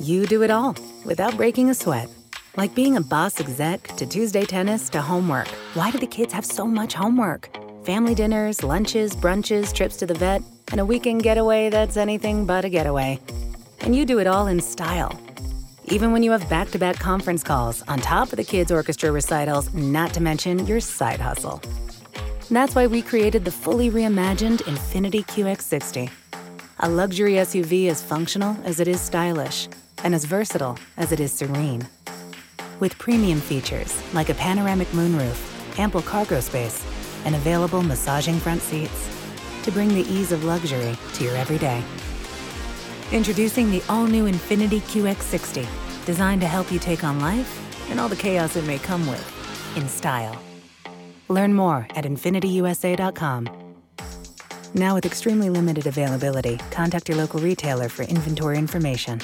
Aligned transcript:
You 0.00 0.26
do 0.26 0.42
it 0.42 0.50
all 0.50 0.76
without 1.04 1.36
breaking 1.36 1.70
a 1.70 1.74
sweat. 1.74 2.08
Like 2.56 2.74
being 2.74 2.96
a 2.96 3.00
boss 3.00 3.40
exec 3.40 3.82
to 3.96 4.06
Tuesday 4.06 4.44
tennis 4.44 4.90
to 4.90 5.00
homework. 5.00 5.48
Why 5.74 5.90
do 5.90 5.98
the 5.98 6.06
kids 6.06 6.32
have 6.32 6.44
so 6.44 6.66
much 6.66 6.94
homework? 6.94 7.48
Family 7.84 8.14
dinners, 8.14 8.62
lunches, 8.62 9.16
brunches, 9.16 9.72
trips 9.72 9.96
to 9.96 10.06
the 10.06 10.14
vet, 10.14 10.42
and 10.70 10.80
a 10.80 10.84
weekend 10.84 11.22
getaway 11.22 11.70
that's 11.70 11.96
anything 11.96 12.44
but 12.44 12.64
a 12.64 12.68
getaway. 12.68 13.18
And 13.80 13.96
you 13.96 14.04
do 14.04 14.18
it 14.18 14.26
all 14.26 14.48
in 14.48 14.60
style. 14.60 15.18
Even 15.86 16.12
when 16.12 16.22
you 16.22 16.30
have 16.32 16.48
back 16.50 16.70
to 16.72 16.78
back 16.78 16.98
conference 16.98 17.42
calls 17.42 17.82
on 17.88 17.98
top 17.98 18.32
of 18.32 18.36
the 18.36 18.44
kids' 18.44 18.70
orchestra 18.70 19.10
recitals, 19.10 19.72
not 19.72 20.12
to 20.14 20.20
mention 20.20 20.66
your 20.66 20.80
side 20.80 21.20
hustle. 21.20 21.62
That's 22.50 22.74
why 22.74 22.86
we 22.86 23.02
created 23.02 23.44
the 23.44 23.50
fully 23.50 23.90
reimagined 23.90 24.62
Infiniti 24.62 25.24
QX60 25.26 26.10
a 26.78 26.88
luxury 26.88 27.34
SUV 27.34 27.88
as 27.88 28.02
functional 28.02 28.56
as 28.64 28.80
it 28.80 28.88
is 28.88 29.00
stylish 29.00 29.68
and 30.04 30.14
as 30.14 30.24
versatile 30.24 30.78
as 30.96 31.10
it 31.10 31.20
is 31.20 31.32
serene. 31.32 31.86
With 32.80 32.98
premium 32.98 33.40
features 33.40 33.98
like 34.12 34.28
a 34.28 34.34
panoramic 34.34 34.88
moonroof, 34.88 35.78
ample 35.78 36.02
cargo 36.02 36.40
space, 36.40 36.84
and 37.24 37.34
available 37.34 37.82
massaging 37.82 38.38
front 38.38 38.60
seats 38.60 39.10
to 39.62 39.72
bring 39.72 39.88
the 39.88 40.06
ease 40.12 40.32
of 40.32 40.44
luxury 40.44 40.96
to 41.14 41.24
your 41.24 41.36
everyday. 41.36 41.82
Introducing 43.10 43.70
the 43.70 43.82
all 43.88 44.06
new 44.06 44.30
Infiniti 44.30 44.80
QX60, 44.80 45.66
designed 46.04 46.40
to 46.42 46.46
help 46.46 46.70
you 46.70 46.78
take 46.78 47.04
on 47.04 47.20
life 47.20 47.90
and 47.90 47.98
all 47.98 48.08
the 48.08 48.16
chaos 48.16 48.56
it 48.56 48.66
may 48.66 48.78
come 48.78 49.06
with 49.06 49.76
in 49.76 49.88
style. 49.88 50.40
Learn 51.28 51.54
more 51.54 51.86
at 51.94 52.04
InfinitiUSA.com. 52.04 53.65
Now, 54.76 54.94
with 54.94 55.06
extremely 55.06 55.48
limited 55.48 55.86
availability, 55.86 56.58
contact 56.70 57.08
your 57.08 57.16
local 57.16 57.40
retailer 57.40 57.88
for 57.88 58.02
inventory 58.02 58.58
information. 58.58 59.22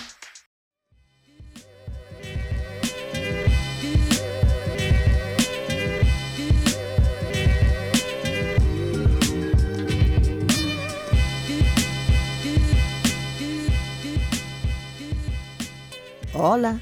Hola. 16.32 16.80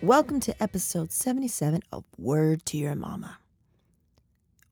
Welcome 0.00 0.40
to 0.40 0.62
episode 0.62 1.12
77 1.12 1.82
of 1.92 2.04
Word 2.16 2.64
to 2.66 2.78
Your 2.78 2.94
Mama. 2.94 3.38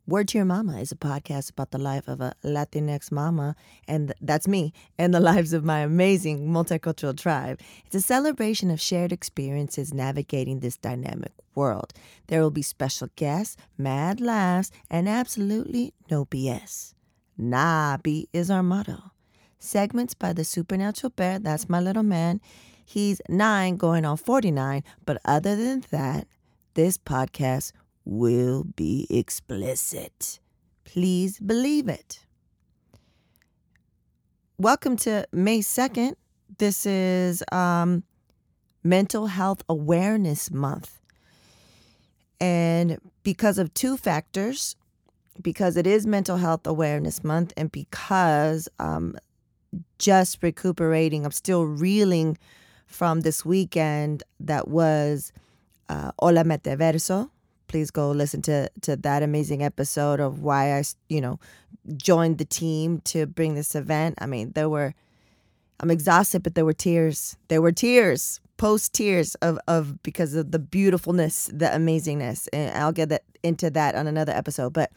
Word 0.06 0.28
to 0.28 0.38
Your 0.38 0.44
Mama 0.44 0.80
is 0.80 0.92
a 0.92 0.97
podcast 0.97 1.48
about 1.48 1.70
the 1.70 1.78
life 1.78 2.08
of 2.08 2.20
a 2.20 2.34
Latinx 2.44 3.10
mama, 3.10 3.56
and 3.88 4.12
that's 4.20 4.46
me, 4.46 4.74
and 4.98 5.14
the 5.14 5.20
lives 5.33 5.55
of 5.55 5.64
my 5.64 5.78
amazing 5.78 6.46
multicultural 6.46 7.19
tribe. 7.19 7.58
It's 7.86 7.94
a 7.94 8.02
celebration 8.02 8.70
of 8.70 8.83
shared 8.83 9.12
experiences 9.12 9.94
navigating 9.94 10.61
this 10.61 10.77
dynamic 10.77 11.33
world. 11.55 11.94
There 12.27 12.42
will 12.42 12.50
be 12.50 12.61
special 12.61 13.08
guests, 13.16 13.56
mad 13.78 14.20
laughs, 14.20 14.70
and 14.91 15.08
absolutely 15.08 15.94
no 16.11 16.27
BS. 16.27 16.92
Nah, 17.39 17.96
Nabi 17.96 18.27
is 18.34 18.50
our 18.50 18.62
motto. 18.62 19.12
Segments 19.58 20.12
by 20.12 20.34
the 20.34 20.44
Supernatural 20.44 21.14
Bear, 21.16 21.39
that's 21.39 21.70
my 21.70 21.80
little 21.80 22.02
man. 22.02 22.42
He's 22.84 23.22
nine, 23.30 23.78
going 23.78 24.05
on 24.05 24.18
49, 24.18 24.84
but 25.06 25.16
other 25.24 25.56
than 25.56 25.83
that, 25.91 26.27
this 26.74 26.98
podcast 26.98 27.72
will 28.05 28.64
be 28.64 29.06
explicit. 29.10 30.38
Please 30.84 31.38
believe 31.38 31.88
it. 31.88 32.20
Welcome 34.58 34.96
to 34.98 35.27
May 35.33 35.61
2nd. 35.61 36.14
This 36.58 36.86
is 36.86 37.42
um, 37.50 38.05
Mental 38.83 39.27
Health 39.27 39.62
Awareness 39.69 40.50
Month. 40.50 41.00
And 42.41 42.98
because 43.22 43.58
of 43.58 43.72
two 43.74 43.96
factors, 43.96 44.77
because 45.42 45.77
it 45.77 45.86
is 45.86 46.07
Mental 46.07 46.36
Health 46.36 46.67
Awareness 46.67 47.24
Month, 47.24 47.52
and 47.57 47.73
because 47.73 48.68
um, 48.78 49.17
just 49.98 50.42
recuperating, 50.42 51.24
I'm 51.24 51.33
still 51.33 51.64
reeling 51.64 52.39
from 52.86 53.23
this 53.23 53.45
weekend 53.45 54.23
that 54.40 54.68
was 54.68 55.33
uh, 55.89 56.12
Hola 56.18 56.45
Metaverso, 56.45 57.30
please 57.67 57.91
go 57.91 58.11
listen 58.11 58.42
to 58.42 58.70
to 58.83 58.97
that 58.97 59.23
amazing 59.23 59.63
episode 59.63 60.20
of 60.20 60.41
why 60.41 60.79
I, 60.79 60.85
you 61.08 61.20
know, 61.20 61.39
joined 61.97 62.39
the 62.39 62.45
team 62.45 63.01
to 63.07 63.27
bring 63.27 63.55
this 63.55 63.75
event. 63.75 64.17
I 64.19 64.27
mean, 64.27 64.52
there 64.52 64.69
were 64.69 64.95
I'm 65.80 65.91
exhausted, 65.91 66.42
but 66.42 66.55
there 66.55 66.64
were 66.64 66.73
tears. 66.73 67.36
There 67.48 67.61
were 67.61 67.73
tears, 67.73 68.41
post 68.57 68.92
tears 68.92 69.35
of 69.36 69.58
of 69.67 70.02
because 70.02 70.35
of 70.35 70.51
the 70.52 70.58
beautifulness, 70.58 71.51
the 71.52 71.67
amazingness, 71.67 72.48
and 72.52 72.77
I'll 72.77 72.92
get 72.92 73.08
that 73.08 73.25
into 73.42 73.70
that 73.70 73.95
on 73.95 74.07
another 74.07 74.33
episode. 74.33 74.73
But 74.73 74.92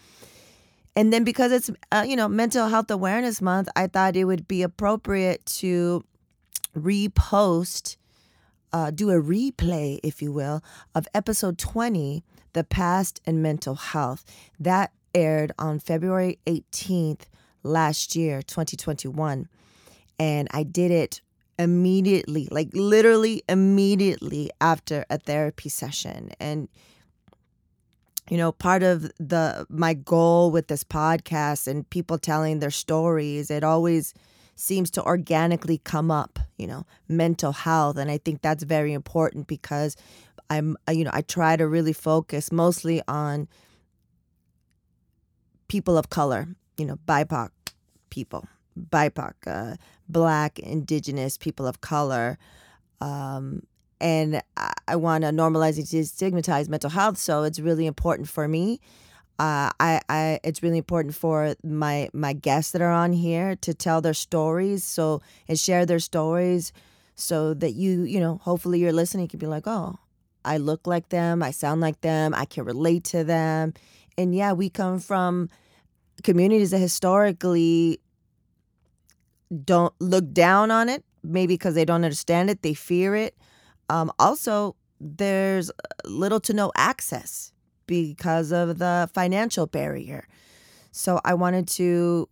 and 0.95 1.11
then 1.11 1.23
because 1.23 1.51
it's 1.51 1.69
uh, 1.91 2.05
you 2.07 2.15
know 2.15 2.27
Mental 2.27 2.67
Health 2.67 2.91
Awareness 2.91 3.41
Month, 3.41 3.69
I 3.75 3.87
thought 3.87 4.15
it 4.15 4.25
would 4.25 4.47
be 4.47 4.61
appropriate 4.61 5.45
to 5.57 6.03
repost, 6.77 7.97
uh, 8.71 8.91
do 8.91 9.09
a 9.09 9.21
replay, 9.21 9.99
if 10.03 10.21
you 10.21 10.31
will, 10.31 10.63
of 10.93 11.07
episode 11.13 11.57
20 11.57 12.23
the 12.57 12.63
Past 12.63 13.21
and 13.23 13.43
Mental 13.43 13.75
Health. 13.75 14.25
That 14.59 14.91
aired 15.13 15.51
on 15.59 15.77
February 15.77 16.39
18th 16.47 17.25
last 17.61 18.15
year, 18.15 18.41
2021. 18.41 19.47
And 20.17 20.47
I 20.49 20.63
did 20.63 20.89
it 20.89 21.21
immediately, 21.59 22.47
like 22.49 22.69
literally 22.73 23.43
immediately 23.47 24.49
after 24.59 25.05
a 25.07 25.19
therapy 25.19 25.69
session. 25.69 26.31
And 26.39 26.67
you 28.27 28.37
know, 28.37 28.51
part 28.51 28.81
of 28.81 29.03
the 29.19 29.67
my 29.69 29.93
goal 29.93 30.49
with 30.49 30.67
this 30.67 30.83
podcast 30.83 31.67
and 31.67 31.87
people 31.91 32.17
telling 32.17 32.57
their 32.57 32.71
stories, 32.71 33.51
it 33.51 33.63
always 33.63 34.15
seems 34.55 34.89
to 34.89 35.03
organically 35.03 35.77
come 35.77 36.09
up, 36.09 36.39
you 36.57 36.65
know, 36.65 36.87
mental 37.07 37.51
health. 37.51 37.97
And 37.97 38.09
I 38.09 38.17
think 38.17 38.41
that's 38.41 38.63
very 38.63 38.93
important 38.93 39.45
because 39.45 39.95
I'm 40.49 40.77
you 40.91 41.03
know 41.03 41.11
I 41.13 41.21
try 41.21 41.55
to 41.57 41.67
really 41.67 41.93
focus 41.93 42.51
mostly 42.51 43.01
on 43.07 43.47
people 45.67 45.97
of 45.97 46.09
color, 46.09 46.47
you 46.77 46.85
know, 46.85 46.97
BIPOC 47.07 47.49
people, 48.09 48.47
BIPOC, 48.89 49.33
uh, 49.45 49.75
Black, 50.07 50.59
Indigenous 50.59 51.37
people 51.37 51.67
of 51.67 51.81
color, 51.81 52.37
um, 53.01 53.63
and 53.99 54.41
I, 54.55 54.73
I 54.87 54.95
want 54.95 55.23
to 55.23 55.31
normalize 55.31 55.77
and 55.77 55.85
destigmatize 55.85 56.69
mental 56.69 56.89
health. 56.89 57.17
So 57.17 57.43
it's 57.43 57.59
really 57.59 57.85
important 57.85 58.29
for 58.29 58.47
me. 58.47 58.79
Uh, 59.39 59.69
I, 59.79 60.01
I, 60.09 60.39
it's 60.43 60.63
really 60.63 60.79
important 60.79 61.13
for 61.13 61.55
my 61.63 62.09
my 62.13 62.33
guests 62.33 62.71
that 62.71 62.81
are 62.81 62.91
on 62.91 63.13
here 63.13 63.55
to 63.57 63.73
tell 63.73 64.01
their 64.01 64.15
stories, 64.15 64.83
so 64.83 65.21
and 65.47 65.59
share 65.59 65.85
their 65.85 65.99
stories, 65.99 66.73
so 67.15 67.53
that 67.53 67.73
you, 67.73 68.03
you 68.03 68.19
know, 68.19 68.39
hopefully 68.43 68.79
you're 68.79 68.93
listening, 68.93 69.27
can 69.27 69.39
be 69.39 69.45
like, 69.45 69.67
oh, 69.67 69.99
I 70.47 70.57
look 70.57 70.87
like 70.87 71.09
them, 71.09 71.43
I 71.43 71.51
sound 71.51 71.81
like 71.81 71.99
them, 72.01 72.33
I 72.33 72.45
can 72.45 72.63
relate 72.63 73.03
to 73.05 73.25
them. 73.25 73.73
And 74.17 74.33
yeah, 74.33 74.53
we 74.53 74.69
come 74.69 74.99
from 74.99 75.49
communities 76.23 76.71
that 76.71 76.79
historically 76.79 77.99
don't 79.63 79.93
look 79.99 80.31
down 80.31 80.71
on 80.71 80.87
it, 80.87 81.03
maybe 81.21 81.55
because 81.55 81.75
they 81.75 81.83
don't 81.83 82.03
understand 82.03 82.49
it, 82.49 82.61
they 82.61 82.73
fear 82.73 83.13
it. 83.13 83.35
Um, 83.89 84.09
also, 84.19 84.75
there's 84.99 85.69
little 86.05 86.39
to 86.39 86.53
no 86.53 86.71
access 86.75 87.51
because 87.85 88.51
of 88.51 88.79
the 88.79 89.09
financial 89.13 89.67
barrier. 89.67 90.27
So 90.91 91.19
I 91.25 91.33
wanted 91.33 91.67
to 91.69 92.29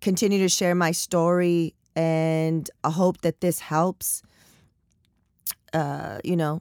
continue 0.00 0.38
to 0.38 0.48
share 0.48 0.74
my 0.74 0.92
story 0.92 1.74
and 1.96 2.70
I 2.84 2.90
hope 2.90 3.22
that 3.22 3.40
this 3.40 3.58
helps. 3.58 4.22
Uh, 5.72 6.20
you 6.24 6.36
know, 6.36 6.60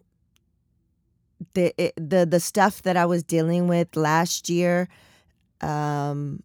the 1.55 1.73
it, 1.77 1.93
the 1.97 2.25
the 2.25 2.39
stuff 2.39 2.83
that 2.83 2.95
I 2.95 3.05
was 3.05 3.23
dealing 3.23 3.67
with 3.67 3.95
last 3.95 4.49
year, 4.49 4.87
um, 5.61 6.43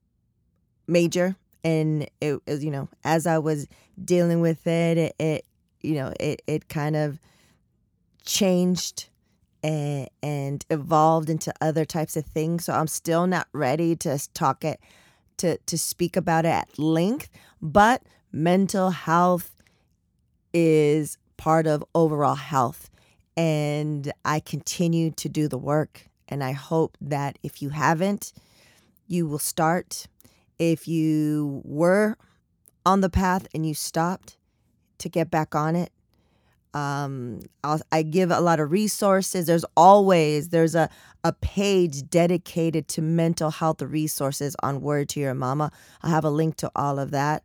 major, 0.86 1.36
and 1.62 2.08
it, 2.20 2.40
you 2.46 2.70
know 2.70 2.88
as 3.04 3.26
I 3.26 3.38
was 3.38 3.68
dealing 4.02 4.40
with 4.40 4.66
it, 4.66 4.98
it, 4.98 5.14
it 5.18 5.44
you 5.82 5.94
know 5.94 6.14
it 6.18 6.42
it 6.46 6.68
kind 6.68 6.96
of 6.96 7.18
changed 8.24 9.08
and, 9.62 10.08
and 10.22 10.64
evolved 10.70 11.28
into 11.28 11.52
other 11.60 11.84
types 11.84 12.16
of 12.16 12.24
things. 12.24 12.64
So 12.64 12.72
I'm 12.72 12.86
still 12.86 13.26
not 13.26 13.48
ready 13.52 13.94
to 13.96 14.18
talk 14.32 14.64
it 14.64 14.80
to 15.38 15.58
to 15.58 15.76
speak 15.78 16.16
about 16.16 16.44
it 16.44 16.48
at 16.48 16.78
length, 16.78 17.28
but 17.60 18.02
mental 18.32 18.90
health 18.90 19.50
is 20.52 21.18
part 21.36 21.66
of 21.66 21.84
overall 21.94 22.34
health 22.34 22.89
and 23.36 24.12
I 24.24 24.40
continue 24.40 25.10
to 25.12 25.28
do 25.28 25.48
the 25.48 25.58
work. 25.58 26.06
And 26.28 26.44
I 26.44 26.52
hope 26.52 26.96
that 27.00 27.38
if 27.42 27.60
you 27.60 27.70
haven't, 27.70 28.32
you 29.06 29.26
will 29.26 29.38
start. 29.38 30.06
If 30.58 30.86
you 30.86 31.62
were 31.64 32.16
on 32.86 33.00
the 33.00 33.10
path 33.10 33.48
and 33.54 33.66
you 33.66 33.74
stopped, 33.74 34.36
to 35.00 35.08
get 35.08 35.30
back 35.30 35.54
on 35.54 35.74
it. 35.74 35.90
Um, 36.72 37.40
I 37.90 38.02
give 38.02 38.30
a 38.30 38.40
lot 38.40 38.60
of 38.60 38.70
resources. 38.70 39.46
There's 39.46 39.64
always 39.76 40.50
there's 40.50 40.76
a 40.76 40.88
a 41.24 41.32
page 41.32 42.08
dedicated 42.08 42.86
to 42.88 43.02
mental 43.02 43.50
health 43.50 43.82
resources 43.82 44.54
on 44.62 44.80
Word 44.80 45.08
to 45.10 45.20
Your 45.20 45.34
Mama. 45.34 45.72
I'll 46.02 46.10
have 46.10 46.24
a 46.24 46.30
link 46.30 46.56
to 46.58 46.70
all 46.76 46.98
of 47.00 47.10
that. 47.10 47.44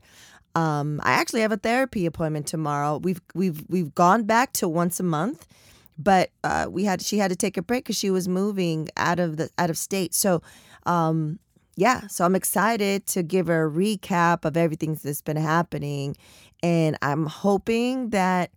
Um, 0.54 1.02
I 1.04 1.14
actually 1.14 1.42
have 1.42 1.52
a 1.52 1.58
therapy 1.58 2.06
appointment 2.06 2.46
tomorrow. 2.46 2.98
We've 2.98 3.20
we've 3.34 3.64
we've 3.68 3.96
gone 3.96 4.24
back 4.24 4.54
to 4.54 4.70
once 4.70 5.00
a 5.00 5.04
month, 5.04 5.48
but 5.98 6.32
uh, 6.44 6.68
we 6.70 6.84
had 6.84 7.02
she 7.02 7.18
had 7.18 7.30
to 7.30 7.36
take 7.36 7.58
a 7.58 7.62
break 7.62 7.86
because 7.86 7.98
she 7.98 8.12
was 8.12 8.28
moving 8.28 8.90
out 8.98 9.20
of 9.20 9.38
the 9.38 9.50
out 9.58 9.70
of 9.70 9.78
state. 9.78 10.14
So, 10.14 10.42
um, 10.86 11.40
yeah, 11.76 12.08
so 12.08 12.26
I'm 12.26 12.36
excited 12.36 13.06
to 13.08 13.24
give 13.24 13.48
her 13.48 13.68
a 13.68 13.72
recap 13.72 14.46
of 14.46 14.58
everything 14.58 14.98
that's 15.02 15.22
been 15.22 15.38
happening, 15.38 16.16
and 16.64 16.98
I'm 17.02 17.26
hoping 17.26 18.10
that 18.10 18.52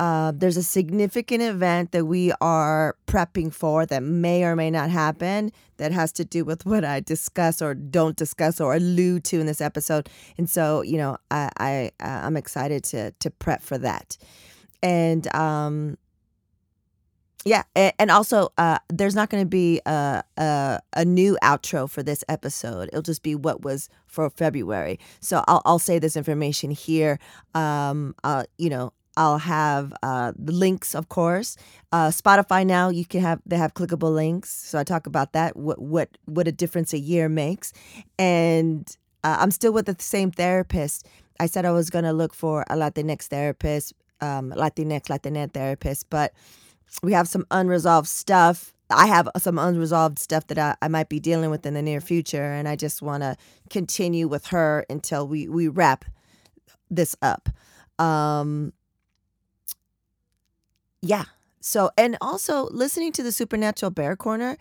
uh, 0.00 0.32
there's 0.34 0.56
a 0.56 0.64
significant 0.64 1.42
event 1.42 1.92
that 1.92 2.06
we 2.06 2.32
are 2.40 2.96
prepping 3.06 3.52
for 3.52 3.86
that 3.86 4.02
may 4.02 4.42
or 4.42 4.56
may 4.56 4.68
not 4.68 4.90
happen 4.90 5.52
that 5.76 5.92
has 5.92 6.10
to 6.10 6.24
do 6.24 6.44
with 6.44 6.66
what 6.66 6.84
I 6.84 6.98
discuss 6.98 7.62
or 7.62 7.74
don't 7.74 8.16
discuss 8.16 8.60
or 8.60 8.74
allude 8.74 9.22
to 9.26 9.38
in 9.38 9.46
this 9.46 9.60
episode. 9.60 10.08
And 10.36 10.50
so, 10.50 10.82
you 10.82 10.96
know, 10.96 11.18
I, 11.30 11.50
I 11.58 11.90
I'm 12.00 12.36
excited 12.36 12.82
to 12.84 13.12
to 13.12 13.30
prep 13.30 13.62
for 13.62 13.78
that. 13.78 14.16
And 14.82 15.32
um, 15.36 15.96
yeah, 17.44 17.62
and 17.74 18.10
also 18.10 18.52
uh, 18.58 18.78
there's 18.88 19.14
not 19.14 19.30
going 19.30 19.42
to 19.42 19.48
be 19.48 19.80
a, 19.86 20.22
a, 20.36 20.80
a 20.94 21.04
new 21.04 21.36
outro 21.42 21.88
for 21.88 22.02
this 22.02 22.24
episode. 22.28 22.88
It'll 22.88 23.02
just 23.02 23.22
be 23.22 23.34
what 23.34 23.62
was 23.62 23.88
for 24.06 24.30
February. 24.30 24.98
So 25.20 25.44
I'll 25.48 25.62
I'll 25.64 25.78
say 25.78 25.98
this 25.98 26.16
information 26.16 26.70
here. 26.70 27.18
Um, 27.54 28.14
uh, 28.22 28.44
you 28.58 28.70
know, 28.70 28.92
I'll 29.16 29.38
have 29.38 29.92
uh, 30.02 30.32
the 30.36 30.52
links, 30.52 30.94
of 30.94 31.08
course. 31.08 31.56
Uh, 31.90 32.08
Spotify 32.08 32.64
now 32.64 32.88
you 32.88 33.04
can 33.04 33.20
have 33.20 33.40
they 33.44 33.56
have 33.56 33.74
clickable 33.74 34.14
links, 34.14 34.50
so 34.50 34.78
I 34.78 34.84
talk 34.84 35.06
about 35.06 35.32
that. 35.32 35.56
What 35.56 35.80
what 35.80 36.16
what 36.26 36.48
a 36.48 36.52
difference 36.52 36.92
a 36.92 36.98
year 36.98 37.28
makes, 37.28 37.72
and 38.18 38.86
uh, 39.24 39.36
I'm 39.40 39.50
still 39.50 39.72
with 39.72 39.86
the 39.86 39.96
same 39.98 40.30
therapist. 40.30 41.06
I 41.40 41.46
said 41.46 41.64
I 41.64 41.72
was 41.72 41.90
gonna 41.90 42.12
look 42.12 42.34
for 42.34 42.62
a 42.70 42.74
Latinx 42.76 43.26
therapist, 43.26 43.94
um, 44.20 44.52
Latinx 44.52 45.08
Latinx 45.08 45.52
therapist, 45.52 46.08
but 46.08 46.32
we 47.02 47.12
have 47.12 47.28
some 47.28 47.46
unresolved 47.50 48.08
stuff. 48.08 48.74
I 48.90 49.06
have 49.06 49.28
some 49.38 49.58
unresolved 49.58 50.18
stuff 50.18 50.46
that 50.48 50.58
I, 50.58 50.76
I 50.82 50.88
might 50.88 51.08
be 51.08 51.18
dealing 51.18 51.50
with 51.50 51.64
in 51.64 51.74
the 51.74 51.82
near 51.82 52.00
future, 52.00 52.52
and 52.52 52.68
I 52.68 52.76
just 52.76 53.00
want 53.00 53.22
to 53.22 53.36
continue 53.70 54.28
with 54.28 54.48
her 54.48 54.84
until 54.90 55.26
we 55.26 55.48
we 55.48 55.68
wrap 55.68 56.04
this 56.90 57.16
up. 57.22 57.48
Um, 57.98 58.72
yeah. 61.00 61.24
So, 61.60 61.90
and 61.96 62.18
also 62.20 62.68
listening 62.70 63.12
to 63.12 63.22
the 63.22 63.32
Supernatural 63.32 63.90
Bear 63.90 64.16
Corner, 64.16 64.58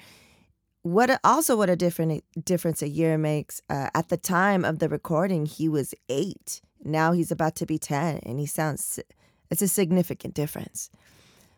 what 0.83 1.09
a, 1.09 1.19
also 1.23 1.57
what 1.57 1.69
a 1.69 1.75
different 1.75 2.23
difference 2.45 2.81
a 2.81 2.87
year 2.87 3.17
makes. 3.17 3.61
Uh, 3.69 3.89
at 3.95 4.09
the 4.09 4.17
time 4.17 4.63
of 4.63 4.79
the 4.79 4.87
recording, 4.87 5.45
he 5.45 5.67
was 5.67 5.93
eight. 6.09 6.61
Now 6.83 7.11
he's 7.11 7.31
about 7.31 7.55
to 7.57 7.65
be 7.65 7.77
ten, 7.77 8.19
and 8.19 8.39
he 8.39 8.45
sounds. 8.45 8.99
It's 9.49 9.61
a 9.61 9.67
significant 9.67 10.33
difference. 10.33 10.89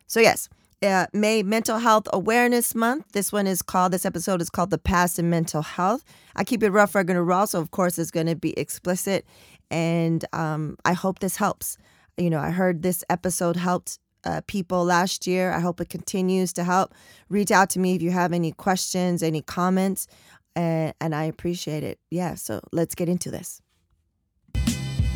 So 0.08 0.20
yes, 0.20 0.50
uh, 0.84 1.08
May 1.14 1.44
Mental 1.44 1.80
Health 1.80 2.08
Awareness 2.12 2.76
Month. 2.76 3.14
This 3.14 3.32
one 3.32 3.48
is 3.48 3.62
called. 3.62 3.94
This 3.94 4.06
episode 4.06 4.42
is 4.42 4.50
called 4.50 4.70
"The 4.70 4.78
Past 4.78 5.18
in 5.18 5.30
Mental 5.30 5.62
Health." 5.62 6.04
I 6.36 6.44
keep 6.44 6.62
it 6.64 6.72
rough, 6.72 6.94
rugged, 6.94 7.16
and 7.16 7.28
raw, 7.28 7.46
so 7.46 7.60
of 7.60 7.72
course 7.72 7.98
it's 7.98 8.12
going 8.12 8.28
to 8.28 8.36
be 8.36 8.58
explicit, 8.60 9.26
and 9.72 10.26
um, 10.34 10.78
I 10.86 10.94
hope 10.94 11.20
this 11.20 11.38
helps. 11.38 11.78
You 12.18 12.30
know, 12.30 12.40
I 12.40 12.52
heard 12.52 12.84
this 12.84 13.04
episode 13.10 13.56
helped 13.56 14.00
uh, 14.26 14.42
people 14.48 14.84
last 14.84 15.26
year. 15.26 15.52
I 15.52 15.60
hope 15.60 15.80
it 15.82 15.90
continues 15.90 16.54
to 16.54 16.64
help. 16.64 16.94
Reach 17.30 17.52
out 17.52 17.70
to 17.72 17.80
me 17.80 17.96
if 17.96 18.02
you 18.02 18.12
have 18.12 18.34
any 18.34 18.52
questions, 18.52 19.24
any 19.24 19.42
comments, 19.42 20.08
and, 20.56 20.94
and 21.00 21.16
I 21.16 21.24
appreciate 21.24 21.84
it. 21.84 22.00
Yeah, 22.12 22.36
so 22.36 22.62
let's 22.72 22.96
get 22.96 23.10
into 23.10 23.32
this. 23.32 23.62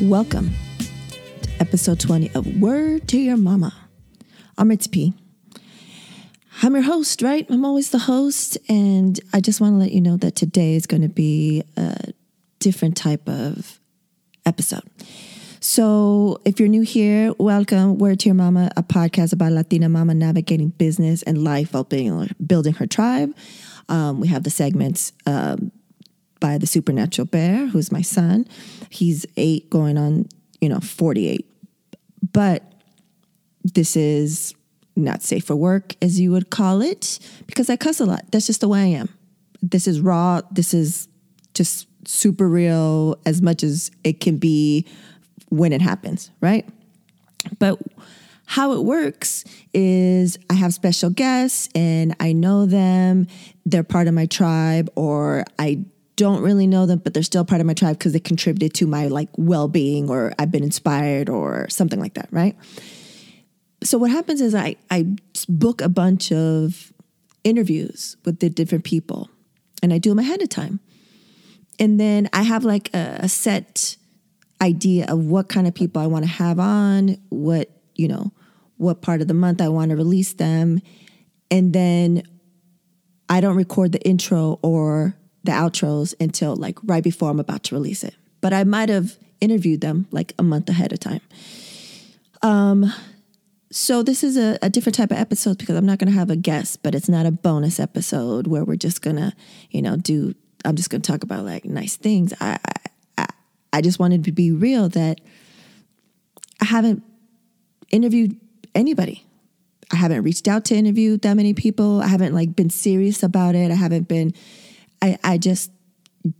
Welcome 0.00 0.50
to 1.42 1.50
episode 1.60 2.00
20 2.00 2.30
of 2.34 2.60
Word 2.60 3.08
to 3.08 3.18
Your 3.18 3.36
Mama. 3.36 3.74
I'm 4.56 4.68
Ritz 4.68 4.86
P. 4.86 5.14
I'm 6.60 6.74
your 6.74 6.82
host, 6.82 7.22
right? 7.22 7.46
I'm 7.50 7.64
always 7.64 7.90
the 7.90 7.98
host, 7.98 8.58
and 8.68 9.18
I 9.32 9.40
just 9.40 9.60
want 9.60 9.74
to 9.74 9.78
let 9.78 9.92
you 9.92 10.00
know 10.00 10.16
that 10.16 10.34
today 10.34 10.74
is 10.74 10.86
going 10.86 11.02
to 11.02 11.08
be 11.08 11.62
a 11.76 12.12
different 12.58 12.96
type 12.96 13.28
of 13.28 13.78
episode. 14.44 14.82
So, 15.60 16.40
if 16.44 16.58
you're 16.58 16.68
new 16.68 16.82
here, 16.82 17.32
welcome. 17.38 17.98
Word 17.98 18.18
to 18.20 18.30
Your 18.30 18.34
Mama, 18.34 18.72
a 18.76 18.82
podcast 18.82 19.32
about 19.32 19.52
Latina 19.52 19.88
mama 19.88 20.14
navigating 20.14 20.70
business 20.70 21.22
and 21.22 21.44
life 21.44 21.74
while 21.74 21.84
being, 21.84 22.28
building 22.44 22.74
her 22.74 22.88
tribe. 22.88 23.36
Um, 23.88 24.18
we 24.18 24.26
have 24.26 24.42
the 24.42 24.50
segments 24.50 25.12
um, 25.26 25.70
by 26.40 26.58
the 26.58 26.66
Supernatural 26.66 27.26
Bear, 27.26 27.68
who's 27.68 27.92
my 27.92 28.02
son. 28.02 28.48
He's 28.90 29.26
eight, 29.36 29.70
going 29.70 29.96
on, 29.96 30.28
you 30.60 30.68
know, 30.68 30.80
48. 30.80 31.48
But 32.32 32.64
this 33.62 33.94
is 33.96 34.54
not 35.04 35.22
safe 35.22 35.44
for 35.44 35.56
work, 35.56 35.94
as 36.02 36.20
you 36.20 36.30
would 36.32 36.50
call 36.50 36.82
it, 36.82 37.18
because 37.46 37.70
I 37.70 37.76
cuss 37.76 38.00
a 38.00 38.04
lot. 38.04 38.24
That's 38.30 38.46
just 38.46 38.60
the 38.60 38.68
way 38.68 38.80
I 38.80 38.98
am. 38.98 39.08
This 39.62 39.88
is 39.88 40.00
raw. 40.00 40.40
This 40.50 40.74
is 40.74 41.08
just 41.54 41.86
super 42.06 42.48
real 42.48 43.18
as 43.26 43.42
much 43.42 43.62
as 43.62 43.90
it 44.04 44.20
can 44.20 44.38
be 44.38 44.86
when 45.50 45.72
it 45.72 45.82
happens, 45.82 46.30
right? 46.40 46.68
But 47.58 47.78
how 48.46 48.72
it 48.72 48.82
works 48.84 49.44
is 49.74 50.38
I 50.48 50.54
have 50.54 50.72
special 50.72 51.10
guests 51.10 51.68
and 51.74 52.16
I 52.18 52.32
know 52.32 52.66
them, 52.66 53.26
they're 53.66 53.84
part 53.84 54.08
of 54.08 54.14
my 54.14 54.26
tribe, 54.26 54.90
or 54.94 55.44
I 55.58 55.84
don't 56.16 56.42
really 56.42 56.66
know 56.66 56.86
them, 56.86 56.98
but 56.98 57.14
they're 57.14 57.22
still 57.22 57.44
part 57.44 57.60
of 57.60 57.66
my 57.66 57.74
tribe 57.74 57.98
because 57.98 58.12
they 58.12 58.20
contributed 58.20 58.74
to 58.74 58.86
my 58.86 59.06
like 59.08 59.28
well-being 59.36 60.10
or 60.10 60.32
I've 60.38 60.50
been 60.50 60.64
inspired 60.64 61.28
or 61.28 61.68
something 61.68 62.00
like 62.00 62.14
that, 62.14 62.28
right? 62.32 62.56
So 63.82 63.98
what 63.98 64.10
happens 64.10 64.40
is 64.40 64.54
I 64.54 64.76
I 64.90 65.06
book 65.48 65.80
a 65.80 65.88
bunch 65.88 66.32
of 66.32 66.92
interviews 67.44 68.16
with 68.24 68.40
the 68.40 68.50
different 68.50 68.84
people 68.84 69.30
and 69.82 69.92
I 69.92 69.98
do 69.98 70.10
them 70.10 70.18
ahead 70.18 70.42
of 70.42 70.48
time. 70.48 70.80
And 71.78 72.00
then 72.00 72.28
I 72.32 72.42
have 72.42 72.64
like 72.64 72.92
a, 72.94 73.20
a 73.20 73.28
set 73.28 73.96
idea 74.60 75.06
of 75.06 75.24
what 75.26 75.48
kind 75.48 75.66
of 75.66 75.74
people 75.74 76.02
I 76.02 76.06
want 76.06 76.24
to 76.24 76.30
have 76.30 76.58
on, 76.58 77.16
what, 77.28 77.70
you 77.94 78.08
know, 78.08 78.32
what 78.76 79.00
part 79.02 79.20
of 79.20 79.28
the 79.28 79.34
month 79.34 79.60
I 79.60 79.68
want 79.68 79.90
to 79.90 79.96
release 79.96 80.32
them. 80.32 80.80
And 81.50 81.72
then 81.72 82.24
I 83.28 83.40
don't 83.40 83.56
record 83.56 83.92
the 83.92 84.00
intro 84.02 84.58
or 84.62 85.16
the 85.44 85.52
outros 85.52 86.14
until 86.20 86.56
like 86.56 86.78
right 86.84 87.04
before 87.04 87.30
I'm 87.30 87.40
about 87.40 87.62
to 87.64 87.74
release 87.74 88.02
it. 88.02 88.14
But 88.40 88.52
I 88.52 88.64
might 88.64 88.88
have 88.88 89.16
interviewed 89.40 89.80
them 89.80 90.06
like 90.10 90.32
a 90.38 90.42
month 90.42 90.68
ahead 90.68 90.92
of 90.92 91.00
time. 91.00 91.20
Um, 92.42 92.92
so 93.70 94.02
this 94.02 94.24
is 94.24 94.36
a, 94.36 94.58
a 94.62 94.70
different 94.70 94.96
type 94.96 95.10
of 95.10 95.18
episode 95.18 95.58
because 95.58 95.76
I'm 95.76 95.86
not 95.86 95.98
going 95.98 96.10
to 96.10 96.18
have 96.18 96.30
a 96.30 96.36
guest, 96.36 96.82
but 96.82 96.94
it's 96.94 97.08
not 97.08 97.26
a 97.26 97.30
bonus 97.30 97.78
episode 97.78 98.46
where 98.46 98.64
we're 98.64 98.76
just 98.76 99.02
gonna, 99.02 99.34
you 99.70 99.82
know, 99.82 99.96
do. 99.96 100.34
I'm 100.64 100.74
just 100.74 100.90
going 100.90 101.02
to 101.02 101.10
talk 101.10 101.22
about 101.22 101.44
like 101.44 101.64
nice 101.64 101.96
things. 101.96 102.32
I, 102.40 102.58
I 103.16 103.26
I 103.72 103.80
just 103.80 103.98
wanted 103.98 104.24
to 104.24 104.32
be 104.32 104.50
real 104.50 104.88
that 104.90 105.20
I 106.60 106.64
haven't 106.64 107.02
interviewed 107.90 108.36
anybody. 108.74 109.24
I 109.92 109.96
haven't 109.96 110.22
reached 110.22 110.48
out 110.48 110.64
to 110.66 110.74
interview 110.74 111.16
that 111.18 111.34
many 111.34 111.54
people. 111.54 112.02
I 112.02 112.08
haven't 112.08 112.34
like 112.34 112.56
been 112.56 112.70
serious 112.70 113.22
about 113.22 113.54
it. 113.54 113.70
I 113.70 113.74
haven't 113.74 114.08
been 114.08 114.34
I 115.02 115.18
I 115.22 115.38
just 115.38 115.70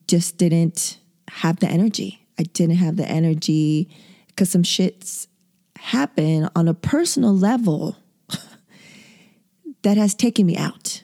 just 0.06 0.38
didn't 0.38 0.98
have 1.28 1.60
the 1.60 1.68
energy. 1.68 2.26
I 2.38 2.44
didn't 2.44 2.76
have 2.76 2.96
the 2.96 3.08
energy 3.08 3.88
cuz 4.36 4.50
some 4.50 4.62
shits 4.62 5.26
happen 5.78 6.48
on 6.54 6.68
a 6.68 6.74
personal 6.74 7.34
level 7.34 7.96
that 9.82 9.96
has 9.96 10.14
taken 10.14 10.46
me 10.46 10.56
out. 10.56 11.02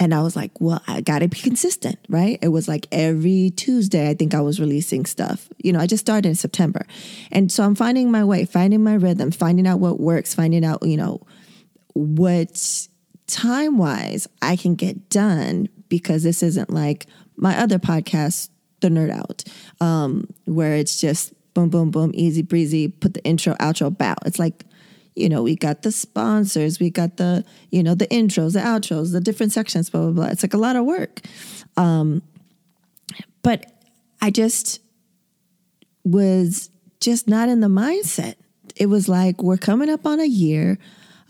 And 0.00 0.14
I 0.14 0.22
was 0.22 0.36
like, 0.36 0.52
well, 0.60 0.80
I 0.86 1.00
got 1.00 1.20
to 1.20 1.28
be 1.28 1.38
consistent, 1.38 1.98
right? 2.08 2.38
It 2.40 2.48
was 2.48 2.68
like 2.68 2.86
every 2.92 3.50
Tuesday, 3.56 4.08
I 4.08 4.14
think 4.14 4.32
I 4.32 4.40
was 4.40 4.60
releasing 4.60 5.04
stuff. 5.06 5.48
You 5.58 5.72
know, 5.72 5.80
I 5.80 5.86
just 5.86 6.02
started 6.02 6.28
in 6.28 6.34
September. 6.36 6.86
And 7.32 7.50
so 7.50 7.64
I'm 7.64 7.74
finding 7.74 8.10
my 8.10 8.22
way, 8.22 8.44
finding 8.44 8.84
my 8.84 8.94
rhythm, 8.94 9.32
finding 9.32 9.66
out 9.66 9.80
what 9.80 9.98
works, 9.98 10.34
finding 10.34 10.64
out, 10.64 10.86
you 10.86 10.96
know, 10.96 11.20
what 11.94 12.86
time 13.26 13.76
wise 13.76 14.28
I 14.40 14.54
can 14.54 14.76
get 14.76 15.08
done 15.08 15.68
because 15.88 16.22
this 16.22 16.42
isn't 16.42 16.70
like 16.70 17.06
my 17.36 17.58
other 17.58 17.78
podcast, 17.78 18.50
The 18.80 18.88
Nerd 18.88 19.10
Out, 19.10 19.44
um, 19.80 20.28
where 20.44 20.74
it's 20.74 21.00
just 21.00 21.32
boom, 21.58 21.68
boom, 21.70 21.90
boom, 21.90 22.10
easy 22.14 22.42
breezy, 22.42 22.86
put 22.86 23.14
the 23.14 23.24
intro, 23.24 23.54
outro, 23.54 23.96
bow. 23.96 24.14
It's 24.24 24.38
like, 24.38 24.64
you 25.16 25.28
know, 25.28 25.42
we 25.42 25.56
got 25.56 25.82
the 25.82 25.90
sponsors, 25.90 26.78
we 26.78 26.88
got 26.88 27.16
the, 27.16 27.44
you 27.70 27.82
know, 27.82 27.96
the 27.96 28.06
intros, 28.06 28.52
the 28.52 28.60
outros, 28.60 29.10
the 29.10 29.20
different 29.20 29.52
sections, 29.52 29.90
blah, 29.90 30.02
blah, 30.02 30.10
blah. 30.10 30.26
It's 30.26 30.44
like 30.44 30.54
a 30.54 30.58
lot 30.58 30.76
of 30.76 30.84
work. 30.84 31.20
Um, 31.76 32.22
but 33.42 33.66
I 34.20 34.30
just 34.30 34.80
was 36.04 36.70
just 37.00 37.26
not 37.26 37.48
in 37.48 37.58
the 37.58 37.68
mindset. 37.68 38.36
it 38.76 38.86
was 38.86 39.08
like 39.08 39.42
we're 39.42 39.56
coming 39.56 39.90
up 39.90 40.06
on 40.06 40.20
a 40.20 40.26
year 40.26 40.78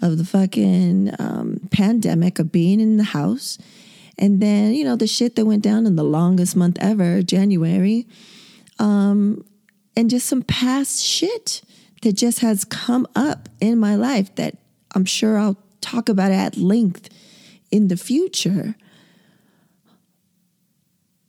of 0.03 0.19
the 0.19 0.25
fucking 0.25 1.15
um, 1.19 1.59
pandemic 1.71 2.39
of 2.39 2.53
being 2.53 2.81
in 2.81 2.99
the 2.99 3.05
house. 3.05 3.57
And 4.19 4.43
then, 4.43 4.75
you 4.75 4.85
know, 4.85 4.97
the 4.97 5.07
shit 5.07 5.37
that 5.37 5.47
went 5.47 5.63
down 5.63 5.87
in 5.87 5.97
the 5.97 6.05
longest 6.05 6.55
month 6.55 6.77
ever, 6.81 7.23
January, 7.23 8.07
um, 8.79 9.45
and 9.99 10.09
just 10.09 10.29
some 10.29 10.43
past 10.43 11.03
shit 11.03 11.61
that 12.03 12.13
just 12.13 12.39
has 12.39 12.65
come 12.65 13.05
up 13.17 13.49
in 13.61 13.81
my 13.81 13.97
life 13.97 14.33
that 14.37 14.57
I'm 14.95 15.05
sure 15.05 15.37
I'll 15.37 15.59
talk 15.81 16.09
about 16.09 16.31
at 16.31 16.57
length 16.57 17.09
in 17.73 17.89
the 17.89 17.97
future. 17.97 18.77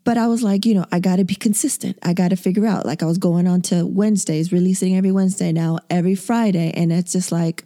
But 0.03 0.19
I 0.19 0.27
was 0.27 0.43
like, 0.43 0.67
you 0.67 0.75
know, 0.75 0.85
I 0.91 0.99
got 0.99 1.15
to 1.15 1.23
be 1.23 1.33
consistent. 1.33 1.97
I 2.03 2.13
got 2.13 2.29
to 2.29 2.35
figure 2.35 2.67
out. 2.67 2.85
Like, 2.85 3.01
I 3.01 3.07
was 3.07 3.17
going 3.17 3.47
on 3.47 3.63
to 3.63 3.88
Wednesdays, 3.88 4.53
releasing 4.53 4.95
every 4.95 5.11
Wednesday 5.11 5.51
now, 5.51 5.79
every 5.89 6.13
Friday. 6.13 6.71
And 6.75 6.93
it's 6.93 7.13
just 7.13 7.31
like, 7.31 7.63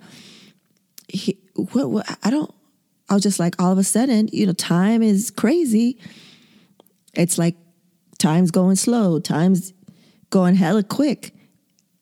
he, 1.10 1.38
what, 1.74 1.90
what, 1.90 2.18
I 2.24 2.30
don't, 2.30 2.54
I 3.10 3.14
was 3.14 3.24
just 3.24 3.42
like, 3.42 3.62
all 3.62 3.74
of 3.74 3.78
a 3.78 3.84
sudden, 3.84 4.30
you 4.32 4.46
know, 4.46 4.54
time 4.54 5.04
is 5.04 5.32
crazy. 5.32 6.00
It's 7.14 7.38
like 7.38 7.58
time's 8.20 8.52
going 8.52 8.78
slow, 8.78 9.20
time's 9.20 9.74
going 10.34 10.56
hella 10.56 10.82
quick. 10.82 11.32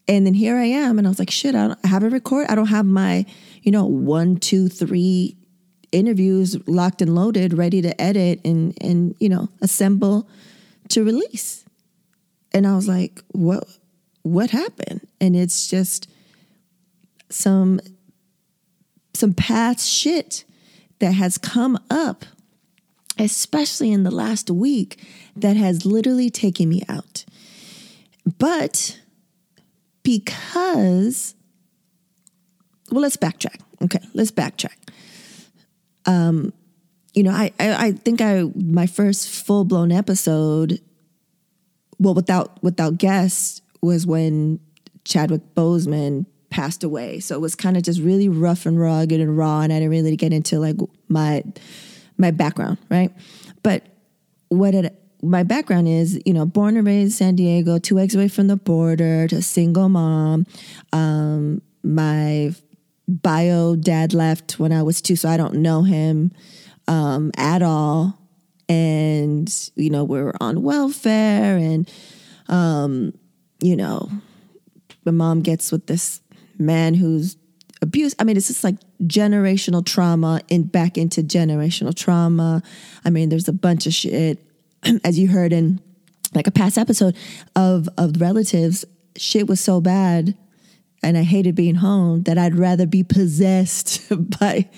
And 0.07 0.25
then 0.25 0.33
here 0.33 0.55
I 0.55 0.63
am, 0.63 0.97
and 0.97 1.05
I 1.05 1.09
was 1.09 1.19
like, 1.19 1.29
shit, 1.29 1.53
I, 1.53 1.67
don't, 1.67 1.79
I 1.83 1.87
haven't 1.87 2.13
recorded. 2.13 2.49
I 2.49 2.55
don't 2.55 2.67
have 2.67 2.85
my, 2.85 3.25
you 3.61 3.71
know, 3.71 3.85
one, 3.85 4.37
two, 4.37 4.69
three 4.69 5.35
interviews 5.91 6.57
locked 6.67 7.01
and 7.01 7.13
loaded, 7.13 7.53
ready 7.53 7.81
to 7.81 8.01
edit 8.01 8.39
and 8.45 8.77
and 8.81 9.13
you 9.19 9.27
know 9.27 9.49
assemble 9.61 10.29
to 10.89 11.03
release. 11.03 11.65
And 12.53 12.65
I 12.65 12.75
was 12.75 12.87
like, 12.87 13.21
what 13.29 13.65
what 14.21 14.51
happened? 14.51 15.05
And 15.19 15.35
it's 15.35 15.67
just 15.67 16.09
some 17.29 17.81
some 19.13 19.33
past 19.33 19.89
shit 19.89 20.45
that 20.99 21.13
has 21.13 21.37
come 21.37 21.77
up, 21.89 22.23
especially 23.17 23.91
in 23.91 24.03
the 24.03 24.11
last 24.11 24.49
week, 24.49 25.03
that 25.35 25.57
has 25.57 25.85
literally 25.85 26.29
taken 26.29 26.69
me 26.69 26.83
out. 26.87 27.25
But 28.37 28.99
because, 30.03 31.35
well, 32.91 33.01
let's 33.01 33.17
backtrack. 33.17 33.59
Okay, 33.83 33.99
let's 34.13 34.31
backtrack. 34.31 34.77
Um, 36.05 36.53
you 37.13 37.23
know, 37.23 37.31
I, 37.31 37.51
I, 37.59 37.87
I 37.87 37.91
think 37.91 38.21
I 38.21 38.43
my 38.55 38.85
first 38.85 39.29
full 39.29 39.65
blown 39.65 39.91
episode, 39.91 40.79
well, 41.99 42.13
without 42.13 42.61
without 42.63 42.97
guests, 42.97 43.61
was 43.81 44.05
when 44.05 44.59
Chadwick 45.03 45.41
Boseman 45.55 46.25
passed 46.49 46.83
away. 46.83 47.19
So 47.19 47.35
it 47.35 47.41
was 47.41 47.55
kind 47.55 47.77
of 47.77 47.83
just 47.83 47.99
really 47.99 48.29
rough 48.29 48.65
and 48.65 48.79
rugged 48.79 49.19
and 49.19 49.37
raw, 49.37 49.61
and 49.61 49.73
I 49.73 49.77
didn't 49.77 49.91
really 49.91 50.15
get 50.15 50.31
into 50.31 50.59
like 50.59 50.77
my 51.09 51.43
my 52.17 52.31
background, 52.31 52.77
right? 52.89 53.11
But 53.63 53.83
what 54.49 54.73
it 54.75 55.00
my 55.21 55.43
background 55.43 55.87
is, 55.87 56.19
you 56.25 56.33
know, 56.33 56.45
born 56.45 56.77
and 56.77 56.85
raised 56.85 57.17
San 57.17 57.35
Diego, 57.35 57.77
two 57.77 57.99
eggs 57.99 58.15
away 58.15 58.27
from 58.27 58.47
the 58.47 58.55
border, 58.55 59.27
to 59.27 59.37
a 59.37 59.41
single 59.41 59.89
mom. 59.89 60.45
Um, 60.91 61.61
my 61.83 62.53
bio 63.07 63.75
dad 63.75 64.13
left 64.13 64.59
when 64.59 64.71
I 64.71 64.83
was 64.83 65.01
two, 65.01 65.15
so 65.15 65.29
I 65.29 65.37
don't 65.37 65.55
know 65.55 65.83
him 65.83 66.31
um, 66.87 67.31
at 67.37 67.61
all. 67.61 68.17
And, 68.69 69.53
you 69.75 69.89
know, 69.89 70.03
we 70.03 70.19
are 70.19 70.33
on 70.39 70.63
welfare 70.63 71.57
and, 71.57 71.91
um, 72.47 73.13
you 73.61 73.75
know, 73.75 74.09
my 75.03 75.11
mom 75.11 75.41
gets 75.41 75.71
with 75.71 75.87
this 75.87 76.21
man 76.57 76.93
who's 76.93 77.35
abused. 77.81 78.15
I 78.19 78.23
mean, 78.23 78.37
it's 78.37 78.47
just 78.47 78.63
like 78.63 78.75
generational 79.03 79.85
trauma 79.85 80.41
and 80.49 80.71
back 80.71 80.97
into 80.97 81.21
generational 81.21 81.93
trauma. 81.93 82.63
I 83.03 83.09
mean, 83.09 83.29
there's 83.29 83.49
a 83.49 83.53
bunch 83.53 83.87
of 83.87 83.93
shit 83.93 84.39
as 85.03 85.17
you 85.19 85.27
heard 85.27 85.53
in 85.53 85.79
like 86.33 86.47
a 86.47 86.51
past 86.51 86.77
episode 86.77 87.15
of 87.55 87.89
of 87.97 88.19
relatives, 88.21 88.85
shit 89.15 89.47
was 89.47 89.59
so 89.59 89.81
bad 89.81 90.35
and 91.03 91.17
I 91.17 91.23
hated 91.23 91.55
being 91.55 91.75
home 91.75 92.23
that 92.23 92.37
I'd 92.37 92.55
rather 92.55 92.85
be 92.85 93.03
possessed 93.03 94.11
by 94.39 94.69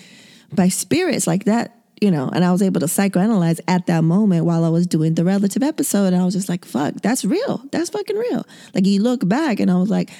by 0.51 0.69
spirits 0.69 1.25
like 1.25 1.45
that, 1.45 1.75
you 1.99 2.11
know, 2.11 2.29
and 2.29 2.45
I 2.45 2.51
was 2.51 2.61
able 2.61 2.79
to 2.81 2.85
psychoanalyze 2.85 3.59
at 3.67 3.87
that 3.87 4.03
moment 4.03 4.45
while 4.45 4.63
I 4.63 4.69
was 4.69 4.85
doing 4.85 5.15
the 5.15 5.23
relative 5.23 5.63
episode. 5.63 6.13
And 6.13 6.21
I 6.21 6.25
was 6.25 6.35
just 6.35 6.47
like, 6.47 6.63
fuck, 6.63 6.95
that's 7.01 7.25
real. 7.25 7.63
That's 7.71 7.89
fucking 7.89 8.17
real. 8.17 8.45
Like 8.75 8.85
you 8.85 9.01
look 9.01 9.27
back 9.27 9.59
and 9.59 9.71
I 9.71 9.75
was 9.75 9.89
like, 9.89 10.11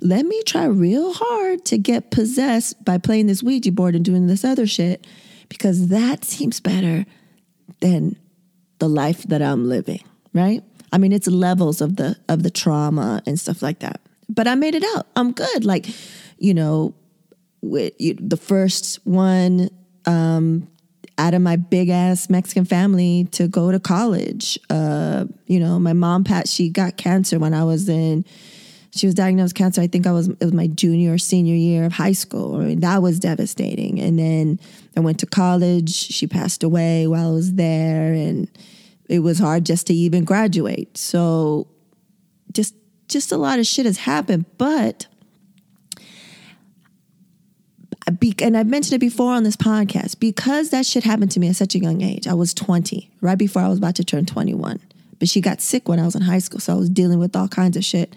let 0.00 0.24
me 0.24 0.42
try 0.44 0.64
real 0.64 1.12
hard 1.12 1.64
to 1.66 1.78
get 1.78 2.10
possessed 2.10 2.82
by 2.84 2.98
playing 2.98 3.26
this 3.26 3.42
Ouija 3.42 3.70
board 3.70 3.94
and 3.94 4.04
doing 4.04 4.26
this 4.26 4.44
other 4.44 4.66
shit 4.66 5.06
because 5.48 5.88
that 5.88 6.24
seems 6.24 6.58
better 6.58 7.04
than 7.80 8.16
the 8.82 8.88
life 8.88 9.22
that 9.28 9.40
I'm 9.40 9.68
living, 9.68 10.02
right? 10.34 10.60
I 10.92 10.98
mean, 10.98 11.12
it's 11.12 11.28
levels 11.28 11.80
of 11.80 11.94
the 11.94 12.16
of 12.28 12.42
the 12.42 12.50
trauma 12.50 13.22
and 13.26 13.38
stuff 13.38 13.62
like 13.62 13.78
that. 13.78 14.00
But 14.28 14.48
I 14.48 14.56
made 14.56 14.74
it 14.74 14.82
out. 14.96 15.06
I'm 15.14 15.30
good. 15.30 15.64
Like, 15.64 15.86
you 16.38 16.52
know, 16.52 16.92
with 17.60 17.94
you, 18.00 18.14
the 18.14 18.36
first 18.36 18.98
one 19.04 19.70
um, 20.04 20.66
out 21.16 21.32
of 21.32 21.42
my 21.42 21.54
big 21.54 21.90
ass 21.90 22.28
Mexican 22.28 22.64
family 22.64 23.28
to 23.30 23.46
go 23.46 23.70
to 23.70 23.78
college. 23.78 24.58
Uh, 24.68 25.26
you 25.46 25.60
know, 25.60 25.78
my 25.78 25.92
mom, 25.92 26.24
Pat, 26.24 26.48
she 26.48 26.68
got 26.68 26.96
cancer 26.96 27.38
when 27.38 27.54
I 27.54 27.62
was 27.62 27.88
in. 27.88 28.24
She 28.90 29.06
was 29.06 29.14
diagnosed 29.14 29.54
cancer. 29.54 29.80
I 29.80 29.86
think 29.86 30.08
I 30.08 30.12
was 30.12 30.26
it 30.26 30.40
was 30.40 30.52
my 30.52 30.66
junior 30.66 31.14
or 31.14 31.18
senior 31.18 31.54
year 31.54 31.84
of 31.84 31.92
high 31.92 32.14
school. 32.14 32.56
I 32.56 32.64
mean, 32.64 32.80
that 32.80 33.00
was 33.00 33.20
devastating. 33.20 34.00
And 34.00 34.18
then 34.18 34.58
I 34.96 35.00
went 35.00 35.20
to 35.20 35.26
college. 35.26 35.94
She 35.94 36.26
passed 36.26 36.64
away 36.64 37.06
while 37.06 37.28
I 37.28 37.32
was 37.32 37.54
there, 37.54 38.12
and 38.12 38.48
it 39.12 39.18
was 39.18 39.38
hard 39.38 39.66
just 39.66 39.88
to 39.88 39.94
even 39.94 40.24
graduate. 40.24 40.96
So 40.96 41.68
just 42.50 42.74
just 43.08 43.30
a 43.30 43.36
lot 43.36 43.58
of 43.58 43.66
shit 43.66 43.84
has 43.84 43.98
happened, 43.98 44.46
but 44.56 45.06
and 48.40 48.56
I've 48.56 48.66
mentioned 48.66 48.94
it 48.94 49.00
before 49.00 49.32
on 49.32 49.42
this 49.42 49.56
podcast 49.56 50.18
because 50.18 50.70
that 50.70 50.86
shit 50.86 51.04
happened 51.04 51.30
to 51.32 51.40
me 51.40 51.48
at 51.48 51.56
such 51.56 51.74
a 51.74 51.78
young 51.78 52.02
age. 52.02 52.26
I 52.26 52.34
was 52.34 52.54
20, 52.54 53.10
right 53.20 53.38
before 53.38 53.62
I 53.62 53.68
was 53.68 53.78
about 53.78 53.96
to 53.96 54.04
turn 54.04 54.26
21. 54.26 54.80
But 55.18 55.28
she 55.28 55.40
got 55.40 55.60
sick 55.60 55.88
when 55.88 56.00
I 56.00 56.04
was 56.04 56.14
in 56.14 56.22
high 56.22 56.38
school, 56.38 56.58
so 56.58 56.72
I 56.72 56.76
was 56.76 56.88
dealing 56.88 57.18
with 57.18 57.36
all 57.36 57.48
kinds 57.48 57.76
of 57.76 57.84
shit. 57.84 58.14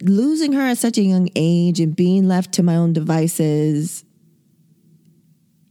Losing 0.00 0.52
her 0.54 0.62
at 0.62 0.78
such 0.78 0.98
a 0.98 1.02
young 1.02 1.28
age 1.36 1.80
and 1.80 1.94
being 1.94 2.26
left 2.26 2.52
to 2.52 2.62
my 2.62 2.76
own 2.76 2.92
devices 2.92 4.04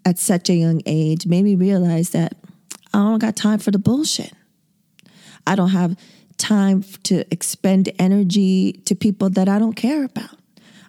at 0.05 0.19
such 0.19 0.49
a 0.49 0.53
young 0.53 0.81
age 0.85 1.25
made 1.25 1.43
me 1.43 1.55
realize 1.55 2.11
that 2.11 2.35
I 2.93 2.99
don't 2.99 3.19
got 3.19 3.35
time 3.35 3.59
for 3.59 3.71
the 3.71 3.79
bullshit. 3.79 4.33
I 5.45 5.55
don't 5.55 5.69
have 5.69 5.97
time 6.37 6.83
to 7.03 7.25
expend 7.31 7.91
energy 7.99 8.73
to 8.85 8.95
people 8.95 9.29
that 9.31 9.49
I 9.49 9.59
don't 9.59 9.73
care 9.73 10.03
about. 10.03 10.37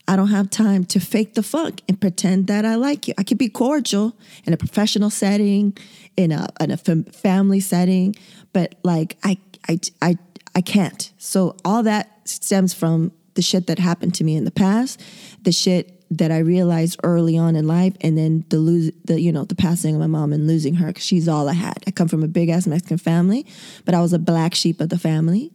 I 0.06 0.16
don't 0.16 0.28
have 0.28 0.50
time 0.50 0.84
to 0.86 1.00
fake 1.00 1.34
the 1.34 1.42
funk 1.42 1.80
and 1.88 1.98
pretend 1.98 2.46
that 2.48 2.66
I 2.66 2.74
like 2.74 3.08
you. 3.08 3.14
I 3.16 3.22
can 3.22 3.38
be 3.38 3.48
cordial 3.48 4.14
in 4.44 4.52
a 4.52 4.56
professional 4.56 5.08
setting, 5.08 5.76
in 6.16 6.30
a 6.30 6.48
in 6.60 6.70
a 6.70 6.76
family 6.76 7.60
setting, 7.60 8.14
but 8.52 8.74
like 8.82 9.16
I 9.24 9.38
I 9.66 9.80
I 10.02 10.18
I 10.54 10.60
can't. 10.60 11.10
So 11.16 11.56
all 11.64 11.82
that 11.84 12.28
stems 12.28 12.74
from 12.74 13.12
the 13.32 13.42
shit 13.42 13.66
that 13.66 13.78
happened 13.78 14.14
to 14.14 14.24
me 14.24 14.36
in 14.36 14.44
the 14.44 14.50
past, 14.50 15.00
the 15.42 15.52
shit 15.52 15.93
that 16.10 16.30
I 16.30 16.38
realized 16.38 17.00
early 17.02 17.36
on 17.36 17.56
in 17.56 17.66
life, 17.66 17.94
and 18.00 18.16
then 18.16 18.44
the 18.48 18.58
lose 18.58 18.92
the 19.04 19.20
you 19.20 19.32
know 19.32 19.44
the 19.44 19.54
passing 19.54 19.94
of 19.94 20.00
my 20.00 20.06
mom 20.06 20.32
and 20.32 20.46
losing 20.46 20.74
her 20.76 20.88
because 20.88 21.04
she's 21.04 21.28
all 21.28 21.48
I 21.48 21.54
had. 21.54 21.82
I 21.86 21.90
come 21.90 22.08
from 22.08 22.22
a 22.22 22.28
big 22.28 22.48
ass 22.48 22.66
Mexican 22.66 22.98
family, 22.98 23.46
but 23.84 23.94
I 23.94 24.00
was 24.00 24.12
a 24.12 24.18
black 24.18 24.54
sheep 24.54 24.80
of 24.80 24.88
the 24.88 24.98
family, 24.98 25.52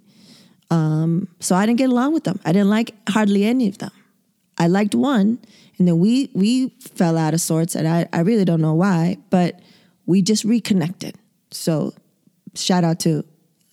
um, 0.71 1.27
so 1.39 1.55
I 1.55 1.65
didn't 1.65 1.77
get 1.77 1.89
along 1.89 2.13
with 2.13 2.23
them. 2.23 2.39
I 2.45 2.51
didn't 2.51 2.69
like 2.69 2.93
hardly 3.09 3.45
any 3.45 3.67
of 3.67 3.77
them. 3.77 3.91
I 4.57 4.67
liked 4.67 4.95
one, 4.95 5.39
and 5.77 5.87
then 5.87 5.99
we 5.99 6.29
we 6.33 6.69
fell 6.79 7.17
out 7.17 7.33
of 7.33 7.41
sorts, 7.41 7.75
and 7.75 7.87
I 7.87 8.07
I 8.11 8.21
really 8.21 8.45
don't 8.45 8.61
know 8.61 8.73
why, 8.73 9.17
but 9.29 9.59
we 10.05 10.21
just 10.21 10.43
reconnected. 10.43 11.15
So 11.51 11.93
shout 12.55 12.83
out 12.83 12.99
to 13.01 13.23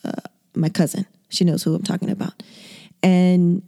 uh, 0.04 0.12
my 0.54 0.68
cousin. 0.68 1.06
She 1.28 1.44
knows 1.44 1.62
who 1.62 1.74
I'm 1.74 1.82
talking 1.82 2.10
about, 2.10 2.42
and 3.02 3.62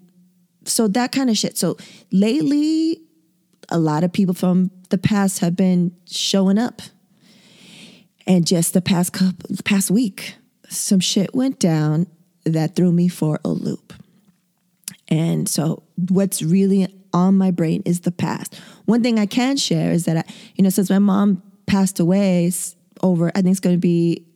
so 0.68 0.88
that 0.88 1.12
kind 1.12 1.30
of 1.30 1.36
shit. 1.36 1.56
So 1.56 1.76
lately, 2.12 3.00
a 3.68 3.78
lot 3.78 4.04
of 4.04 4.12
people 4.12 4.34
from 4.34 4.70
the 4.90 4.98
past 4.98 5.40
have 5.40 5.56
been 5.56 5.94
showing 6.06 6.58
up. 6.58 6.82
And 8.26 8.46
just 8.46 8.74
the 8.74 8.82
past 8.82 9.12
couple, 9.12 9.56
past 9.64 9.90
week, 9.90 10.34
some 10.68 11.00
shit 11.00 11.34
went 11.34 11.58
down 11.58 12.06
that 12.44 12.76
threw 12.76 12.92
me 12.92 13.08
for 13.08 13.40
a 13.44 13.48
loop. 13.48 13.94
And 15.08 15.48
so 15.48 15.82
what's 16.10 16.42
really 16.42 16.88
on 17.14 17.38
my 17.38 17.50
brain 17.50 17.82
is 17.86 18.00
the 18.00 18.12
past. 18.12 18.54
One 18.84 19.02
thing 19.02 19.18
I 19.18 19.24
can 19.24 19.56
share 19.56 19.92
is 19.92 20.04
that 20.04 20.18
I, 20.18 20.24
you 20.56 20.62
know, 20.62 20.70
since 20.70 20.90
my 20.90 20.98
mom 20.98 21.42
passed 21.66 22.00
away 22.00 22.52
over, 23.02 23.30
I 23.34 23.40
think 23.40 23.52
it's 23.52 23.60
going 23.60 23.76
to 23.76 23.80
be 23.80 24.26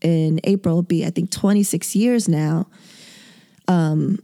in 0.00 0.40
April, 0.44 0.82
be 0.82 1.04
I 1.04 1.10
think 1.10 1.30
26 1.30 1.94
years 1.94 2.28
now. 2.28 2.66
Um, 3.68 4.18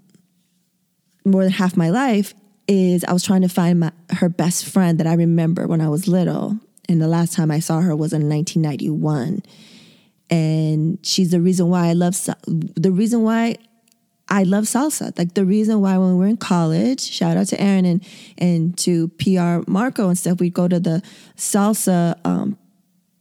more 1.24 1.42
than 1.42 1.52
half 1.52 1.76
my 1.76 1.90
life 1.90 2.34
is 2.68 3.04
I 3.04 3.12
was 3.12 3.24
trying 3.24 3.42
to 3.42 3.48
find 3.48 3.80
my, 3.80 3.92
her 4.10 4.28
best 4.28 4.64
friend 4.64 4.98
that 5.00 5.06
I 5.06 5.14
remember 5.14 5.66
when 5.66 5.80
I 5.80 5.88
was 5.88 6.06
little. 6.06 6.58
And 6.88 7.00
the 7.00 7.08
last 7.08 7.34
time 7.34 7.50
I 7.50 7.58
saw 7.58 7.80
her 7.80 7.96
was 7.96 8.12
in 8.12 8.28
1991. 8.28 9.42
And 10.30 10.98
she's 11.02 11.30
the 11.30 11.40
reason 11.40 11.68
why 11.68 11.88
I 11.88 11.92
love 11.92 12.16
the 12.46 12.92
reason 12.92 13.22
why 13.22 13.56
I 14.28 14.44
love 14.44 14.64
salsa. 14.64 15.16
Like 15.18 15.34
the 15.34 15.44
reason 15.44 15.80
why 15.80 15.98
when 15.98 16.16
we 16.16 16.26
are 16.26 16.28
in 16.28 16.36
college, 16.36 17.00
shout 17.00 17.36
out 17.36 17.48
to 17.48 17.60
Aaron 17.60 17.84
and 17.84 18.06
and 18.38 18.78
to 18.78 19.08
PR 19.18 19.68
Marco 19.68 20.08
and 20.08 20.16
stuff, 20.16 20.38
we'd 20.38 20.54
go 20.54 20.68
to 20.68 20.78
the 20.78 21.02
salsa 21.36 22.16
um, 22.24 22.56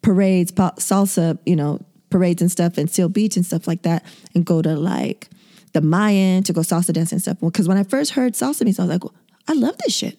parades, 0.04 0.52
salsa, 0.52 1.40
you 1.48 1.56
know, 1.56 1.84
parades 2.12 2.44
and 2.44 2.52
stuff 2.52 2.78
in 2.78 2.88
Seal 2.88 3.10
Beach 3.10 3.36
and 3.36 3.46
stuff 3.46 3.68
like 3.68 3.82
that, 3.82 4.06
and 4.36 4.46
go 4.46 4.62
to 4.62 4.76
like 4.76 5.30
the 5.74 5.82
Mayan 5.82 6.44
to 6.44 6.54
go 6.54 6.62
salsa 6.62 6.94
dance 6.94 7.12
and 7.12 7.22
stuff. 7.22 7.38
Because 7.40 7.68
when 7.68 7.78
I 7.78 7.84
first 7.84 8.12
heard 8.12 8.34
salsa 8.34 8.64
music, 8.64 8.80
I 8.80 8.84
was 8.84 8.92
like, 8.92 9.04
well, 9.04 9.16
I 9.48 9.54
love 9.54 9.78
this 9.80 9.94
shit. 9.94 10.18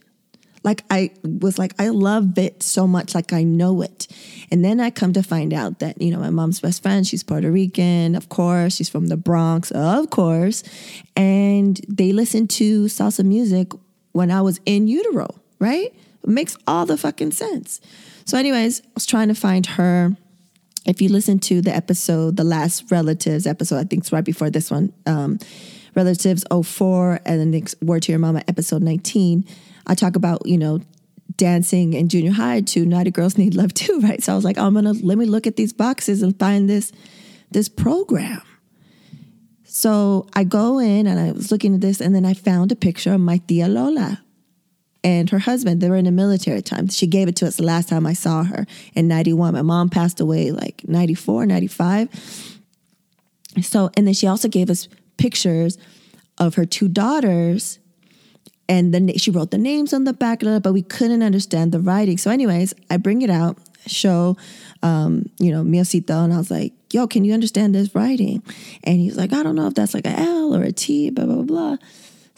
Like 0.63 0.85
I 0.91 1.11
was 1.23 1.59
like, 1.59 1.75
I 1.79 1.89
love 1.89 2.37
it 2.37 2.63
so 2.63 2.87
much, 2.87 3.15
like 3.15 3.33
I 3.33 3.45
know 3.45 3.81
it. 3.81 4.07
And 4.51 4.63
then 4.63 4.79
I 4.79 4.91
come 4.91 5.15
to 5.15 5.23
find 5.23 5.55
out 5.55 5.79
that, 5.79 6.01
you 6.03 6.11
know, 6.11 6.19
my 6.19 6.29
mom's 6.29 6.61
best 6.61 6.83
friend, 6.83 7.07
she's 7.07 7.23
Puerto 7.23 7.51
Rican, 7.51 8.15
of 8.15 8.29
course, 8.29 8.77
she's 8.77 8.89
from 8.89 9.07
the 9.07 9.17
Bronx, 9.17 9.71
of 9.71 10.11
course. 10.11 10.63
And 11.17 11.81
they 11.89 12.13
listened 12.13 12.51
to 12.51 12.85
salsa 12.85 13.25
music 13.25 13.73
when 14.13 14.31
I 14.31 14.43
was 14.43 14.61
in 14.67 14.87
utero, 14.87 15.35
right? 15.61 15.95
It 16.23 16.29
makes 16.29 16.59
all 16.67 16.85
the 16.85 16.99
fucking 16.99 17.33
sense. 17.33 17.81
So, 18.27 18.37
anyways, 18.37 18.81
I 18.81 18.91
was 18.95 19.07
trying 19.07 19.29
to 19.29 19.35
find 19.35 19.65
her. 19.67 20.17
If 20.91 21.01
you 21.01 21.09
listen 21.09 21.39
to 21.41 21.63
the 21.63 21.75
episode, 21.75 22.37
the 22.37 22.45
last 22.45 22.91
relatives 22.91 23.47
episode, 23.47 23.79
I 23.79 23.85
think 23.85 24.03
it's 24.03 24.13
right 24.13 24.25
before 24.25 24.51
this 24.51 24.71
one, 24.71 24.93
um, 25.07 25.39
relatives 25.95 26.45
04 26.51 27.21
and 27.25 27.53
then 27.53 27.67
word 27.81 28.03
to 28.03 28.13
your 28.13 28.19
mama 28.19 28.43
episode 28.47 28.83
19 28.83 29.45
I 29.87 29.95
talk 29.95 30.17
about, 30.17 30.47
you 30.47 30.57
know, 30.57 30.81
dancing 31.37 31.95
in 31.95 32.09
junior 32.09 32.33
high 32.33 32.61
to 32.61 32.85
Naughty 32.85 33.11
Girls 33.11 33.37
Need 33.37 33.55
Love 33.55 33.75
too, 33.75 34.01
right? 34.03 34.23
So 34.23 34.33
I 34.33 34.37
was 34.37 34.45
like, 34.45 34.59
I'm 34.59 34.75
gonna 34.75 34.93
let 34.93 35.19
me 35.19 35.27
look 35.27 35.47
at 35.47 35.57
these 35.57 35.73
boxes 35.73 36.23
and 36.23 36.39
find 36.39 36.69
this 36.69 36.93
this 37.51 37.69
program. 37.69 38.43
So 39.65 40.29
I 40.33 40.45
go 40.45 40.79
in 40.79 41.07
and 41.07 41.19
I 41.19 41.33
was 41.33 41.51
looking 41.51 41.75
at 41.75 41.81
this, 41.81 42.01
and 42.01 42.15
then 42.15 42.25
I 42.25 42.35
found 42.35 42.73
a 42.73 42.77
picture 42.77 43.13
of 43.13 43.21
my 43.21 43.39
tia 43.39 43.69
Lola 43.69 44.23
and 45.03 45.31
her 45.31 45.39
husband. 45.39 45.81
They 45.81 45.89
were 45.89 45.97
in 45.97 46.05
the 46.05 46.11
military 46.11 46.63
time. 46.63 46.89
She 46.89 47.07
gave 47.07 47.29
it 47.29 47.37
to 47.37 47.47
us 47.47 47.57
the 47.57 47.63
last 47.63 47.89
time 47.89 48.07
I 48.07 48.13
saw 48.13 48.45
her 48.45 48.67
in 48.95 49.09
91. 49.09 49.55
My 49.55 49.63
mom 49.63 49.89
passed 49.89 50.21
away 50.21 50.51
like 50.51 50.83
94, 50.87 51.47
95. 51.47 52.51
So, 53.63 53.91
and 53.97 54.07
then 54.07 54.15
she 54.15 54.27
also 54.27 54.49
gave 54.49 54.71
us 54.71 54.89
pictures 55.17 55.79
of 56.39 56.55
her 56.55 56.65
two 56.65 56.89
daughters 56.89 57.79
and 58.71 58.95
then 58.95 59.13
she 59.19 59.33
wrote 59.33 59.51
the 59.51 59.59
names 59.59 59.93
on 59.93 60.05
the 60.05 60.13
back 60.13 60.43
of 60.43 60.49
it, 60.49 60.63
but 60.63 60.73
we 60.73 60.83
couldn't 60.83 61.25
understand 61.25 61.73
the 61.73 61.81
writing. 61.81 62.17
So, 62.19 62.31
anyways, 62.31 62.73
I 62.89 62.99
bring 62.99 63.23
it 63.23 63.29
out, 63.29 63.59
show, 63.89 64.37
um, 64.81 65.29
you 65.41 65.51
know, 65.51 65.65
Miocito, 65.65 66.23
and 66.23 66.33
I 66.33 66.39
was 66.39 66.53
like, 66.53 66.73
"Yo, 66.93 67.09
can 67.09 67.25
you 67.25 67.35
understand 67.35 67.75
this 67.75 67.93
writing?" 67.97 68.45
And 68.85 69.01
he's 69.01 69.17
like, 69.17 69.33
"I 69.33 69.43
don't 69.43 69.57
know 69.57 69.67
if 69.67 69.75
that's 69.75 69.93
like 69.93 70.07
a 70.07 70.17
L 70.17 70.55
or 70.55 70.63
a 70.63 70.71
T, 70.71 71.11
blah 71.11 71.27
blah 71.27 71.43
blah." 71.43 71.77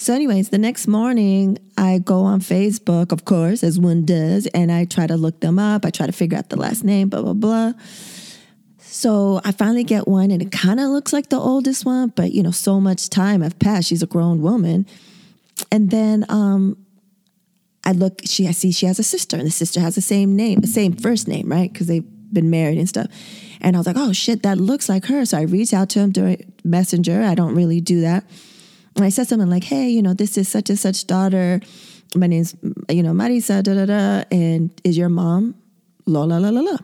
So, 0.03 0.13
anyways, 0.15 0.49
the 0.49 0.59
next 0.59 0.89
morning 0.89 1.59
I 1.79 1.99
go 1.99 2.23
on 2.23 2.41
Facebook, 2.41 3.13
of 3.13 3.25
course, 3.25 3.63
as 3.63 3.79
one 3.79 4.05
does, 4.05 4.47
and 4.49 4.73
I 4.73 4.85
try 4.85 5.07
to 5.07 5.17
look 5.17 5.41
them 5.41 5.59
up. 5.59 5.85
I 5.85 5.91
try 5.91 6.07
to 6.07 6.13
figure 6.13 6.37
out 6.37 6.49
the 6.49 6.57
last 6.57 6.83
name, 6.83 7.09
blah 7.09 7.23
blah 7.23 7.35
blah. 7.35 7.73
So 8.79 9.41
I 9.45 9.53
finally 9.53 9.85
get 9.85 10.09
one, 10.09 10.31
and 10.31 10.43
it 10.43 10.51
kind 10.51 10.81
of 10.81 10.91
looks 10.91 11.13
like 11.13 11.29
the 11.29 11.39
oldest 11.39 11.87
one, 11.87 12.09
but 12.17 12.33
you 12.33 12.43
know, 12.43 12.51
so 12.51 12.81
much 12.81 13.11
time 13.11 13.43
have 13.43 13.59
passed. 13.59 13.89
She's 13.89 14.03
a 14.03 14.07
grown 14.07 14.43
woman 14.43 14.87
and 15.71 15.91
then 15.91 16.25
um, 16.29 16.77
I 17.85 17.93
look, 17.93 18.21
she 18.25 18.49
I 18.49 18.53
see 18.53 18.73
she 18.73 18.87
has 18.87 18.99
a 18.99 19.03
sister, 19.05 19.37
and 19.37 19.47
the 19.47 19.51
sister 19.51 19.81
has 19.81 19.95
the 19.95 20.01
same 20.01 20.35
name, 20.37 20.61
the 20.61 20.67
same 20.67 20.95
first 20.95 21.29
name, 21.29 21.49
right? 21.49 21.73
Because 21.73 21.87
they've 21.87 22.05
been 22.33 22.51
married 22.51 22.79
and 22.79 22.89
stuff. 22.89 23.09
And 23.61 23.77
I 23.77 23.79
was 23.79 23.87
like, 23.87 23.97
oh 23.99 24.13
shit, 24.13 24.43
that 24.43 24.59
looks 24.59 24.89
like 24.89 25.07
her. 25.07 25.25
So 25.25 25.39
I 25.39 25.43
reach 25.43 25.73
out 25.73 25.91
to 25.91 26.01
him 26.01 26.11
during 26.11 26.53
Messenger. 26.65 27.23
I 27.23 27.35
don't 27.35 27.55
really 27.55 27.81
do 27.81 28.01
that. 28.01 28.25
And 28.97 29.05
I 29.05 29.09
said 29.09 29.29
something 29.29 29.49
like, 29.51 29.65
hey, 29.65 29.89
you 29.89 30.03
know, 30.03 30.15
this 30.15 30.37
is 30.37 30.49
such 30.49 30.71
and 30.71 30.79
such 30.79 31.07
daughter. 31.07 31.61
My 32.15 32.27
name's, 32.27 32.55
you 32.89 33.03
know, 33.03 33.13
Marisa, 33.13 33.63
da 33.63 33.75
da 33.75 33.87
da. 33.87 34.25
And 34.31 34.71
is 34.85 34.99
your 34.99 35.09
mom? 35.09 35.55
La 36.07 36.25
la 36.25 36.39
la 36.39 36.51
la 36.51 36.61
la. 36.61 36.77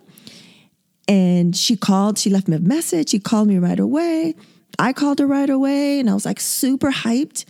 And 1.07 1.57
she 1.57 1.77
called, 1.77 2.19
she 2.19 2.31
left 2.31 2.49
me 2.49 2.57
a 2.57 2.61
message. 2.61 3.11
She 3.11 3.19
called 3.19 3.49
me 3.49 3.59
right 3.59 3.79
away. 3.79 4.35
I 4.79 4.93
called 4.93 5.19
her 5.19 5.27
right 5.27 5.51
away 5.51 5.99
and 5.99 6.09
I 6.09 6.15
was 6.15 6.25
like 6.25 6.39
super 6.41 6.91
hyped 6.91 7.45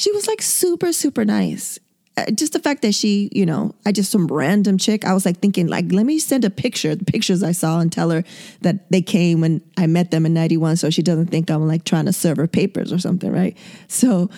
she 0.00 0.10
was 0.12 0.26
like 0.26 0.40
super, 0.40 0.94
super 0.94 1.26
nice. 1.26 1.78
Uh, 2.20 2.30
just 2.32 2.52
the 2.52 2.58
fact 2.58 2.82
that 2.82 2.94
she, 2.94 3.30
you 3.32 3.46
know, 3.46 3.74
I 3.86 3.92
just 3.92 4.10
some 4.10 4.26
random 4.26 4.76
chick. 4.76 5.04
I 5.04 5.14
was 5.14 5.24
like 5.24 5.38
thinking, 5.38 5.68
like, 5.68 5.90
let 5.90 6.04
me 6.04 6.18
send 6.18 6.44
a 6.44 6.50
picture, 6.50 6.94
the 6.94 7.04
pictures 7.04 7.42
I 7.42 7.52
saw, 7.52 7.80
and 7.80 7.90
tell 7.90 8.10
her 8.10 8.24
that 8.60 8.90
they 8.90 9.00
came 9.00 9.40
when 9.40 9.62
I 9.76 9.86
met 9.86 10.10
them 10.10 10.26
in 10.26 10.34
'91, 10.34 10.76
so 10.76 10.90
she 10.90 11.02
doesn't 11.02 11.28
think 11.28 11.50
I'm 11.50 11.66
like 11.66 11.84
trying 11.84 12.06
to 12.06 12.12
serve 12.12 12.36
her 12.36 12.46
papers 12.46 12.92
or 12.92 12.98
something, 12.98 13.32
right? 13.32 13.56
So 13.88 14.28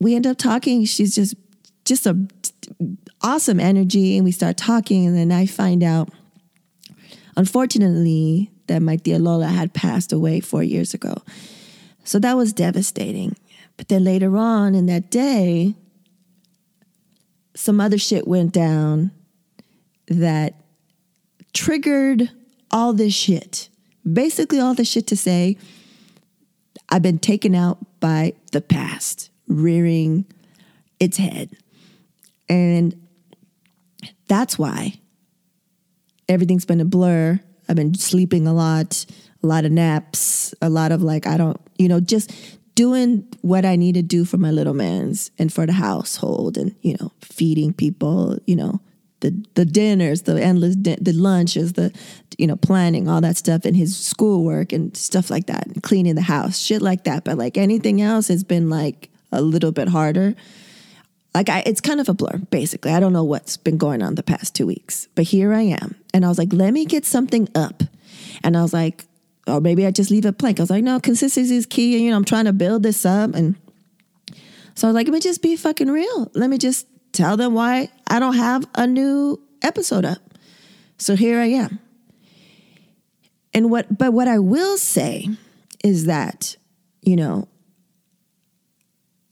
we 0.00 0.14
end 0.14 0.26
up 0.26 0.38
talking. 0.38 0.84
She's 0.84 1.14
just, 1.14 1.34
just 1.84 2.06
a 2.06 2.18
awesome 3.22 3.60
energy, 3.60 4.16
and 4.16 4.24
we 4.24 4.32
start 4.32 4.56
talking, 4.56 5.06
and 5.06 5.16
then 5.16 5.30
I 5.30 5.46
find 5.46 5.82
out, 5.84 6.08
unfortunately, 7.36 8.50
that 8.66 8.80
my 8.80 8.96
dear 8.96 9.18
Lola 9.18 9.46
had 9.46 9.74
passed 9.74 10.12
away 10.12 10.40
four 10.40 10.62
years 10.62 10.94
ago. 10.94 11.22
So 12.04 12.18
that 12.18 12.36
was 12.36 12.52
devastating. 12.52 13.36
But 13.76 13.88
then 13.88 14.04
later 14.04 14.36
on 14.36 14.74
in 14.74 14.86
that 14.86 15.10
day, 15.10 15.74
some 17.54 17.80
other 17.80 17.98
shit 17.98 18.26
went 18.26 18.52
down 18.52 19.10
that 20.08 20.54
triggered 21.52 22.30
all 22.70 22.92
this 22.92 23.14
shit. 23.14 23.68
Basically, 24.10 24.60
all 24.60 24.74
the 24.74 24.84
shit 24.84 25.06
to 25.08 25.16
say, 25.16 25.56
I've 26.88 27.02
been 27.02 27.18
taken 27.18 27.54
out 27.54 27.78
by 28.00 28.34
the 28.52 28.60
past, 28.60 29.30
rearing 29.46 30.24
its 30.98 31.16
head. 31.16 31.50
And 32.48 33.00
that's 34.28 34.58
why 34.58 34.94
everything's 36.28 36.64
been 36.64 36.80
a 36.80 36.84
blur. 36.84 37.40
I've 37.68 37.76
been 37.76 37.94
sleeping 37.94 38.46
a 38.46 38.52
lot, 38.52 39.04
a 39.42 39.46
lot 39.46 39.64
of 39.64 39.72
naps, 39.72 40.54
a 40.60 40.68
lot 40.68 40.92
of 40.92 41.02
like, 41.02 41.26
I 41.26 41.36
don't, 41.36 41.60
you 41.78 41.88
know, 41.88 42.00
just 42.00 42.32
doing 42.80 43.28
what 43.42 43.66
I 43.66 43.76
need 43.76 43.94
to 43.96 44.00
do 44.02 44.24
for 44.24 44.38
my 44.38 44.50
little 44.50 44.72
man's 44.72 45.30
and 45.38 45.52
for 45.52 45.66
the 45.66 45.74
household 45.74 46.56
and, 46.56 46.74
you 46.80 46.96
know, 46.98 47.12
feeding 47.20 47.74
people, 47.74 48.38
you 48.46 48.56
know, 48.56 48.80
the 49.20 49.32
the 49.52 49.66
dinners, 49.66 50.22
the 50.22 50.42
endless 50.42 50.76
the 50.76 51.12
lunches, 51.12 51.74
the 51.74 51.92
you 52.38 52.46
know 52.46 52.56
planning 52.56 53.06
all 53.06 53.20
that 53.20 53.36
stuff 53.36 53.66
and 53.66 53.76
his 53.76 53.94
schoolwork 53.94 54.72
and 54.72 54.96
stuff 54.96 55.28
like 55.28 55.44
that, 55.44 55.66
and 55.66 55.82
cleaning 55.82 56.14
the 56.14 56.22
house, 56.22 56.56
shit 56.56 56.80
like 56.80 57.04
that. 57.04 57.22
But 57.22 57.36
like 57.36 57.58
anything 57.58 58.00
else 58.00 58.28
has 58.28 58.44
been 58.44 58.70
like 58.70 59.10
a 59.30 59.42
little 59.42 59.72
bit 59.72 59.88
harder. 59.88 60.34
Like 61.34 61.50
I, 61.50 61.62
it's 61.66 61.82
kind 61.82 62.00
of 62.00 62.08
a 62.08 62.14
blur. 62.14 62.38
Basically, 62.50 62.92
I 62.92 62.98
don't 62.98 63.12
know 63.12 63.24
what's 63.24 63.58
been 63.58 63.76
going 63.76 64.02
on 64.02 64.14
the 64.14 64.22
past 64.22 64.54
two 64.54 64.66
weeks, 64.66 65.06
but 65.14 65.24
here 65.26 65.52
I 65.52 65.64
am, 65.82 65.96
and 66.14 66.24
I 66.24 66.28
was 66.28 66.38
like, 66.38 66.54
let 66.54 66.72
me 66.72 66.86
get 66.86 67.04
something 67.04 67.46
up, 67.54 67.82
and 68.42 68.56
I 68.56 68.62
was 68.62 68.72
like, 68.72 69.04
or 69.46 69.60
maybe 69.60 69.86
I 69.86 69.90
just 69.90 70.10
leave 70.10 70.26
it 70.26 70.38
blank. 70.38 70.60
I 70.60 70.62
was 70.62 70.70
like, 70.70 70.84
no, 70.84 71.00
consistency 71.00 71.56
is 71.56 71.66
key. 71.66 71.94
And, 71.96 72.04
you 72.04 72.10
know, 72.10 72.16
I'm 72.16 72.24
trying 72.24 72.44
to 72.44 72.52
build 72.52 72.82
this 72.82 73.04
up. 73.04 73.34
And 73.34 73.56
so 74.74 74.86
I 74.86 74.90
was 74.90 74.94
like, 74.94 75.06
let 75.06 75.14
me 75.14 75.20
just 75.20 75.42
be 75.42 75.56
fucking 75.56 75.88
real. 75.88 76.30
Let 76.34 76.50
me 76.50 76.58
just 76.58 76.86
tell 77.12 77.36
them 77.36 77.54
why 77.54 77.88
I 78.06 78.18
don't 78.18 78.36
have 78.36 78.66
a 78.74 78.86
new 78.86 79.40
episode 79.62 80.04
up. 80.04 80.18
So 80.98 81.16
here 81.16 81.40
I 81.40 81.46
am. 81.46 81.80
And 83.52 83.70
what, 83.70 83.96
but 83.96 84.12
what 84.12 84.28
I 84.28 84.38
will 84.38 84.76
say 84.76 85.28
is 85.82 86.06
that, 86.06 86.56
you 87.02 87.16
know, 87.16 87.48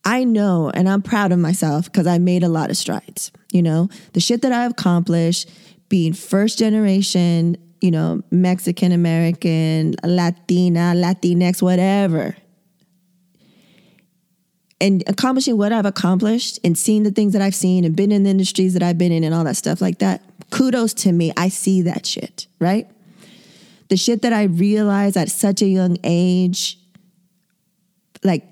I 0.04 0.24
know 0.24 0.70
and 0.72 0.88
I'm 0.88 1.02
proud 1.02 1.32
of 1.32 1.38
myself 1.38 1.84
because 1.84 2.06
I 2.06 2.18
made 2.18 2.42
a 2.42 2.48
lot 2.48 2.70
of 2.70 2.76
strides. 2.76 3.30
You 3.52 3.62
know, 3.62 3.90
the 4.14 4.20
shit 4.20 4.42
that 4.42 4.52
I've 4.52 4.70
accomplished, 4.72 5.48
being 5.88 6.14
first 6.14 6.58
generation 6.58 7.56
you 7.80 7.90
know, 7.90 8.22
Mexican 8.30 8.92
American, 8.92 9.94
Latina, 10.04 10.92
Latinx, 10.94 11.62
whatever. 11.62 12.36
And 14.80 15.02
accomplishing 15.08 15.56
what 15.56 15.72
I've 15.72 15.86
accomplished 15.86 16.60
and 16.62 16.78
seeing 16.78 17.02
the 17.02 17.10
things 17.10 17.32
that 17.32 17.42
I've 17.42 17.54
seen 17.54 17.84
and 17.84 17.96
been 17.96 18.12
in 18.12 18.22
the 18.22 18.30
industries 18.30 18.74
that 18.74 18.82
I've 18.82 18.98
been 18.98 19.12
in 19.12 19.24
and 19.24 19.34
all 19.34 19.44
that 19.44 19.56
stuff 19.56 19.80
like 19.80 19.98
that, 19.98 20.22
kudos 20.50 20.94
to 20.94 21.12
me. 21.12 21.32
I 21.36 21.48
see 21.48 21.82
that 21.82 22.06
shit, 22.06 22.46
right? 22.60 22.88
The 23.88 23.96
shit 23.96 24.22
that 24.22 24.32
I 24.32 24.44
realized 24.44 25.16
at 25.16 25.30
such 25.30 25.62
a 25.62 25.66
young 25.66 25.96
age, 26.04 26.78
like 28.22 28.44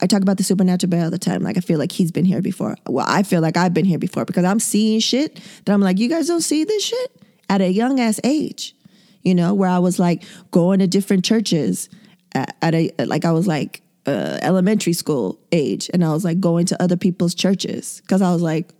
I 0.00 0.06
talk 0.06 0.22
about 0.22 0.38
the 0.38 0.44
supernatural 0.44 0.90
bear 0.90 1.04
all 1.04 1.10
the 1.10 1.18
time. 1.18 1.42
Like 1.42 1.58
I 1.58 1.60
feel 1.60 1.78
like 1.78 1.92
he's 1.92 2.10
been 2.10 2.24
here 2.24 2.40
before. 2.40 2.76
Well, 2.86 3.06
I 3.06 3.22
feel 3.22 3.42
like 3.42 3.56
I've 3.56 3.74
been 3.74 3.84
here 3.84 3.98
before 3.98 4.24
because 4.24 4.44
I'm 4.44 4.60
seeing 4.60 5.00
shit 5.00 5.40
that 5.64 5.72
I'm 5.72 5.80
like, 5.80 5.98
you 5.98 6.08
guys 6.08 6.26
don't 6.26 6.40
see 6.40 6.64
this 6.64 6.84
shit 6.84 7.25
at 7.48 7.60
a 7.60 7.70
young 7.70 8.00
ass 8.00 8.20
age, 8.24 8.74
you 9.22 9.34
know, 9.34 9.54
where 9.54 9.68
I 9.68 9.78
was 9.78 9.98
like 9.98 10.24
going 10.50 10.80
to 10.80 10.86
different 10.86 11.24
churches 11.24 11.88
at, 12.32 12.56
at 12.62 12.74
a, 12.74 12.90
like 13.04 13.24
I 13.24 13.32
was 13.32 13.46
like, 13.46 13.82
uh, 14.06 14.38
elementary 14.40 14.92
school 14.92 15.40
age, 15.50 15.90
and 15.92 16.04
I 16.04 16.12
was 16.12 16.24
like 16.24 16.38
going 16.38 16.66
to 16.66 16.80
other 16.80 16.96
people's 16.96 17.34
churches 17.34 18.00
because 18.02 18.22
I 18.22 18.32
was 18.32 18.40
like, 18.40 18.70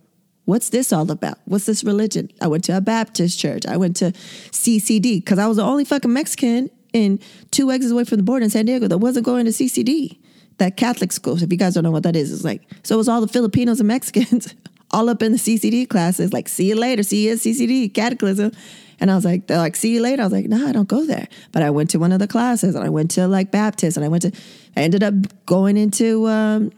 what's 0.45 0.69
this 0.69 0.93
all 0.93 1.11
about? 1.11 1.37
What's 1.45 1.65
this 1.65 1.83
religion? 1.83 2.31
I 2.39 2.47
went 2.47 2.63
to 2.65 2.77
a 2.77 2.81
Baptist 2.81 3.37
church. 3.37 3.65
I 3.65 3.75
went 3.75 3.97
to 3.97 4.11
CCD 4.51 5.17
because 5.17 5.39
I 5.39 5.47
was 5.47 5.57
the 5.57 5.63
only 5.63 5.83
fucking 5.83 6.11
Mexican 6.11 6.69
in 6.93 7.19
two 7.51 7.69
exits 7.69 7.91
away 7.91 8.05
from 8.05 8.17
the 8.17 8.23
border 8.23 8.45
in 8.45 8.49
San 8.49 8.65
Diego 8.65 8.87
that 8.87 8.99
wasn't 8.99 9.25
going 9.25 9.43
to 9.45 9.51
CCD, 9.51 10.17
that 10.57 10.77
Catholic 10.77 11.11
school. 11.11 11.41
If 11.41 11.51
you 11.51 11.57
guys 11.57 11.73
don't 11.73 11.83
know 11.83 11.91
what 11.91 12.03
that 12.03 12.15
is, 12.15 12.31
it's 12.31 12.45
like, 12.45 12.61
so 12.83 12.95
it 12.95 12.97
was 12.97 13.09
all 13.09 13.19
the 13.19 13.27
Filipinos 13.27 13.81
and 13.81 13.87
Mexicans 13.87 14.55
all 14.91 15.09
up 15.09 15.21
in 15.21 15.31
the 15.33 15.37
CCD 15.37 15.87
classes, 15.87 16.33
like, 16.33 16.47
see 16.47 16.69
you 16.69 16.75
later, 16.75 17.03
see 17.03 17.25
you 17.25 17.33
at 17.33 17.39
CCD, 17.39 17.93
catechism. 17.93 18.51
And 18.99 19.11
I 19.11 19.15
was 19.15 19.25
like, 19.25 19.47
they're 19.47 19.57
like, 19.57 19.75
see 19.75 19.93
you 19.93 20.01
later. 20.01 20.23
I 20.23 20.25
was 20.25 20.33
like, 20.33 20.45
no, 20.45 20.57
nah, 20.57 20.69
I 20.69 20.71
don't 20.71 20.87
go 20.87 21.05
there. 21.05 21.27
But 21.51 21.61
I 21.61 21.69
went 21.69 21.91
to 21.91 21.99
one 21.99 22.11
of 22.11 22.19
the 22.19 22.27
classes 22.27 22.73
and 22.73 22.83
I 22.83 22.89
went 22.89 23.11
to 23.11 23.27
like 23.27 23.51
Baptist 23.51 23.95
and 23.95 24.05
I 24.05 24.09
went 24.09 24.23
to, 24.23 24.31
I 24.75 24.81
ended 24.81 25.03
up 25.03 25.13
going 25.45 25.77
into 25.77 26.27
um, 26.27 26.71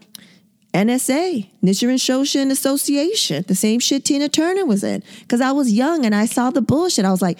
NSA, 0.74 1.48
Nichiren 1.62 1.94
Shoshu 1.94 2.50
Association, 2.50 3.44
the 3.48 3.54
same 3.54 3.80
shit 3.80 4.04
Tina 4.04 4.28
Turner 4.28 4.66
was 4.66 4.84
in. 4.84 5.02
Because 5.20 5.40
I 5.40 5.52
was 5.52 5.72
young 5.72 6.04
and 6.04 6.14
I 6.14 6.26
saw 6.26 6.50
the 6.50 6.60
bullshit. 6.60 7.04
I 7.04 7.10
was 7.10 7.22
like, 7.22 7.38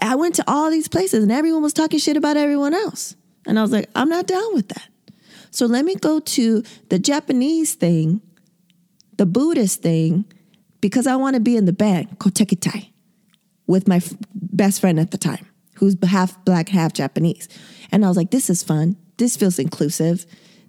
I 0.00 0.14
went 0.14 0.34
to 0.36 0.44
all 0.46 0.70
these 0.70 0.88
places 0.88 1.22
and 1.22 1.32
everyone 1.32 1.62
was 1.62 1.72
talking 1.72 1.98
shit 1.98 2.16
about 2.16 2.36
everyone 2.36 2.74
else. 2.74 3.16
And 3.46 3.58
I 3.58 3.62
was 3.62 3.72
like, 3.72 3.88
I'm 3.94 4.08
not 4.08 4.26
down 4.26 4.54
with 4.54 4.68
that. 4.68 4.88
So 5.50 5.66
let 5.66 5.84
me 5.84 5.94
go 5.94 6.20
to 6.20 6.62
the 6.88 6.98
Japanese 6.98 7.74
thing, 7.74 8.20
the 9.18 9.26
Buddhist 9.26 9.82
thing, 9.82 10.24
because 10.80 11.06
I 11.06 11.16
want 11.16 11.34
to 11.34 11.40
be 11.40 11.56
in 11.56 11.66
the 11.66 11.72
band, 11.72 12.18
Kotekitai 12.18 12.90
with 13.66 13.86
my 13.86 13.96
f- 13.96 14.14
best 14.34 14.80
friend 14.80 14.98
at 14.98 15.10
the 15.10 15.18
time, 15.18 15.46
who's 15.74 15.96
half 16.02 16.42
black, 16.44 16.70
half 16.70 16.94
Japanese. 16.94 17.48
And 17.92 18.04
I 18.04 18.08
was 18.08 18.16
like, 18.16 18.30
this 18.30 18.48
is 18.48 18.62
fun. 18.62 18.96
This 19.18 19.36
feels 19.36 19.58
inclusive. 19.58 20.24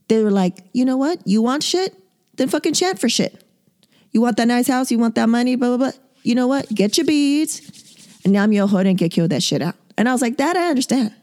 They 0.10 0.24
were 0.24 0.32
like, 0.32 0.66
you 0.74 0.84
know 0.84 0.98
what? 0.98 1.26
You 1.26 1.42
want 1.42 1.64
shit? 1.64 1.96
Then 2.36 2.50
fucking 2.50 2.74
chant 2.74 3.00
for 3.00 3.08
shit. 3.08 3.44
You 4.12 4.22
want 4.22 4.38
that 4.38 4.48
nice 4.48 4.68
house? 4.68 4.92
You 4.92 4.98
want 4.98 5.16
that 5.16 5.30
money? 5.30 5.56
Blah, 5.56 5.78
blah, 5.78 5.78
blah. 5.78 6.00
You 6.24 6.36
know 6.36 6.48
what? 6.48 6.68
Get 6.70 6.98
your 6.98 7.06
beads. 7.06 7.62
And 8.24 8.34
now 8.34 8.44
I'm 8.44 8.52
your 8.52 8.68
hood 8.68 8.88
and 8.88 8.98
get 8.98 9.12
killed 9.12 9.30
that 9.30 9.44
shit 9.44 9.62
out. 9.62 9.76
And 9.98 10.10
I 10.10 10.12
was 10.12 10.22
like, 10.22 10.38
that 10.38 10.58
I 10.58 10.70
understand. 10.70 11.14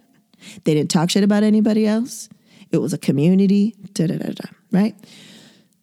They 0.64 0.74
didn't 0.74 0.90
talk 0.90 1.10
shit 1.10 1.24
about 1.24 1.42
anybody 1.42 1.86
else. 1.86 2.28
It 2.70 2.78
was 2.78 2.92
a 2.92 2.98
community, 2.98 3.74
da 3.92 4.06
da 4.06 4.18
da 4.18 4.32
da, 4.32 4.48
right? 4.70 4.94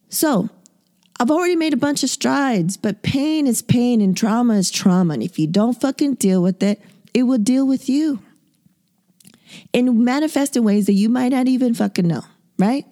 So 0.08 0.48
I've 1.20 1.30
already 1.30 1.56
made 1.56 1.72
a 1.72 1.78
bunch 1.78 2.02
of 2.02 2.10
strides, 2.10 2.76
but 2.76 3.02
pain 3.02 3.46
is 3.46 3.62
pain 3.62 4.00
and 4.00 4.16
trauma 4.16 4.54
is 4.54 4.70
trauma. 4.70 5.14
And 5.14 5.22
if 5.22 5.38
you 5.38 5.46
don't 5.46 5.80
fucking 5.80 6.14
deal 6.14 6.42
with 6.42 6.62
it, 6.62 6.80
it 7.12 7.22
will 7.22 7.38
deal 7.38 7.66
with 7.66 7.88
you 7.88 8.20
and 9.72 10.00
manifest 10.00 10.56
in 10.56 10.64
ways 10.64 10.86
that 10.86 10.94
you 10.94 11.08
might 11.08 11.30
not 11.30 11.46
even 11.46 11.74
fucking 11.74 12.06
know, 12.06 12.22
right? 12.58 12.84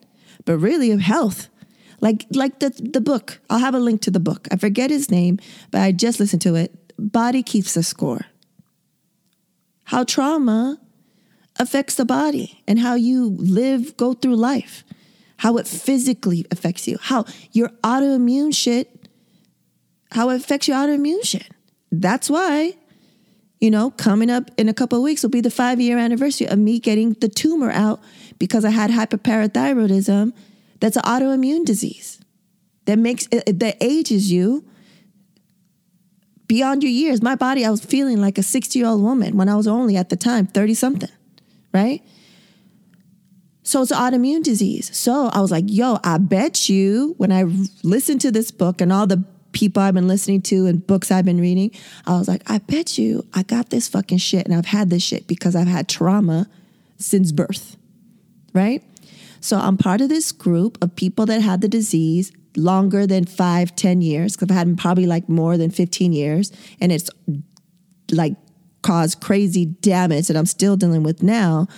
But 0.45 0.59
really 0.59 0.93
of 0.93 1.01
health. 1.01 1.49
Like 2.01 2.27
like 2.31 2.59
the 2.59 2.71
the 2.71 3.01
book. 3.01 3.41
I'll 3.49 3.61
have 3.61 3.75
a 3.75 3.81
link 3.81 4.03
to 4.03 4.11
the 4.11 4.21
book. 4.21 4.49
I 4.51 4.57
forget 4.57 4.91
his 4.91 5.11
name, 5.11 5.39
but 5.71 5.83
I 5.83 5.93
just 5.93 6.19
listened 6.19 6.43
to 6.43 6.57
it. 6.57 6.75
Body 6.99 7.43
keeps 7.43 7.77
a 7.77 7.83
score. 7.83 8.27
How 9.85 10.05
trauma 10.05 10.81
affects 11.59 11.95
the 11.95 12.05
body 12.05 12.63
and 12.67 12.79
how 12.79 12.95
you 12.95 13.37
live, 13.39 13.97
go 13.97 14.15
through 14.15 14.37
life 14.37 14.85
how 15.43 15.57
it 15.57 15.67
physically 15.67 16.47
affects 16.53 16.87
you, 16.87 16.97
how 17.01 17.25
your 17.51 17.69
autoimmune 17.83 18.55
shit, 18.55 19.09
how 20.13 20.31
it 20.31 20.37
affects 20.37 20.69
your 20.69 20.77
autoimmune 20.77 21.25
shit. 21.25 21.51
That's 21.91 22.31
why, 22.31 22.75
you 23.61 23.69
know, 23.69 23.91
coming 23.91 24.31
up 24.31 24.53
in 24.57 24.69
a 24.69 24.73
couple 24.73 24.97
of 24.99 25.03
weeks 25.03 25.21
will 25.21 25.31
be 25.31 25.41
the 25.41 25.51
five 25.51 25.81
year 25.81 25.99
anniversary 25.99 26.47
of 26.47 26.61
me 26.61 26.79
getting 26.79 27.15
the 27.15 27.29
tumor 27.29 27.73
out 27.73 28.01
because 28.39 28.65
I 28.65 28.71
had 28.71 28.93
hyperparathyroidism. 28.93 30.33
That's 30.79 30.97
an 30.97 31.03
autoimmune 31.03 31.65
disease 31.65 32.21
that 32.85 33.01
makes 33.01 33.27
that 33.27 33.77
ages 33.81 34.31
you 34.31 34.65
beyond 36.47 36.85
your 36.85 36.93
years. 36.93 37.21
My 37.21 37.35
body, 37.35 37.67
I 37.67 37.71
was 37.71 37.85
feeling 37.85 38.21
like 38.21 38.39
a 38.39 38.45
60 38.45 38.79
year 38.79 38.87
old 38.87 39.03
woman 39.03 39.37
when 39.37 39.49
I 39.49 39.57
was 39.57 39.67
only 39.67 39.97
at 39.97 40.09
the 40.09 40.17
time 40.17 40.47
30 40.47 40.75
something, 40.75 41.11
right? 41.75 42.01
So 43.73 43.81
it's 43.81 43.91
autoimmune 43.91 44.43
disease. 44.43 44.95
So 44.95 45.31
I 45.33 45.41
was 45.41 45.51
like, 45.51 45.65
yo, 45.67 45.99
I 46.05 46.19
bet 46.19 46.69
you 46.69 47.15
when 47.17 47.33
I 47.33 47.45
listened 47.83 48.21
to 48.21 48.31
this 48.31 48.51
book 48.51 48.83
and 48.83 48.93
all 48.93 49.07
the 49.07 49.25
people 49.53 49.83
I've 49.83 49.95
been 49.95 50.09
listening 50.09 50.43
to 50.43 50.67
and 50.67 50.87
books 50.87 51.11
I've 51.11 51.25
been 51.25 51.41
reading, 51.41 51.71
I 52.07 52.19
was 52.19 52.29
like, 52.29 52.43
I 52.51 52.59
bet 52.59 52.99
you 52.99 53.27
I 53.33 53.43
got 53.45 53.71
this 53.71 53.89
fucking 53.89 54.19
shit 54.19 54.45
and 54.45 54.55
I've 54.55 54.67
had 54.67 54.91
this 54.91 55.03
shit 55.03 55.27
because 55.27 55.57
I've 55.57 55.69
had 55.69 55.89
trauma 55.89 56.51
since 56.99 57.33
birth. 57.33 57.79
Right? 58.53 58.85
So 59.41 59.57
I'm 59.57 59.79
part 59.79 60.03
of 60.03 60.11
this 60.11 60.33
group 60.33 60.77
of 60.85 60.95
people 60.95 61.25
that 61.25 61.41
had 61.41 61.63
the 61.63 61.69
disease 61.69 62.31
longer 62.59 63.07
than 63.07 63.25
five, 63.25 63.75
ten 63.75 64.03
years, 64.03 64.37
because 64.37 64.51
I've 64.51 64.69
had 64.69 64.77
probably 64.77 65.07
like 65.07 65.31
more 65.31 65.57
than 65.57 65.71
15 65.71 66.13
years. 66.13 66.53
And 66.79 66.93
it's 66.93 67.09
like 68.11 68.35
caused 68.83 69.23
crazy 69.23 69.65
damage 69.65 70.27
that 70.29 70.37
I'm 70.37 70.45
still 70.45 70.77
dealing 70.77 71.05
with 71.05 71.23
now 71.23 71.69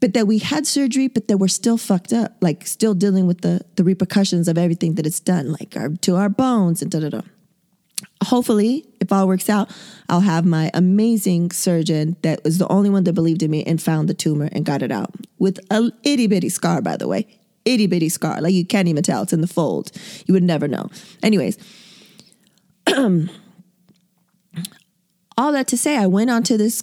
but 0.00 0.14
that 0.14 0.26
we 0.26 0.38
had 0.38 0.66
surgery, 0.66 1.08
but 1.08 1.28
that 1.28 1.38
we're 1.38 1.48
still 1.48 1.78
fucked 1.78 2.12
up, 2.12 2.36
like 2.40 2.66
still 2.66 2.94
dealing 2.94 3.26
with 3.26 3.40
the 3.40 3.62
the 3.76 3.84
repercussions 3.84 4.48
of 4.48 4.58
everything 4.58 4.94
that 4.94 5.06
it's 5.06 5.20
done, 5.20 5.52
like 5.52 5.76
our, 5.76 5.88
to 5.88 6.16
our 6.16 6.28
bones 6.28 6.82
and 6.82 6.90
da 6.90 7.00
da 7.00 7.08
da. 7.10 7.20
Hopefully, 8.24 8.86
if 9.00 9.12
all 9.12 9.26
works 9.26 9.48
out, 9.48 9.70
I'll 10.08 10.20
have 10.20 10.44
my 10.44 10.70
amazing 10.74 11.50
surgeon 11.50 12.16
that 12.22 12.44
was 12.44 12.58
the 12.58 12.68
only 12.68 12.90
one 12.90 13.04
that 13.04 13.12
believed 13.14 13.42
in 13.42 13.50
me 13.50 13.64
and 13.64 13.80
found 13.80 14.08
the 14.08 14.14
tumor 14.14 14.48
and 14.52 14.64
got 14.64 14.82
it 14.82 14.90
out 14.90 15.14
with 15.38 15.58
a 15.70 15.90
itty 16.02 16.26
bitty 16.26 16.48
scar, 16.48 16.82
by 16.82 16.96
the 16.96 17.08
way, 17.08 17.26
itty 17.64 17.86
bitty 17.86 18.08
scar, 18.08 18.40
like 18.40 18.54
you 18.54 18.66
can't 18.66 18.88
even 18.88 19.02
tell 19.02 19.22
it's 19.22 19.32
in 19.32 19.40
the 19.40 19.46
fold. 19.46 19.92
You 20.26 20.34
would 20.34 20.42
never 20.42 20.68
know. 20.68 20.90
Anyways. 21.22 21.58
all 25.38 25.52
that 25.52 25.68
to 25.68 25.76
say, 25.76 25.96
I 25.96 26.06
went 26.06 26.30
onto 26.30 26.56
this 26.56 26.82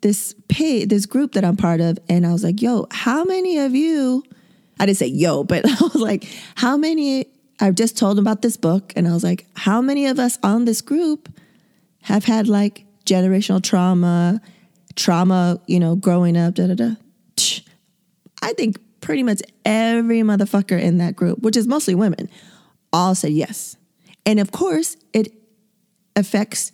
this 0.00 0.34
pay 0.48 0.84
this 0.84 1.06
group 1.06 1.32
that 1.32 1.44
I'm 1.44 1.56
part 1.56 1.80
of, 1.80 1.98
and 2.08 2.26
I 2.26 2.32
was 2.32 2.44
like, 2.44 2.62
"Yo, 2.62 2.86
how 2.90 3.24
many 3.24 3.58
of 3.58 3.74
you?" 3.74 4.24
I 4.78 4.86
didn't 4.86 4.98
say 4.98 5.06
"yo," 5.06 5.44
but 5.44 5.64
I 5.68 5.76
was 5.82 5.96
like, 5.96 6.28
"How 6.54 6.76
many?" 6.76 7.26
I've 7.60 7.74
just 7.74 7.96
told 7.96 8.16
them 8.16 8.24
about 8.24 8.42
this 8.42 8.56
book, 8.56 8.92
and 8.96 9.08
I 9.08 9.12
was 9.12 9.24
like, 9.24 9.46
"How 9.54 9.80
many 9.80 10.06
of 10.06 10.18
us 10.18 10.38
on 10.42 10.64
this 10.64 10.80
group 10.80 11.28
have 12.02 12.24
had 12.24 12.48
like 12.48 12.84
generational 13.04 13.62
trauma, 13.62 14.40
trauma, 14.94 15.60
you 15.66 15.80
know, 15.80 15.96
growing 15.96 16.36
up?" 16.36 16.54
Da 16.54 16.68
da 16.68 16.74
da. 16.74 16.94
I 18.40 18.52
think 18.52 18.78
pretty 19.00 19.22
much 19.22 19.42
every 19.64 20.20
motherfucker 20.20 20.80
in 20.80 20.98
that 20.98 21.16
group, 21.16 21.40
which 21.40 21.56
is 21.56 21.66
mostly 21.66 21.94
women, 21.94 22.28
all 22.92 23.14
said 23.14 23.32
yes. 23.32 23.76
And 24.24 24.38
of 24.38 24.52
course, 24.52 24.96
it 25.12 25.32
affects 26.14 26.72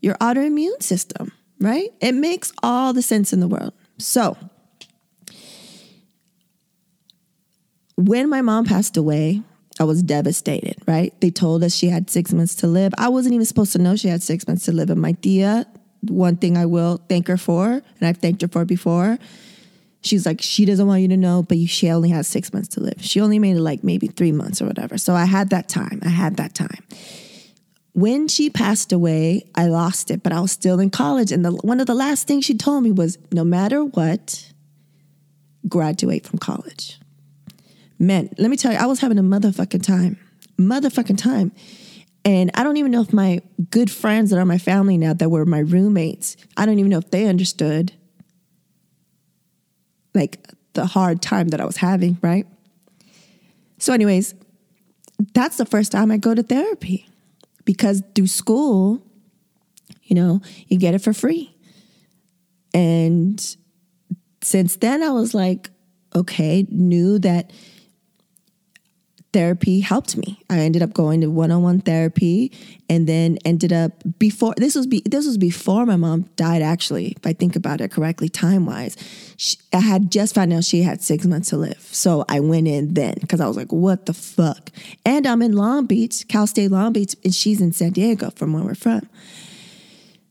your 0.00 0.14
autoimmune 0.16 0.82
system 0.82 1.32
right? 1.60 1.92
It 2.00 2.12
makes 2.12 2.52
all 2.62 2.92
the 2.92 3.02
sense 3.02 3.32
in 3.32 3.40
the 3.40 3.48
world. 3.48 3.72
So, 3.98 4.36
when 7.96 8.28
my 8.30 8.42
mom 8.42 8.64
passed 8.64 8.96
away, 8.96 9.42
I 9.80 9.84
was 9.84 10.02
devastated, 10.02 10.76
right? 10.86 11.18
They 11.20 11.30
told 11.30 11.62
us 11.64 11.74
she 11.74 11.88
had 11.88 12.10
six 12.10 12.32
months 12.32 12.54
to 12.56 12.66
live. 12.66 12.92
I 12.98 13.08
wasn't 13.08 13.34
even 13.34 13.46
supposed 13.46 13.72
to 13.72 13.78
know 13.78 13.96
she 13.96 14.08
had 14.08 14.22
six 14.22 14.46
months 14.46 14.64
to 14.66 14.72
live. 14.72 14.90
And 14.90 15.00
my 15.00 15.12
tia, 15.12 15.66
one 16.02 16.36
thing 16.36 16.56
I 16.56 16.66
will 16.66 17.00
thank 17.08 17.28
her 17.28 17.36
for, 17.36 17.66
and 17.66 18.02
I've 18.02 18.18
thanked 18.18 18.42
her 18.42 18.48
for 18.48 18.64
before, 18.64 19.18
she's 20.00 20.26
like, 20.26 20.40
she 20.40 20.64
doesn't 20.64 20.86
want 20.86 21.02
you 21.02 21.08
to 21.08 21.16
know, 21.16 21.42
but 21.42 21.58
she 21.66 21.90
only 21.90 22.10
has 22.10 22.28
six 22.28 22.52
months 22.52 22.68
to 22.70 22.80
live. 22.80 22.96
She 22.98 23.20
only 23.20 23.38
made 23.38 23.56
it 23.56 23.60
like 23.60 23.82
maybe 23.82 24.06
three 24.06 24.32
months 24.32 24.62
or 24.62 24.66
whatever. 24.66 24.96
So 24.96 25.14
I 25.14 25.24
had 25.24 25.50
that 25.50 25.68
time. 25.68 26.00
I 26.04 26.08
had 26.10 26.36
that 26.36 26.54
time 26.54 26.84
when 27.98 28.28
she 28.28 28.48
passed 28.48 28.92
away, 28.92 29.42
I 29.56 29.66
lost 29.66 30.12
it, 30.12 30.22
but 30.22 30.32
I 30.32 30.40
was 30.40 30.52
still 30.52 30.78
in 30.78 30.88
college. 30.88 31.32
And 31.32 31.44
the, 31.44 31.50
one 31.50 31.80
of 31.80 31.88
the 31.88 31.94
last 31.94 32.28
things 32.28 32.44
she 32.44 32.54
told 32.54 32.84
me 32.84 32.92
was 32.92 33.18
no 33.32 33.42
matter 33.42 33.84
what, 33.84 34.52
graduate 35.68 36.24
from 36.24 36.38
college. 36.38 37.00
Man, 37.98 38.30
let 38.38 38.50
me 38.50 38.56
tell 38.56 38.70
you, 38.70 38.78
I 38.78 38.86
was 38.86 39.00
having 39.00 39.18
a 39.18 39.22
motherfucking 39.22 39.82
time. 39.82 40.16
Motherfucking 40.56 41.18
time. 41.18 41.50
And 42.24 42.52
I 42.54 42.62
don't 42.62 42.76
even 42.76 42.92
know 42.92 43.00
if 43.00 43.12
my 43.12 43.40
good 43.70 43.90
friends 43.90 44.30
that 44.30 44.38
are 44.38 44.44
my 44.44 44.58
family 44.58 44.96
now, 44.96 45.12
that 45.14 45.28
were 45.28 45.44
my 45.44 45.60
roommates, 45.60 46.36
I 46.56 46.66
don't 46.66 46.78
even 46.78 46.90
know 46.90 46.98
if 46.98 47.10
they 47.10 47.26
understood 47.26 47.92
like 50.14 50.52
the 50.74 50.86
hard 50.86 51.20
time 51.20 51.48
that 51.48 51.60
I 51.60 51.64
was 51.64 51.78
having, 51.78 52.18
right? 52.22 52.46
So, 53.78 53.92
anyways, 53.92 54.36
that's 55.34 55.56
the 55.56 55.66
first 55.66 55.90
time 55.90 56.12
I 56.12 56.16
go 56.16 56.32
to 56.32 56.44
therapy 56.44 57.08
because 57.68 58.02
through 58.14 58.28
school, 58.28 59.02
you 60.04 60.16
know, 60.16 60.40
you 60.68 60.78
get 60.78 60.94
it 60.94 61.02
for 61.02 61.12
free. 61.12 61.54
And 62.72 63.38
since 64.42 64.76
then, 64.76 65.02
I 65.02 65.10
was 65.10 65.34
like, 65.34 65.68
okay, 66.16 66.66
knew 66.70 67.18
that 67.18 67.52
therapy 69.32 69.80
helped 69.80 70.16
me. 70.16 70.42
I 70.48 70.60
ended 70.60 70.82
up 70.82 70.94
going 70.94 71.20
to 71.20 71.28
one-on-one 71.28 71.80
therapy 71.80 72.50
and 72.88 73.06
then 73.06 73.38
ended 73.44 73.72
up 73.72 73.92
before 74.18 74.54
this 74.56 74.74
was 74.74 74.86
be, 74.86 75.02
this 75.04 75.26
was 75.26 75.36
before 75.36 75.84
my 75.84 75.96
mom 75.96 76.22
died 76.36 76.62
actually 76.62 77.08
if 77.08 77.26
I 77.26 77.34
think 77.34 77.54
about 77.54 77.80
it 77.80 77.90
correctly 77.90 78.28
time-wise. 78.28 78.96
She, 79.36 79.56
I 79.72 79.80
had 79.80 80.10
just 80.10 80.34
found 80.34 80.52
out 80.52 80.64
she 80.64 80.82
had 80.82 81.02
6 81.02 81.26
months 81.26 81.50
to 81.50 81.58
live. 81.58 81.78
So 81.78 82.24
I 82.28 82.40
went 82.40 82.68
in 82.68 82.94
then 82.94 83.16
cuz 83.28 83.40
I 83.40 83.46
was 83.46 83.56
like 83.56 83.72
what 83.72 84.06
the 84.06 84.14
fuck. 84.14 84.70
And 85.04 85.26
I'm 85.26 85.42
in 85.42 85.52
Long 85.52 85.84
Beach, 85.86 86.26
Cal 86.28 86.46
State 86.46 86.70
Long 86.70 86.92
Beach 86.92 87.14
and 87.22 87.34
she's 87.34 87.60
in 87.60 87.72
San 87.72 87.92
Diego 87.92 88.30
from 88.30 88.54
where 88.54 88.64
we're 88.64 88.74
from. 88.74 89.08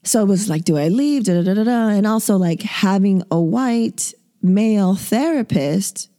So 0.03 0.23
it 0.23 0.27
was 0.27 0.49
like 0.49 0.63
do 0.63 0.77
I 0.77 0.87
leave 0.87 1.25
da, 1.25 1.43
da, 1.43 1.53
da, 1.53 1.63
da. 1.63 1.87
and 1.89 2.07
also 2.07 2.35
like 2.37 2.63
having 2.63 3.21
a 3.29 3.39
white 3.39 4.13
male 4.41 4.95
therapist 4.95 6.09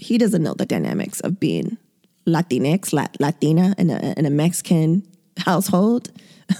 he 0.00 0.16
doesn't 0.16 0.44
know 0.44 0.54
the 0.54 0.66
dynamics 0.66 1.18
of 1.20 1.40
being 1.40 1.76
Latinx, 2.28 2.92
Latina 3.20 3.74
in 3.78 3.90
a, 3.90 4.14
in 4.16 4.26
a 4.26 4.30
Mexican 4.30 5.06
household. 5.38 6.10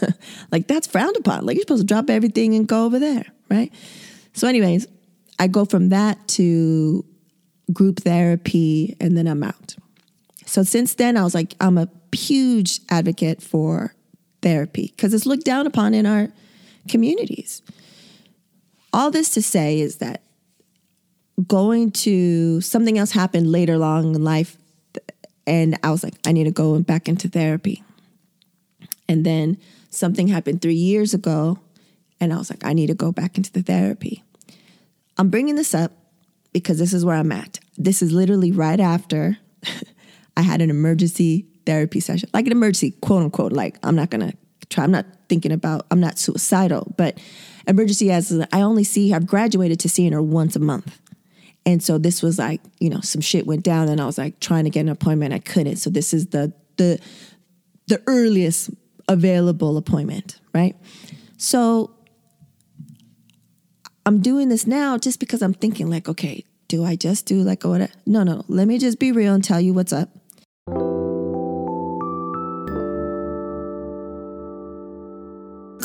like 0.52 0.66
that's 0.66 0.87
frowned 0.87 1.16
upon. 1.16 1.46
Like 1.46 1.57
you're 1.57 1.62
supposed 1.62 1.83
to 1.83 1.87
drop 1.87 2.11
everything 2.11 2.54
and 2.54 2.66
go 2.66 2.85
over 2.85 2.98
there, 2.98 3.24
right? 3.50 3.72
So, 4.33 4.46
anyways, 4.46 4.87
I 5.38 5.48
go 5.48 5.64
from 5.64 5.88
that 5.88 6.28
to 6.28 7.04
group 7.72 8.00
therapy 8.00 8.96
and 9.00 9.16
then 9.16 9.26
I'm 9.26 9.42
out. 9.42 9.76
So, 10.46 10.62
since 10.62 10.94
then, 10.94 11.16
I 11.16 11.24
was 11.24 11.35
like, 11.35 11.54
I'm 11.61 11.78
a 11.78 11.88
huge 12.12 12.81
advocate 12.90 13.42
for 13.42 13.94
therapy 14.42 14.92
because 14.94 15.14
it's 15.14 15.26
looked 15.26 15.44
down 15.44 15.66
upon 15.66 15.94
in 15.94 16.07
our 16.07 16.28
communities. 16.88 17.62
All 18.92 19.11
this 19.11 19.31
to 19.31 19.42
say 19.42 19.81
is 19.81 19.96
that 19.96 20.22
going 21.46 21.92
to 21.92 22.61
something 22.61 22.98
else 22.98 23.12
happened 23.12 23.50
later 23.50 23.74
along 23.74 24.14
in 24.14 24.24
life 24.24 24.58
and 25.48 25.78
I 25.82 25.90
was 25.90 26.04
like, 26.04 26.14
I 26.26 26.32
need 26.32 26.44
to 26.44 26.50
go 26.50 26.78
back 26.80 27.08
into 27.08 27.26
therapy. 27.26 27.82
And 29.08 29.24
then 29.24 29.56
something 29.88 30.28
happened 30.28 30.61
three 30.61 30.74
years 30.74 31.14
ago, 31.14 31.58
and 32.20 32.34
I 32.34 32.37
was 32.37 32.50
like, 32.50 32.66
I 32.66 32.74
need 32.74 32.88
to 32.88 32.94
go 32.94 33.12
back 33.12 33.38
into 33.38 33.50
the 33.50 33.62
therapy. 33.62 34.22
I'm 35.16 35.30
bringing 35.30 35.54
this 35.54 35.74
up 35.74 35.92
because 36.52 36.78
this 36.78 36.92
is 36.92 37.02
where 37.02 37.16
I'm 37.16 37.32
at. 37.32 37.61
This 37.78 38.02
is 38.02 38.12
literally 38.12 38.52
right 38.52 38.78
after 38.78 39.38
I 40.37 40.42
had 40.42 40.61
an 40.61 40.68
emergency 40.68 41.46
therapy 41.64 42.00
session, 42.00 42.28
like 42.34 42.44
an 42.44 42.52
emergency, 42.52 42.90
quote 43.00 43.22
unquote. 43.22 43.52
Like, 43.52 43.78
I'm 43.82 43.96
not 43.96 44.11
gonna 44.11 44.34
try, 44.68 44.84
I'm 44.84 44.90
not 44.90 45.06
thinking 45.30 45.52
about, 45.52 45.87
I'm 45.90 46.00
not 46.00 46.18
suicidal, 46.18 46.92
but 46.98 47.18
emergency 47.66 48.11
as 48.11 48.38
I 48.52 48.61
only 48.61 48.84
see, 48.84 49.14
I've 49.14 49.26
graduated 49.26 49.80
to 49.80 49.88
seeing 49.88 50.12
her 50.12 50.22
once 50.22 50.56
a 50.56 50.61
month. 50.61 51.00
And 51.66 51.83
so 51.83 51.99
this 51.99 52.23
was 52.23 52.38
like, 52.38 52.61
you 52.79 52.88
know, 52.88 53.01
some 53.01 53.21
shit 53.21 53.47
went 53.47 53.62
down 53.62 53.88
and 53.88 54.01
I 54.01 54.07
was 54.07 54.16
like 54.18 54.40
trying 54.40 54.64
to 54.64 54.71
get 54.71 54.81
an 54.81 54.88
appointment. 54.88 55.35
I 55.35 55.38
couldn't. 55.38 55.77
So 55.77 55.90
this 55.90 56.14
is 56.14 56.29
the 56.29 56.53
the 56.77 56.99
the 57.88 58.03
earliest 58.07 58.71
available 59.09 59.77
appointment, 59.77 60.40
right? 60.55 60.77
So 61.37 61.90
I'm 64.07 64.21
doing 64.21 64.49
this 64.49 64.66
now 64.66 64.99
just 64.99 65.21
because 65.21 65.42
I'm 65.42 65.55
thinking 65.55 65.90
like, 65.90 66.09
okay, 66.09 66.44
do 66.68 66.85
I 66.85 66.97
just 66.97 67.27
do 67.27 67.42
like 67.42 67.64
what? 67.64 67.90
No, 68.07 68.23
no, 68.23 68.44
let 68.49 68.68
me 68.68 68.79
just 68.79 68.99
be 68.99 69.12
real 69.12 69.35
and 69.35 69.44
tell 69.44 69.61
you 69.61 69.75
what's 69.75 69.92
up. 69.92 70.11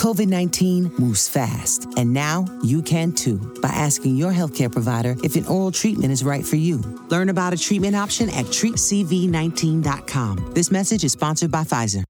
COVID 0.00 0.28
19 0.28 0.92
moves 0.96 1.28
fast, 1.28 1.86
and 1.98 2.10
now 2.10 2.46
you 2.64 2.80
can 2.80 3.12
too 3.12 3.36
by 3.60 3.68
asking 3.68 4.16
your 4.16 4.32
healthcare 4.32 4.72
provider 4.72 5.14
if 5.22 5.36
an 5.36 5.44
oral 5.44 5.70
treatment 5.70 6.10
is 6.10 6.24
right 6.24 6.42
for 6.42 6.56
you. 6.56 6.80
Learn 7.10 7.28
about 7.28 7.52
a 7.52 7.58
treatment 7.58 7.94
option 7.94 8.30
at 8.30 8.46
treatcv19.com. 8.46 10.52
This 10.54 10.70
message 10.70 11.04
is 11.04 11.12
sponsored 11.12 11.50
by 11.50 11.64
Pfizer. 11.64 12.04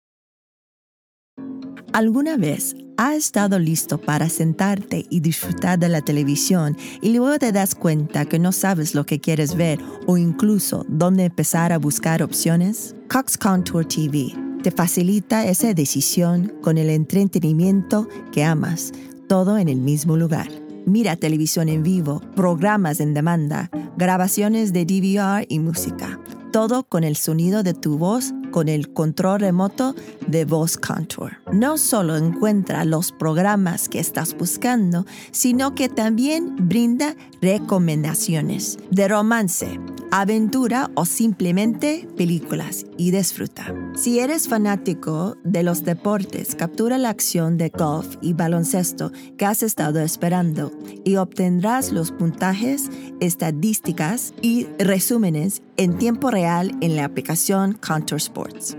¿Alguna 1.92 2.37
vez 2.37 2.76
ha 2.96 3.16
estado 3.16 3.59
listo 3.59 3.98
para 3.98 4.29
sentarte 4.29 5.05
y 5.11 5.18
disfrutar 5.18 5.81
de 5.81 5.88
la 5.88 6.00
televisión 6.00 6.76
y 7.03 7.12
luego 7.12 7.40
te 7.40 7.50
das 7.50 7.74
cuenta 7.74 8.24
que 8.24 8.38
no 8.38 8.53
sabes 8.53 8.94
lo 8.94 9.05
que 9.05 9.18
quieres 9.18 9.57
ver 9.57 9.81
o 10.07 10.16
incluso 10.16 10.87
dónde 10.88 11.24
empezar 11.24 11.72
a 11.72 11.79
buscar 11.79 12.22
opciones? 12.22 12.94
Cox 13.09 13.37
Contour 13.37 13.85
TV 13.85 14.49
te 14.62 14.70
facilita 14.70 15.46
esa 15.46 15.72
decisión 15.72 16.52
con 16.60 16.76
el 16.78 16.90
entretenimiento 16.90 18.08
que 18.32 18.44
amas, 18.44 18.92
todo 19.28 19.58
en 19.58 19.68
el 19.68 19.78
mismo 19.78 20.16
lugar. 20.16 20.48
Mira 20.86 21.16
televisión 21.16 21.68
en 21.68 21.82
vivo, 21.82 22.20
programas 22.34 23.00
en 23.00 23.14
demanda, 23.14 23.70
grabaciones 23.96 24.72
de 24.72 24.84
DVR 24.84 25.46
y 25.48 25.58
música. 25.58 26.18
Todo 26.52 26.82
con 26.84 27.04
el 27.04 27.16
sonido 27.16 27.62
de 27.62 27.74
tu 27.74 27.96
voz 27.96 28.32
con 28.50 28.68
el 28.68 28.92
control 28.92 29.40
remoto 29.40 29.94
de 30.26 30.44
Voice 30.44 30.78
Contour. 30.78 31.38
No 31.52 31.78
solo 31.78 32.16
encuentra 32.16 32.84
los 32.84 33.12
programas 33.12 33.88
que 33.88 34.00
estás 34.00 34.36
buscando, 34.36 35.06
sino 35.30 35.74
que 35.74 35.88
también 35.88 36.68
brinda 36.68 37.16
recomendaciones 37.40 38.78
de 38.90 39.08
romance, 39.08 39.80
aventura 40.10 40.90
o 40.94 41.04
simplemente 41.04 42.08
películas 42.16 42.84
y 42.96 43.10
disfruta. 43.10 43.74
Si 43.94 44.18
eres 44.18 44.48
fanático 44.48 45.36
de 45.44 45.62
los 45.62 45.84
deportes, 45.84 46.54
captura 46.54 46.98
la 46.98 47.10
acción 47.10 47.58
de 47.58 47.70
golf 47.70 48.16
y 48.20 48.32
baloncesto 48.32 49.12
que 49.36 49.46
has 49.46 49.62
estado 49.62 50.00
esperando 50.00 50.72
y 51.04 51.16
obtendrás 51.16 51.92
los 51.92 52.12
puntajes, 52.12 52.90
estadísticas 53.20 54.34
y 54.42 54.66
resúmenes 54.78 55.62
en 55.76 55.98
tiempo 55.98 56.30
real 56.30 56.76
en 56.80 56.96
la 56.96 57.04
aplicación 57.04 57.74
Contour 57.74 58.20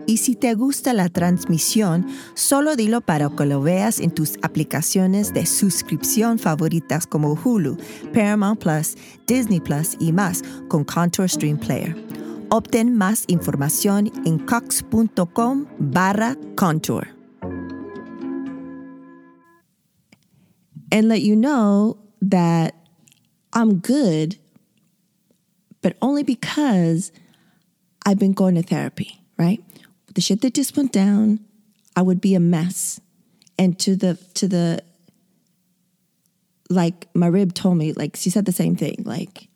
Y 0.05 0.17
si 0.17 0.35
te 0.35 0.53
gusta 0.53 0.93
la 0.93 1.09
transmisión, 1.09 2.07
solo 2.33 2.75
dilo 2.75 3.01
para 3.01 3.29
que 3.29 3.45
lo 3.45 3.61
veas 3.61 3.99
en 3.99 4.11
tus 4.11 4.37
aplicaciones 4.41 5.33
de 5.33 5.45
suscripción 5.45 6.39
favoritas 6.39 7.07
como 7.07 7.33
Hulu, 7.33 7.77
Paramount 8.13 8.59
Plus, 8.59 8.95
Disney 9.27 9.59
Plus 9.59 9.95
y 9.99 10.11
más 10.11 10.43
con 10.67 10.83
Contour 10.83 11.29
Stream 11.29 11.57
Player. 11.57 11.95
Obtén 12.49 12.95
más 12.95 13.23
información 13.27 14.11
en 14.25 14.37
cox.com 14.39 15.65
barra 15.79 16.35
contour. 16.55 17.07
And 20.91 21.07
let 21.07 21.21
you 21.21 21.37
know 21.37 21.97
that 22.21 22.75
I'm 23.53 23.79
good, 23.79 24.37
but 25.81 25.95
only 26.01 26.23
because 26.23 27.13
I've 28.05 28.19
been 28.19 28.33
going 28.33 28.55
to 28.55 28.63
therapy, 28.63 29.20
right? 29.41 29.63
The 30.13 30.21
shit 30.21 30.41
that 30.41 30.53
just 30.53 30.77
went 30.77 30.91
down, 30.91 31.39
I 31.95 32.03
would 32.03 32.21
be 32.21 32.35
a 32.35 32.39
mess. 32.39 33.01
And 33.57 33.77
to 33.79 33.95
the 33.95 34.15
to 34.35 34.47
the 34.47 34.83
like 36.69 37.07
my 37.13 37.27
rib 37.27 37.53
told 37.53 37.77
me, 37.77 37.93
like 37.93 38.15
she 38.15 38.29
said 38.29 38.45
the 38.45 38.51
same 38.51 38.75
thing. 38.75 39.03
Like, 39.03 39.47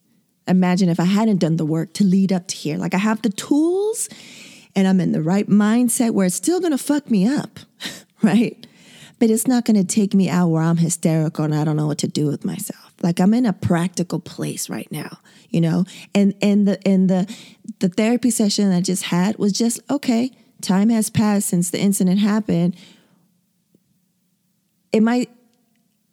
imagine 0.48 0.90
if 0.90 1.00
I 1.00 1.06
hadn't 1.06 1.38
done 1.38 1.58
the 1.58 1.66
work 1.66 1.94
to 1.94 2.04
lead 2.04 2.34
up 2.34 2.48
to 2.48 2.56
here. 2.56 2.78
Like 2.78 2.94
I 2.94 2.98
have 2.98 3.22
the 3.22 3.30
tools 3.30 4.10
and 4.76 4.88
I'm 4.88 5.00
in 5.00 5.12
the 5.12 5.22
right 5.22 5.48
mindset 5.48 6.12
where 6.12 6.26
it's 6.26 6.36
still 6.36 6.60
gonna 6.60 6.78
fuck 6.78 7.10
me 7.10 7.28
up, 7.28 7.60
right? 8.22 8.68
But 9.20 9.30
it's 9.30 9.48
not 9.48 9.66
gonna 9.66 9.84
take 9.84 10.14
me 10.14 10.30
out 10.30 10.50
where 10.50 10.64
I'm 10.64 10.78
hysterical 10.78 11.46
and 11.46 11.56
I 11.56 11.64
don't 11.64 11.78
know 11.78 11.88
what 11.88 12.00
to 12.00 12.08
do 12.08 12.28
with 12.28 12.44
myself. 12.44 12.94
Like 13.02 13.20
I'm 13.20 13.34
in 13.34 13.46
a 13.46 13.54
practical 13.54 14.20
place 14.20 14.70
right 14.70 14.92
now, 14.92 15.20
you 15.50 15.62
know? 15.62 15.86
And 16.14 16.34
and 16.42 16.68
the 16.68 16.88
and 16.88 17.10
the 17.10 17.34
the 17.80 17.90
therapy 17.90 18.30
session 18.30 18.72
I 18.72 18.82
just 18.82 19.04
had 19.04 19.38
was 19.38 19.54
just, 19.54 19.80
okay, 19.90 20.32
time 20.62 20.90
has 20.90 21.10
passed 21.10 21.48
since 21.48 21.70
the 21.70 21.80
incident 21.80 22.20
happened. 22.20 22.76
It 24.92 25.04
might 25.04 25.30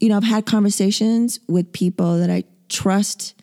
you 0.03 0.09
know, 0.09 0.17
I've 0.17 0.25
had 0.25 0.47
conversations 0.47 1.39
with 1.47 1.73
people 1.73 2.19
that 2.19 2.29
I 2.29 2.43
trust 2.69 3.41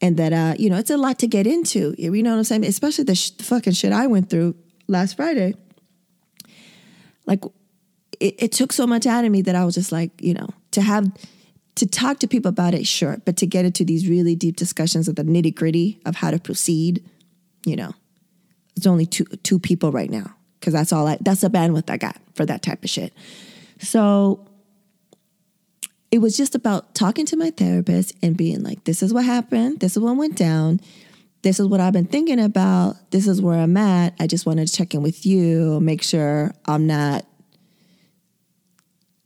and 0.00 0.16
that, 0.16 0.32
uh, 0.32 0.54
you 0.58 0.70
know, 0.70 0.78
it's 0.78 0.90
a 0.90 0.96
lot 0.96 1.18
to 1.18 1.26
get 1.26 1.46
into. 1.46 1.94
You 1.98 2.10
know 2.22 2.30
what 2.30 2.38
I'm 2.38 2.44
saying? 2.44 2.64
Especially 2.64 3.04
the, 3.04 3.14
sh- 3.14 3.32
the 3.32 3.44
fucking 3.44 3.74
shit 3.74 3.92
I 3.92 4.06
went 4.06 4.30
through 4.30 4.56
last 4.88 5.18
Friday. 5.18 5.54
Like, 7.26 7.44
it, 8.18 8.42
it 8.42 8.52
took 8.52 8.72
so 8.72 8.86
much 8.86 9.06
out 9.06 9.26
of 9.26 9.30
me 9.30 9.42
that 9.42 9.54
I 9.54 9.66
was 9.66 9.74
just 9.74 9.92
like, 9.92 10.10
you 10.18 10.32
know, 10.32 10.48
to 10.70 10.80
have, 10.80 11.12
to 11.76 11.86
talk 11.86 12.18
to 12.18 12.28
people 12.28 12.50
about 12.50 12.74
it, 12.74 12.86
sure, 12.86 13.18
but 13.24 13.36
to 13.38 13.46
get 13.46 13.64
into 13.64 13.84
these 13.84 14.08
really 14.08 14.34
deep 14.34 14.56
discussions 14.56 15.08
of 15.08 15.16
the 15.16 15.22
nitty 15.22 15.54
gritty 15.54 16.00
of 16.04 16.16
how 16.16 16.30
to 16.30 16.38
proceed, 16.38 17.04
you 17.64 17.76
know, 17.76 17.92
it's 18.76 18.86
only 18.86 19.06
two 19.06 19.24
two 19.42 19.58
people 19.58 19.92
right 19.92 20.10
now 20.10 20.34
because 20.58 20.72
that's 20.72 20.92
all 20.92 21.06
I 21.06 21.18
that's 21.20 21.40
the 21.40 21.48
bandwidth 21.48 21.90
I 21.90 21.96
got 21.96 22.16
for 22.34 22.44
that 22.46 22.62
type 22.62 22.84
of 22.84 22.90
shit. 22.90 23.12
So 23.78 24.46
it 26.10 26.18
was 26.18 26.36
just 26.36 26.54
about 26.54 26.94
talking 26.94 27.24
to 27.26 27.36
my 27.36 27.50
therapist 27.50 28.14
and 28.22 28.36
being 28.36 28.62
like, 28.62 28.84
this 28.84 29.02
is 29.02 29.14
what 29.14 29.24
happened. 29.24 29.80
This 29.80 29.96
is 29.96 30.02
what 30.02 30.16
went 30.16 30.36
down. 30.36 30.78
This 31.40 31.58
is 31.58 31.66
what 31.66 31.80
I've 31.80 31.94
been 31.94 32.06
thinking 32.06 32.38
about. 32.38 32.96
This 33.10 33.26
is 33.26 33.40
where 33.40 33.58
I'm 33.58 33.76
at. 33.76 34.14
I 34.20 34.26
just 34.26 34.44
wanted 34.46 34.68
to 34.68 34.72
check 34.72 34.94
in 34.94 35.02
with 35.02 35.26
you, 35.26 35.80
make 35.80 36.02
sure 36.02 36.52
I'm 36.66 36.86
not 36.86 37.24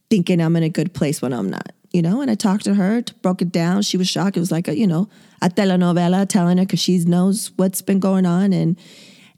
thinking 0.09 0.41
I'm 0.41 0.57
in 0.57 0.63
a 0.63 0.69
good 0.69 0.95
place 0.95 1.21
when 1.21 1.33
I'm 1.33 1.51
not, 1.51 1.73
you 1.93 2.03
know? 2.03 2.21
And 2.21 2.31
I 2.31 2.35
talked 2.35 2.65
to 2.65 2.75
her, 2.75 3.03
broke 3.23 3.43
it 3.43 3.53
down. 3.53 3.83
She 3.83 3.97
was 3.97 4.09
shocked. 4.09 4.37
It 4.37 4.41
was 4.41 4.53
like 4.53 4.69
a, 4.69 4.77
you 4.77 4.87
know, 4.87 5.09
a 5.43 5.49
telenovela 5.49 6.29
telling 6.29 6.59
her 6.59 6.65
because 6.65 6.81
she 6.81 6.99
knows 6.99 7.53
what's 7.57 7.83
been 7.83 8.01
going 8.01 8.27
on. 8.27 8.53
And, 8.53 8.79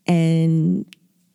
and 0.07 0.87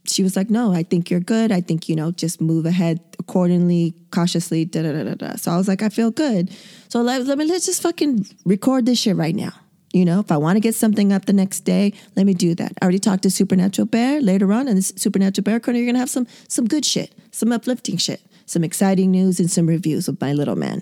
she 0.05 0.23
was 0.23 0.35
like, 0.35 0.49
no, 0.49 0.73
I 0.73 0.83
think 0.83 1.09
you're 1.09 1.19
good. 1.19 1.51
I 1.51 1.61
think, 1.61 1.87
you 1.87 1.95
know, 1.95 2.11
just 2.11 2.41
move 2.41 2.65
ahead 2.65 2.99
accordingly, 3.19 3.93
cautiously, 4.11 4.65
da 4.65 4.81
da 4.83 4.91
da 4.91 5.03
da 5.03 5.13
da. 5.15 5.35
So 5.35 5.51
I 5.51 5.57
was 5.57 5.67
like, 5.67 5.81
I 5.81 5.89
feel 5.89 6.11
good. 6.11 6.51
So 6.89 7.01
let, 7.01 7.25
let 7.25 7.37
me, 7.37 7.45
let's 7.45 7.65
just 7.65 7.81
fucking 7.81 8.25
record 8.45 8.85
this 8.85 8.99
shit 8.99 9.15
right 9.15 9.35
now. 9.35 9.53
You 9.93 10.05
know, 10.05 10.19
if 10.19 10.31
I 10.31 10.37
want 10.37 10.55
to 10.55 10.59
get 10.59 10.73
something 10.73 11.13
up 11.13 11.25
the 11.25 11.33
next 11.33 11.61
day, 11.61 11.93
let 12.15 12.25
me 12.25 12.33
do 12.33 12.55
that. 12.55 12.73
I 12.81 12.85
already 12.85 12.97
talked 12.97 13.23
to 13.23 13.29
Supernatural 13.29 13.85
Bear 13.85 14.21
later 14.21 14.51
on, 14.51 14.67
and 14.67 14.79
the 14.79 14.81
Supernatural 14.81 15.43
Bear 15.43 15.59
corner, 15.59 15.79
you're 15.79 15.85
gonna 15.85 15.99
have 15.99 16.09
some 16.09 16.25
some 16.47 16.65
good 16.65 16.83
shit, 16.83 17.13
some 17.29 17.51
uplifting 17.51 17.97
shit, 17.97 18.19
some 18.47 18.63
exciting 18.63 19.11
news, 19.11 19.39
and 19.39 19.51
some 19.51 19.67
reviews 19.67 20.07
of 20.07 20.19
my 20.19 20.33
little 20.33 20.55
man. 20.55 20.81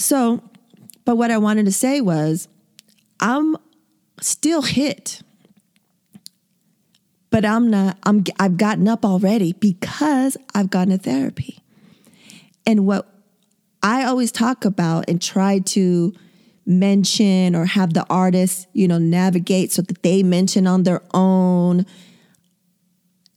So, 0.00 0.42
but 1.04 1.16
what 1.16 1.30
I 1.30 1.38
wanted 1.38 1.66
to 1.66 1.72
say 1.72 2.00
was, 2.00 2.48
I'm 3.20 3.56
still 4.20 4.62
hit 4.62 5.22
but 7.30 7.44
I'm 7.44 7.70
not, 7.70 7.96
I'm, 8.02 8.24
I've 8.38 8.56
gotten 8.56 8.88
up 8.88 9.04
already 9.04 9.52
because 9.54 10.36
I've 10.54 10.68
gone 10.68 10.88
to 10.88 10.98
therapy. 10.98 11.62
And 12.66 12.86
what 12.86 13.08
I 13.82 14.04
always 14.04 14.32
talk 14.32 14.64
about 14.64 15.08
and 15.08 15.22
try 15.22 15.60
to 15.60 16.12
mention 16.66 17.54
or 17.56 17.64
have 17.64 17.94
the 17.94 18.04
artists, 18.10 18.66
you 18.72 18.86
know, 18.86 18.98
navigate 18.98 19.72
so 19.72 19.82
that 19.82 20.02
they 20.02 20.22
mention 20.22 20.66
on 20.66 20.82
their 20.82 21.02
own, 21.14 21.86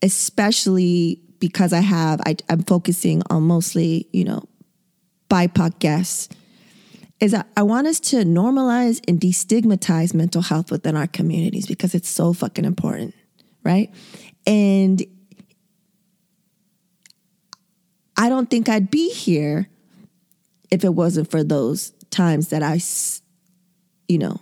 especially 0.01 1.21
because 1.39 1.71
I 1.71 1.79
have, 1.79 2.19
I, 2.25 2.35
I'm 2.49 2.63
focusing 2.63 3.21
on 3.29 3.43
mostly, 3.43 4.07
you 4.11 4.23
know, 4.23 4.43
BIPOC 5.29 5.79
guests, 5.79 6.29
is 7.23 7.31
that 7.31 7.47
I 7.55 7.63
want 7.63 7.87
us 7.87 7.99
to 8.01 8.17
normalize 8.17 9.01
and 9.07 9.19
destigmatize 9.19 10.13
mental 10.13 10.41
health 10.41 10.69
within 10.69 10.97
our 10.97 11.07
communities 11.07 11.65
because 11.65 11.95
it's 11.95 12.09
so 12.09 12.33
fucking 12.33 12.65
important 12.65 13.15
right? 13.63 13.89
And 14.45 15.01
I 18.17 18.29
don't 18.29 18.49
think 18.49 18.69
I'd 18.69 18.91
be 18.91 19.11
here 19.11 19.69
if 20.69 20.83
it 20.83 20.93
wasn't 20.93 21.31
for 21.31 21.43
those 21.43 21.91
times 22.09 22.49
that 22.49 22.61
I, 22.61 22.79
you 24.07 24.17
know, 24.17 24.39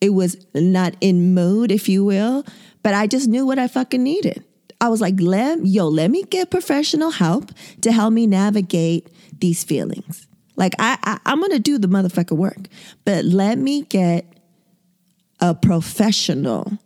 it 0.00 0.10
was 0.10 0.36
not 0.54 0.94
in 1.00 1.34
mode, 1.34 1.70
if 1.70 1.88
you 1.88 2.04
will, 2.04 2.44
but 2.82 2.94
I 2.94 3.06
just 3.06 3.28
knew 3.28 3.46
what 3.46 3.58
I 3.58 3.68
fucking 3.68 4.02
needed. 4.02 4.44
I 4.80 4.88
was 4.88 5.00
like, 5.00 5.14
let, 5.18 5.64
yo, 5.64 5.88
let 5.88 6.10
me 6.10 6.22
get 6.24 6.50
professional 6.50 7.10
help 7.10 7.50
to 7.80 7.92
help 7.92 8.12
me 8.12 8.26
navigate 8.26 9.08
these 9.38 9.64
feelings. 9.64 10.26
Like 10.56 10.74
I, 10.78 10.98
I 11.02 11.18
I'm 11.26 11.40
gonna 11.40 11.58
do 11.58 11.78
the 11.78 11.88
motherfucker 11.88 12.36
work, 12.36 12.68
but 13.04 13.24
let 13.24 13.58
me 13.58 13.82
get 13.82 14.26
a 15.40 15.54
professional 15.54 16.78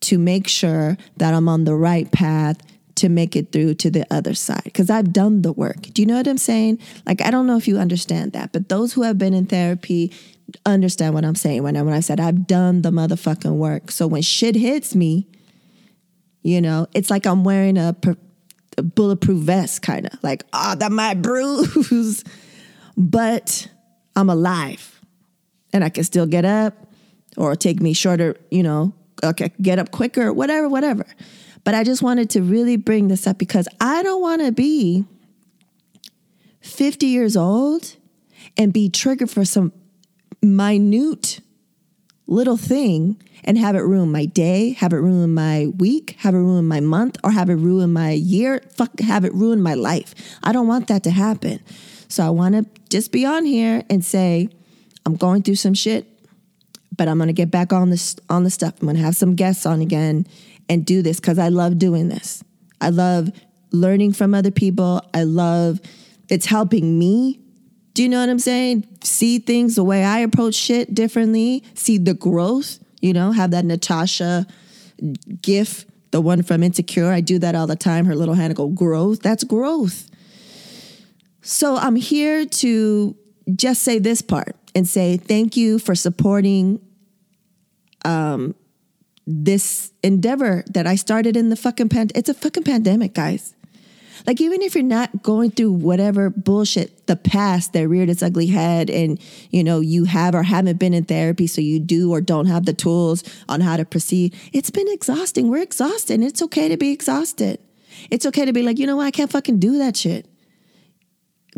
to 0.00 0.18
make 0.18 0.48
sure 0.48 0.96
that 1.16 1.34
I'm 1.34 1.48
on 1.48 1.64
the 1.64 1.74
right 1.74 2.10
path 2.10 2.58
to 2.96 3.08
make 3.08 3.36
it 3.36 3.52
through 3.52 3.74
to 3.74 3.90
the 3.90 4.04
other 4.10 4.34
side 4.34 4.64
because 4.64 4.90
I've 4.90 5.12
done 5.12 5.42
the 5.42 5.52
work. 5.52 5.82
Do 5.82 6.02
you 6.02 6.06
know 6.06 6.16
what 6.16 6.26
I'm 6.26 6.38
saying? 6.38 6.80
Like, 7.06 7.20
I 7.22 7.30
don't 7.30 7.46
know 7.46 7.56
if 7.56 7.68
you 7.68 7.78
understand 7.78 8.32
that, 8.32 8.52
but 8.52 8.68
those 8.68 8.92
who 8.92 9.02
have 9.02 9.18
been 9.18 9.34
in 9.34 9.46
therapy 9.46 10.12
understand 10.66 11.14
what 11.14 11.24
I'm 11.24 11.34
saying 11.34 11.62
when 11.62 11.76
I, 11.76 11.82
when 11.82 11.94
I 11.94 12.00
said 12.00 12.20
I've 12.20 12.46
done 12.46 12.82
the 12.82 12.90
motherfucking 12.90 13.56
work. 13.56 13.90
So 13.90 14.06
when 14.06 14.22
shit 14.22 14.56
hits 14.56 14.94
me, 14.94 15.26
you 16.42 16.60
know, 16.60 16.86
it's 16.94 17.10
like 17.10 17.26
I'm 17.26 17.44
wearing 17.44 17.76
a, 17.76 17.94
a 18.76 18.82
bulletproof 18.82 19.42
vest, 19.42 19.82
kind 19.82 20.06
of 20.06 20.22
like, 20.22 20.44
oh, 20.52 20.74
that 20.76 20.90
might 20.90 21.22
bruise, 21.22 22.24
but 22.98 23.68
I'm 24.16 24.28
alive 24.28 25.00
and 25.72 25.84
I 25.84 25.88
can 25.88 26.02
still 26.02 26.26
get 26.26 26.44
up 26.44 26.74
or 27.36 27.54
take 27.54 27.80
me 27.80 27.92
shorter, 27.92 28.36
you 28.50 28.64
know, 28.64 28.92
okay, 29.22 29.52
get 29.62 29.78
up 29.78 29.92
quicker, 29.92 30.32
whatever, 30.32 30.68
whatever. 30.68 31.06
But 31.62 31.74
I 31.74 31.84
just 31.84 32.02
wanted 32.02 32.28
to 32.30 32.42
really 32.42 32.76
bring 32.76 33.06
this 33.06 33.26
up 33.26 33.38
because 33.38 33.68
I 33.80 34.02
don't 34.02 34.20
want 34.20 34.42
to 34.42 34.50
be 34.50 35.04
50 36.60 37.06
years 37.06 37.36
old 37.36 37.94
and 38.56 38.72
be 38.72 38.88
triggered 38.88 39.30
for 39.30 39.44
some 39.44 39.72
minute 40.42 41.40
little 42.26 42.56
thing 42.56 43.22
and 43.44 43.56
have 43.56 43.76
it 43.76 43.80
ruin 43.80 44.10
my 44.10 44.26
day, 44.26 44.72
have 44.72 44.92
it 44.92 44.98
ruin 44.98 45.32
my 45.32 45.68
week, 45.78 46.16
have 46.18 46.34
it 46.34 46.38
ruin 46.38 46.66
my 46.66 46.80
month, 46.80 47.16
or 47.22 47.30
have 47.30 47.48
it 47.48 47.54
ruin 47.54 47.92
my 47.92 48.10
year, 48.10 48.60
fuck, 48.74 48.98
have 49.00 49.24
it 49.24 49.32
ruin 49.34 49.62
my 49.62 49.74
life. 49.74 50.14
I 50.42 50.52
don't 50.52 50.66
want 50.66 50.88
that 50.88 51.04
to 51.04 51.10
happen. 51.10 51.60
So 52.08 52.26
I 52.26 52.30
want 52.30 52.54
to 52.54 52.66
just 52.88 53.12
be 53.12 53.24
on 53.24 53.44
here 53.44 53.82
and 53.90 54.04
say, 54.04 54.48
I'm 55.06 55.16
going 55.16 55.42
through 55.42 55.56
some 55.56 55.74
shit 55.74 56.06
but 56.98 57.08
I'm 57.08 57.16
going 57.16 57.28
to 57.28 57.32
get 57.32 57.50
back 57.50 57.72
on 57.72 57.88
this 57.88 58.16
on 58.28 58.44
the 58.44 58.50
stuff. 58.50 58.74
I'm 58.80 58.86
going 58.86 58.96
to 58.96 59.02
have 59.02 59.16
some 59.16 59.34
guests 59.34 59.64
on 59.64 59.80
again 59.80 60.26
and 60.68 60.84
do 60.84 61.00
this 61.00 61.18
cuz 61.20 61.38
I 61.38 61.48
love 61.48 61.78
doing 61.78 62.08
this. 62.08 62.44
I 62.82 62.90
love 62.90 63.30
learning 63.72 64.12
from 64.12 64.34
other 64.34 64.50
people. 64.50 65.00
I 65.14 65.22
love 65.22 65.80
it's 66.28 66.44
helping 66.44 66.98
me. 66.98 67.40
Do 67.94 68.02
you 68.02 68.08
know 68.08 68.20
what 68.20 68.28
I'm 68.28 68.38
saying? 68.38 68.86
See 69.02 69.38
things 69.38 69.76
the 69.76 69.84
way 69.84 70.04
I 70.04 70.18
approach 70.18 70.54
shit 70.54 70.94
differently, 70.94 71.64
see 71.74 71.96
the 71.96 72.14
growth, 72.14 72.78
you 73.00 73.12
know, 73.12 73.32
have 73.32 73.52
that 73.52 73.64
Natasha 73.64 74.46
gif, 75.40 75.86
the 76.10 76.20
one 76.20 76.42
from 76.42 76.62
Insecure. 76.62 77.10
I 77.10 77.20
do 77.20 77.38
that 77.38 77.54
all 77.54 77.66
the 77.66 77.76
time. 77.76 78.04
Her 78.04 78.14
little 78.14 78.34
hand 78.34 78.54
go 78.54 78.68
growth. 78.68 79.20
That's 79.20 79.44
growth. 79.44 80.10
So 81.48 81.78
I'm 81.78 81.96
here 81.96 82.44
to 82.44 83.16
just 83.56 83.82
say 83.82 83.98
this 83.98 84.20
part 84.20 84.54
and 84.74 84.86
say 84.86 85.16
thank 85.16 85.56
you 85.56 85.78
for 85.78 85.94
supporting 85.94 86.78
um, 88.04 88.54
this 89.26 89.90
endeavor 90.02 90.62
that 90.66 90.86
I 90.86 90.96
started 90.96 91.38
in 91.38 91.48
the 91.48 91.56
fucking 91.56 91.88
pand. 91.88 92.12
It's 92.14 92.28
a 92.28 92.34
fucking 92.34 92.64
pandemic, 92.64 93.14
guys. 93.14 93.54
Like 94.26 94.42
even 94.42 94.60
if 94.60 94.74
you're 94.74 94.84
not 94.84 95.22
going 95.22 95.50
through 95.50 95.72
whatever 95.72 96.28
bullshit, 96.28 97.06
the 97.06 97.16
past 97.16 97.72
that 97.72 97.88
reared 97.88 98.10
its 98.10 98.22
ugly 98.22 98.48
head, 98.48 98.90
and 98.90 99.18
you 99.48 99.64
know 99.64 99.80
you 99.80 100.04
have 100.04 100.34
or 100.34 100.42
haven't 100.42 100.78
been 100.78 100.92
in 100.92 101.04
therapy, 101.06 101.46
so 101.46 101.62
you 101.62 101.80
do 101.80 102.12
or 102.12 102.20
don't 102.20 102.44
have 102.44 102.66
the 102.66 102.74
tools 102.74 103.24
on 103.48 103.62
how 103.62 103.78
to 103.78 103.86
proceed. 103.86 104.36
It's 104.52 104.68
been 104.68 104.88
exhausting. 104.88 105.48
We're 105.48 105.62
exhausted. 105.62 106.20
It's 106.20 106.42
okay 106.42 106.68
to 106.68 106.76
be 106.76 106.92
exhausted. 106.92 107.58
It's 108.10 108.26
okay 108.26 108.44
to 108.44 108.52
be 108.52 108.62
like, 108.62 108.78
you 108.78 108.86
know 108.86 108.96
what, 108.96 109.06
I 109.06 109.10
can't 109.10 109.32
fucking 109.32 109.60
do 109.60 109.78
that 109.78 109.96
shit. 109.96 110.28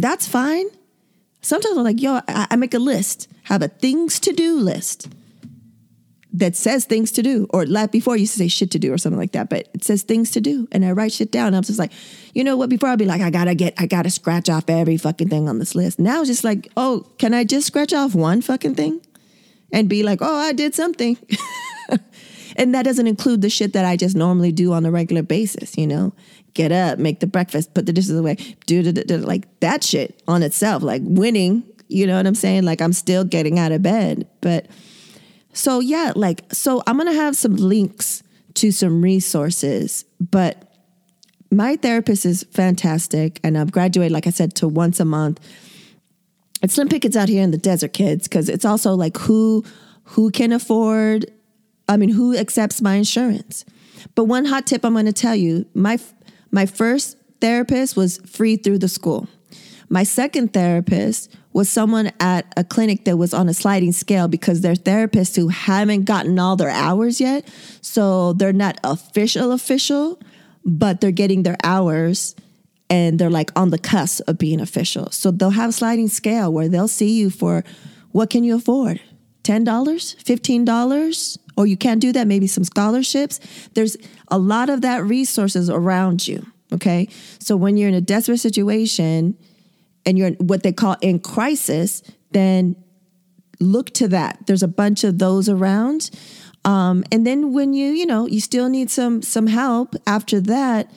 That's 0.00 0.26
fine. 0.26 0.66
Sometimes 1.42 1.76
I'm 1.76 1.84
like, 1.84 2.00
yo, 2.00 2.20
I, 2.26 2.46
I 2.50 2.56
make 2.56 2.72
a 2.72 2.78
list, 2.78 3.28
have 3.44 3.60
a 3.60 3.68
things 3.68 4.18
to 4.20 4.32
do 4.32 4.58
list 4.58 5.08
that 6.32 6.56
says 6.56 6.86
things 6.86 7.12
to 7.12 7.22
do, 7.22 7.46
or 7.50 7.66
like 7.66 7.92
before 7.92 8.14
I 8.14 8.16
used 8.16 8.32
to 8.34 8.38
say 8.38 8.48
shit 8.48 8.70
to 8.70 8.78
do 8.78 8.94
or 8.94 8.98
something 8.98 9.18
like 9.18 9.32
that, 9.32 9.50
but 9.50 9.68
it 9.74 9.84
says 9.84 10.02
things 10.02 10.30
to 10.32 10.40
do. 10.40 10.68
And 10.72 10.86
I 10.86 10.92
write 10.92 11.12
shit 11.12 11.30
down. 11.30 11.54
I'm 11.54 11.62
just 11.62 11.78
like, 11.78 11.92
you 12.32 12.44
know 12.44 12.56
what? 12.56 12.70
Before 12.70 12.88
I'd 12.88 12.98
be 12.98 13.04
like, 13.04 13.20
I 13.20 13.28
gotta 13.30 13.54
get, 13.54 13.74
I 13.78 13.86
gotta 13.86 14.10
scratch 14.10 14.48
off 14.48 14.70
every 14.70 14.96
fucking 14.96 15.28
thing 15.28 15.48
on 15.48 15.58
this 15.58 15.74
list. 15.74 15.98
Now 15.98 16.20
it's 16.20 16.28
just 16.28 16.44
like, 16.44 16.70
oh, 16.78 17.06
can 17.18 17.34
I 17.34 17.44
just 17.44 17.66
scratch 17.66 17.92
off 17.92 18.14
one 18.14 18.40
fucking 18.40 18.76
thing 18.76 19.02
and 19.70 19.88
be 19.88 20.02
like, 20.02 20.20
oh, 20.22 20.36
I 20.36 20.52
did 20.52 20.74
something? 20.74 21.18
and 22.56 22.74
that 22.74 22.84
doesn't 22.84 23.06
include 23.06 23.42
the 23.42 23.50
shit 23.50 23.74
that 23.74 23.84
I 23.84 23.96
just 23.96 24.16
normally 24.16 24.52
do 24.52 24.72
on 24.72 24.86
a 24.86 24.90
regular 24.90 25.22
basis, 25.22 25.76
you 25.76 25.86
know? 25.86 26.14
Get 26.54 26.72
up, 26.72 26.98
make 26.98 27.20
the 27.20 27.26
breakfast, 27.26 27.74
put 27.74 27.86
the 27.86 27.92
dishes 27.92 28.16
away, 28.16 28.34
do, 28.66 28.82
do, 28.82 28.92
do, 28.92 29.18
like 29.18 29.60
that 29.60 29.84
shit 29.84 30.22
on 30.26 30.42
itself, 30.42 30.82
like 30.82 31.02
winning, 31.04 31.62
you 31.88 32.06
know 32.06 32.16
what 32.16 32.26
I'm 32.26 32.34
saying? 32.34 32.64
Like 32.64 32.80
I'm 32.80 32.92
still 32.92 33.24
getting 33.24 33.58
out 33.58 33.72
of 33.72 33.82
bed, 33.82 34.26
but 34.40 34.66
so, 35.52 35.80
yeah, 35.80 36.12
like, 36.14 36.44
so 36.52 36.82
I'm 36.86 36.96
going 36.96 37.08
to 37.08 37.14
have 37.14 37.36
some 37.36 37.56
links 37.56 38.22
to 38.54 38.70
some 38.70 39.02
resources, 39.02 40.04
but 40.20 40.70
my 41.50 41.76
therapist 41.76 42.24
is 42.24 42.44
fantastic. 42.52 43.40
And 43.42 43.58
I've 43.58 43.72
graduated, 43.72 44.12
like 44.12 44.26
I 44.26 44.30
said, 44.30 44.54
to 44.56 44.68
once 44.68 45.00
a 45.00 45.04
month. 45.04 45.40
It's 46.62 46.74
slim 46.74 46.88
pickets 46.88 47.16
out 47.16 47.28
here 47.28 47.42
in 47.42 47.50
the 47.50 47.58
desert, 47.58 47.92
kids, 47.92 48.28
because 48.28 48.48
it's 48.48 48.64
also 48.64 48.94
like 48.94 49.16
who 49.18 49.64
who 50.04 50.30
can 50.30 50.52
afford, 50.52 51.30
I 51.88 51.96
mean, 51.96 52.10
who 52.10 52.36
accepts 52.36 52.82
my 52.82 52.96
insurance. 52.96 53.64
But 54.14 54.24
one 54.24 54.44
hot 54.44 54.66
tip 54.66 54.84
I'm 54.84 54.92
going 54.92 55.06
to 55.06 55.12
tell 55.12 55.36
you, 55.36 55.66
my 55.74 55.98
my 56.50 56.66
first 56.66 57.16
therapist 57.40 57.96
was 57.96 58.18
free 58.26 58.56
through 58.56 58.78
the 58.78 58.88
school. 58.88 59.28
My 59.88 60.04
second 60.04 60.52
therapist 60.52 61.34
was 61.52 61.68
someone 61.68 62.12
at 62.20 62.52
a 62.56 62.62
clinic 62.62 63.04
that 63.06 63.16
was 63.16 63.34
on 63.34 63.48
a 63.48 63.54
sliding 63.54 63.92
scale 63.92 64.28
because 64.28 64.60
they're 64.60 64.74
therapists 64.74 65.34
who 65.34 65.48
haven't 65.48 66.04
gotten 66.04 66.38
all 66.38 66.54
their 66.54 66.70
hours 66.70 67.20
yet. 67.20 67.48
So 67.80 68.34
they're 68.34 68.52
not 68.52 68.78
official, 68.84 69.50
official, 69.50 70.20
but 70.64 71.00
they're 71.00 71.10
getting 71.10 71.42
their 71.42 71.56
hours 71.64 72.36
and 72.88 73.18
they're 73.18 73.30
like 73.30 73.50
on 73.56 73.70
the 73.70 73.78
cusp 73.78 74.28
of 74.28 74.38
being 74.38 74.60
official. 74.60 75.10
So 75.10 75.30
they'll 75.30 75.50
have 75.50 75.70
a 75.70 75.72
sliding 75.72 76.08
scale 76.08 76.52
where 76.52 76.68
they'll 76.68 76.88
see 76.88 77.18
you 77.18 77.30
for 77.30 77.64
what 78.12 78.30
can 78.30 78.44
you 78.44 78.56
afford? 78.56 79.00
$10, 79.44 79.64
$15, 79.64 81.38
or 81.60 81.66
you 81.66 81.76
can't 81.76 82.00
do 82.00 82.12
that, 82.12 82.26
maybe 82.26 82.46
some 82.46 82.64
scholarships. 82.64 83.38
There's 83.74 83.96
a 84.28 84.38
lot 84.38 84.70
of 84.70 84.80
that 84.80 85.04
resources 85.04 85.68
around 85.68 86.26
you. 86.26 86.46
Okay. 86.72 87.08
So 87.38 87.56
when 87.56 87.76
you're 87.76 87.88
in 87.88 87.94
a 87.94 88.00
desperate 88.00 88.38
situation 88.38 89.36
and 90.06 90.16
you're 90.16 90.30
what 90.32 90.62
they 90.62 90.72
call 90.72 90.96
in 91.00 91.18
crisis, 91.18 92.02
then 92.30 92.76
look 93.58 93.90
to 93.90 94.08
that. 94.08 94.46
There's 94.46 94.62
a 94.62 94.68
bunch 94.68 95.04
of 95.04 95.18
those 95.18 95.48
around. 95.48 96.10
Um, 96.64 97.04
and 97.12 97.26
then 97.26 97.52
when 97.52 97.74
you, 97.74 97.90
you 97.90 98.06
know, 98.06 98.26
you 98.26 98.40
still 98.40 98.68
need 98.68 98.90
some 98.90 99.22
some 99.22 99.48
help 99.48 99.94
after 100.06 100.40
that, 100.40 100.90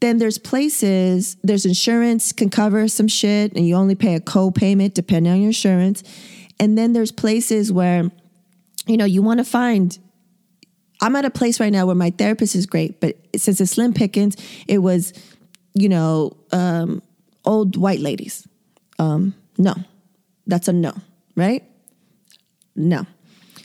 then 0.00 0.18
there's 0.18 0.38
places, 0.38 1.36
there's 1.42 1.66
insurance 1.66 2.32
can 2.32 2.50
cover 2.50 2.88
some 2.88 3.08
shit 3.08 3.52
and 3.54 3.66
you 3.66 3.74
only 3.74 3.94
pay 3.94 4.14
a 4.14 4.20
co-payment 4.20 4.94
depending 4.94 5.32
on 5.32 5.38
your 5.38 5.48
insurance. 5.48 6.02
And 6.58 6.78
then 6.78 6.92
there's 6.92 7.12
places 7.12 7.72
where, 7.72 8.10
you 8.86 8.96
know, 8.96 9.04
you 9.04 9.22
want 9.22 9.38
to 9.38 9.44
find 9.44 9.98
I'm 11.02 11.16
at 11.16 11.24
a 11.24 11.30
place 11.30 11.58
right 11.58 11.72
now 11.72 11.84
where 11.84 11.96
my 11.96 12.10
therapist 12.10 12.54
is 12.54 12.64
great, 12.64 13.00
but 13.00 13.16
since 13.36 13.60
it's 13.60 13.72
Slim 13.72 13.92
Pickens, 13.92 14.36
it 14.68 14.78
was, 14.78 15.12
you 15.74 15.88
know, 15.88 16.36
um, 16.52 17.02
old 17.44 17.76
white 17.76 17.98
ladies. 17.98 18.46
Um, 19.00 19.34
no, 19.58 19.74
that's 20.46 20.68
a 20.68 20.72
no, 20.72 20.92
right? 21.34 21.64
No. 22.76 23.04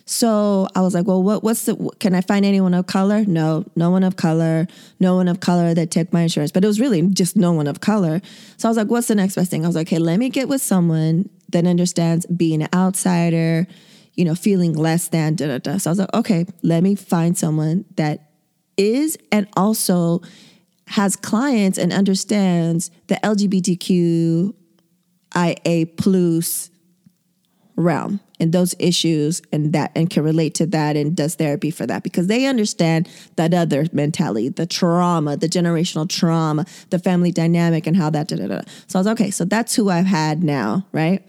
So 0.06 0.68
I 0.74 0.82
was 0.82 0.96
like, 0.96 1.06
well, 1.06 1.22
what, 1.22 1.44
what's 1.44 1.66
the, 1.66 1.76
can 2.00 2.16
I 2.16 2.22
find 2.22 2.44
anyone 2.44 2.74
of 2.74 2.88
color? 2.88 3.24
No, 3.26 3.66
no 3.76 3.92
one 3.92 4.04
of 4.04 4.16
color, 4.16 4.66
no 5.00 5.16
one 5.16 5.28
of 5.28 5.40
color 5.40 5.76
that 5.76 5.92
took 5.92 6.12
my 6.12 6.22
insurance. 6.22 6.52
But 6.52 6.64
it 6.64 6.68
was 6.68 6.80
really 6.80 7.04
just 7.10 7.36
no 7.36 7.52
one 7.52 7.68
of 7.68 7.82
color. 7.82 8.20
So 8.56 8.68
I 8.68 8.72
was 8.72 8.78
like, 8.78 8.88
what's 8.88 9.10
the 9.10 9.16
next 9.16 9.36
best 9.36 9.52
thing? 9.52 9.64
I 9.64 9.68
was 9.68 9.76
like, 9.76 9.88
okay, 9.88 10.00
let 10.00 10.18
me 10.18 10.30
get 10.30 10.48
with 10.48 10.62
someone 10.62 11.30
that 11.50 11.68
understands 11.68 12.26
being 12.26 12.64
an 12.64 12.70
outsider, 12.74 13.68
you 14.18 14.26
know, 14.26 14.36
feeling 14.36 14.74
less 14.74 15.08
than, 15.08 15.36
da, 15.36 15.48
da, 15.48 15.60
da. 15.60 15.78
So 15.78 15.90
I 15.90 15.92
was 15.92 16.00
like, 16.00 16.14
okay, 16.14 16.46
let 16.64 16.84
me 16.84 16.96
find 16.96 17.38
someone 17.38 17.86
that 17.96 18.32
is 18.76 19.18
and 19.32 19.48
also 19.56 20.22
has 20.88 21.16
clients 21.16 21.78
and 21.78 21.94
understands 21.94 22.92
the 23.08 23.16
LGBTQIA 23.24 24.54
plus 25.98 26.70
realm 27.76 28.20
and 28.40 28.54
those 28.54 28.74
issues 28.80 29.42
and 29.52 29.74
that 29.74 29.92
and 29.96 30.10
can 30.10 30.24
relate 30.24 30.56
to 30.56 30.66
that 30.66 30.96
and 30.96 31.16
does 31.16 31.36
therapy 31.36 31.70
for 31.70 31.86
that 31.86 32.02
because 32.02 32.26
they 32.26 32.48
understand 32.48 33.08
that 33.36 33.54
other 33.54 33.86
mentality, 33.92 34.50
the 34.50 34.66
trauma, 34.66 35.38
the 35.38 35.48
generational 35.48 36.10
trauma, 36.10 36.66
the 36.90 36.98
family 36.98 37.32
dynamic 37.32 37.86
and 37.86 37.96
how 37.96 38.10
that 38.10 38.28
da, 38.28 38.38
da, 38.38 38.48
da. 38.48 38.62
So 38.88 38.98
I 38.98 39.02
was 39.02 39.08
okay, 39.08 39.30
so 39.30 39.46
that's 39.46 39.76
who 39.76 39.90
I've 39.90 40.08
had 40.08 40.44
now, 40.44 40.88
right? 40.92 41.24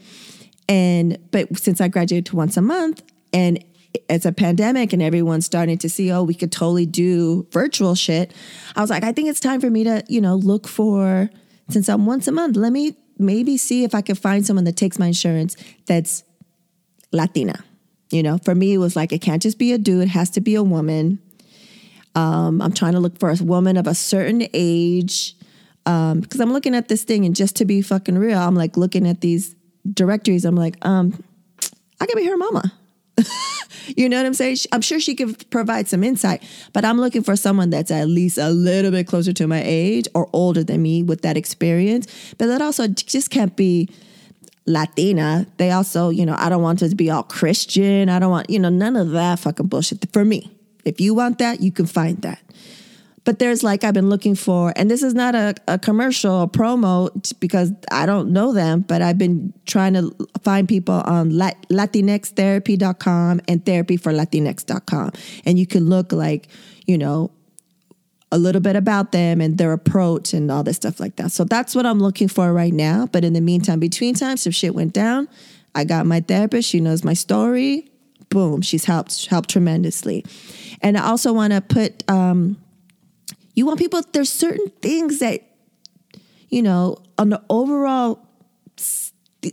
And 0.69 1.19
but 1.31 1.59
since 1.59 1.81
I 1.81 1.89
graduated 1.89 2.27
to 2.27 2.37
once 2.37 2.57
a 2.57 2.63
month 2.63 3.03
and 3.33 3.65
it's 4.09 4.27
a 4.27 4.33
pandemic 4.33 4.93
and 4.93 5.03
everyone's 5.03 5.47
starting 5.47 5.79
to 5.79 5.89
see, 5.89 6.13
oh, 6.13 6.23
we 6.23 6.35
could 6.35 6.53
totally 6.53 6.87
do 6.87 7.47
virtual 7.51 7.95
shit. 7.95 8.33
I 8.77 8.81
was 8.81 8.91
like, 8.91 9.03
I 9.03 9.13
think 9.13 9.29
it's 9.29 9.41
time 9.41 9.61
for 9.61 9.71
me 9.71 9.85
to, 9.85 10.05
you 10.09 10.21
know, 10.21 10.35
look 10.35 10.69
for 10.69 11.31
since 11.71 11.89
I'm 11.89 12.07
once 12.07 12.27
a 12.29 12.33
month, 12.33 12.57
let 12.57 12.73
me 12.73 12.97
maybe 13.19 13.57
see 13.57 13.85
if 13.85 13.95
I 13.95 14.01
can 14.01 14.15
find 14.15 14.47
someone 14.47 14.65
that 14.65 14.77
takes 14.77 14.99
my 14.99 15.09
insurance 15.09 15.57
that's 15.87 16.25
Latina. 17.13 17.65
You 18.11 18.23
know, 18.23 18.39
for 18.39 18.55
me, 18.55 18.75
it 18.75 18.79
was 18.79 18.97
like, 18.97 19.13
it 19.13 19.21
can't 19.21 19.43
just 19.43 19.59
be 19.59 19.73
a 19.73 19.79
dude, 19.79 20.05
it 20.05 20.09
has 20.09 20.31
to 20.31 20.41
be 20.41 20.55
a 20.55 20.63
woman. 20.63 21.19
Um, 22.15 22.63
I'm 22.63 22.73
trying 22.73 22.95
to 22.95 23.01
look 23.01 23.19
for 23.19 23.31
a 23.31 23.37
woman 23.43 23.77
of 23.77 23.87
a 23.87 23.95
certain 23.95 24.47
age. 24.55 25.35
Um, 25.85 26.21
because 26.21 26.41
I'm 26.41 26.53
looking 26.53 26.75
at 26.75 26.89
this 26.89 27.05
thing 27.05 27.25
and 27.25 27.35
just 27.35 27.57
to 27.57 27.65
be 27.65 27.81
fucking 27.81 28.19
real, 28.19 28.39
I'm 28.39 28.55
like 28.55 28.77
looking 28.77 29.07
at 29.07 29.21
these 29.21 29.55
directories. 29.93 30.45
I'm 30.45 30.57
like, 30.57 30.77
um, 30.87 31.23
I 32.01 32.07
could 32.07 32.17
be 32.17 32.27
her 32.27 32.37
mama. 32.37 32.73
you 33.97 34.09
know 34.09 34.17
what 34.17 34.27
I'm 34.27 34.35
saying? 34.35 34.59
I'm 34.73 34.81
sure 34.81 35.01
she 35.01 35.15
could 35.15 35.51
provide 35.51 35.89
some 35.89 36.05
insight, 36.05 36.43
but 36.73 36.85
I'm 36.85 36.99
looking 37.01 37.23
for 37.23 37.37
someone 37.37 37.71
that's 37.71 37.91
at 37.91 38.09
least 38.09 38.39
a 38.39 38.51
little 38.51 38.91
bit 38.91 39.07
closer 39.07 39.33
to 39.33 39.47
my 39.47 39.63
age 39.65 40.07
or 40.15 40.29
older 40.33 40.63
than 40.63 40.83
me 40.83 41.03
with 41.03 41.23
that 41.23 41.37
experience. 41.37 42.07
But 42.39 42.47
that 42.47 42.63
also 42.63 42.87
just 42.89 43.31
can't 43.31 43.57
be 43.57 43.89
Latina. 44.67 45.47
They 45.57 45.71
also, 45.71 46.11
you 46.11 46.27
know, 46.27 46.37
I 46.39 46.49
don't 46.49 46.63
want 46.63 46.79
to 46.81 46.95
be 46.95 47.11
all 47.11 47.23
Christian. 47.23 48.09
I 48.09 48.19
don't 48.19 48.31
want, 48.31 48.51
you 48.51 48.59
know, 48.59 48.69
none 48.69 48.97
of 48.97 49.11
that 49.11 49.41
fucking 49.41 49.67
bullshit 49.67 50.05
for 50.13 50.25
me. 50.25 50.53
If 50.85 51.01
you 51.01 51.15
want 51.15 51.39
that, 51.39 51.61
you 51.61 51.73
can 51.73 51.87
find 51.87 52.21
that. 52.23 52.39
But 53.29 53.41
there's 53.41 53.63
like, 53.63 53.85
I've 53.85 53.93
been 53.93 54.09
looking 54.09 54.35
for, 54.35 54.73
and 54.75 54.91
this 54.91 55.03
is 55.03 55.13
not 55.13 55.35
a, 55.35 55.55
a 55.69 55.79
commercial 55.79 56.33
or 56.35 56.49
promo 56.49 57.11
because 57.41 57.73
I 57.93 58.07
don't 58.07 58.31
know 58.31 58.55
them, 58.55 58.81
but 58.81 59.03
I've 59.03 59.19
been 59.19 59.53
trying 59.67 59.93
to 59.93 60.17
find 60.43 60.67
people 60.67 61.03
on 61.05 61.37
Lat- 61.37 61.69
latinxtherapy.com 61.69 63.43
and 63.47 63.63
therapyforlatinx.com. 63.67 65.13
And 65.45 65.59
you 65.59 65.67
can 65.67 65.91
look 65.91 66.11
like, 66.11 66.49
you 66.87 66.97
know, 66.97 67.31
a 68.33 68.39
little 68.39 68.63
bit 68.63 68.77
about 68.77 69.13
them 69.13 69.43
and 69.43 69.59
their 69.59 69.75
approach 69.75 70.33
and 70.33 70.51
all 70.51 70.63
this 70.63 70.77
stuff 70.77 70.99
like 70.99 71.17
that. 71.17 71.31
So 71.31 71.45
that's 71.45 71.75
what 71.75 71.85
I'm 71.85 72.01
looking 72.01 72.29
for 72.29 72.51
right 72.55 72.73
now. 72.73 73.09
But 73.13 73.25
in 73.25 73.35
the 73.35 73.43
meantime, 73.43 73.79
between 73.79 74.15
times, 74.15 74.47
if 74.47 74.55
shit 74.55 74.75
went 74.75 74.95
down, 74.95 75.29
I 75.75 75.85
got 75.85 76.07
my 76.07 76.21
therapist. 76.21 76.67
She 76.67 76.81
knows 76.81 77.05
my 77.05 77.13
story. 77.13 77.91
Boom, 78.31 78.63
she's 78.63 78.87
helped 78.87 79.27
helped 79.27 79.51
tremendously. 79.51 80.25
And 80.81 80.97
I 80.97 81.03
also 81.03 81.35
want 81.35 81.53
to 81.53 81.61
put 81.61 82.11
um, 82.11 82.57
you 83.59 83.67
want 83.67 83.79
people. 83.79 84.01
There's 84.13 84.31
certain 84.31 84.71
things 84.81 85.19
that 85.19 85.43
you 86.49 86.63
know 86.63 86.99
on 87.19 87.29
the 87.29 87.43
overall 87.51 88.27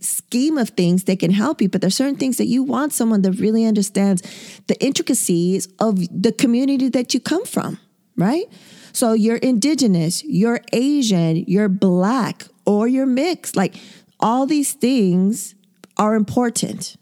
scheme 0.02 0.58
of 0.58 0.70
things 0.70 1.04
they 1.04 1.16
can 1.16 1.30
help 1.30 1.62
you 1.62 1.70
but 1.70 1.80
there's 1.80 1.94
certain 1.96 2.16
things 2.16 2.38
that 2.38 2.48
you 2.48 2.64
want 2.64 2.92
someone 2.92 3.22
that 3.22 3.34
really 3.34 3.66
understands 3.66 4.24
the 4.66 4.76
intricacies 4.84 5.68
of 5.80 6.00
the 6.10 6.32
community 6.32 6.90
that 6.90 7.14
you 7.14 7.20
come 7.20 7.46
from 7.46 7.78
right? 8.16 8.46
So 8.94 9.14
you're 9.14 9.38
indigenous, 9.38 10.24
you're 10.24 10.62
Asian, 10.74 11.38
you're 11.48 11.70
black, 11.70 12.46
or 12.66 12.88
you're 12.88 13.06
mixed. 13.06 13.56
Like 13.56 13.76
all 14.20 14.46
these 14.46 14.74
things 14.74 15.56
are 15.98 16.16
important 16.16 16.96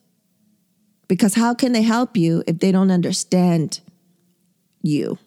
because 1.07 1.35
how 1.35 1.53
can 1.53 1.71
they 1.71 1.83
help 1.83 2.17
you 2.17 2.43
if 2.47 2.59
they 2.59 2.71
don't 2.71 2.91
understand 2.91 3.79
you 4.81 5.17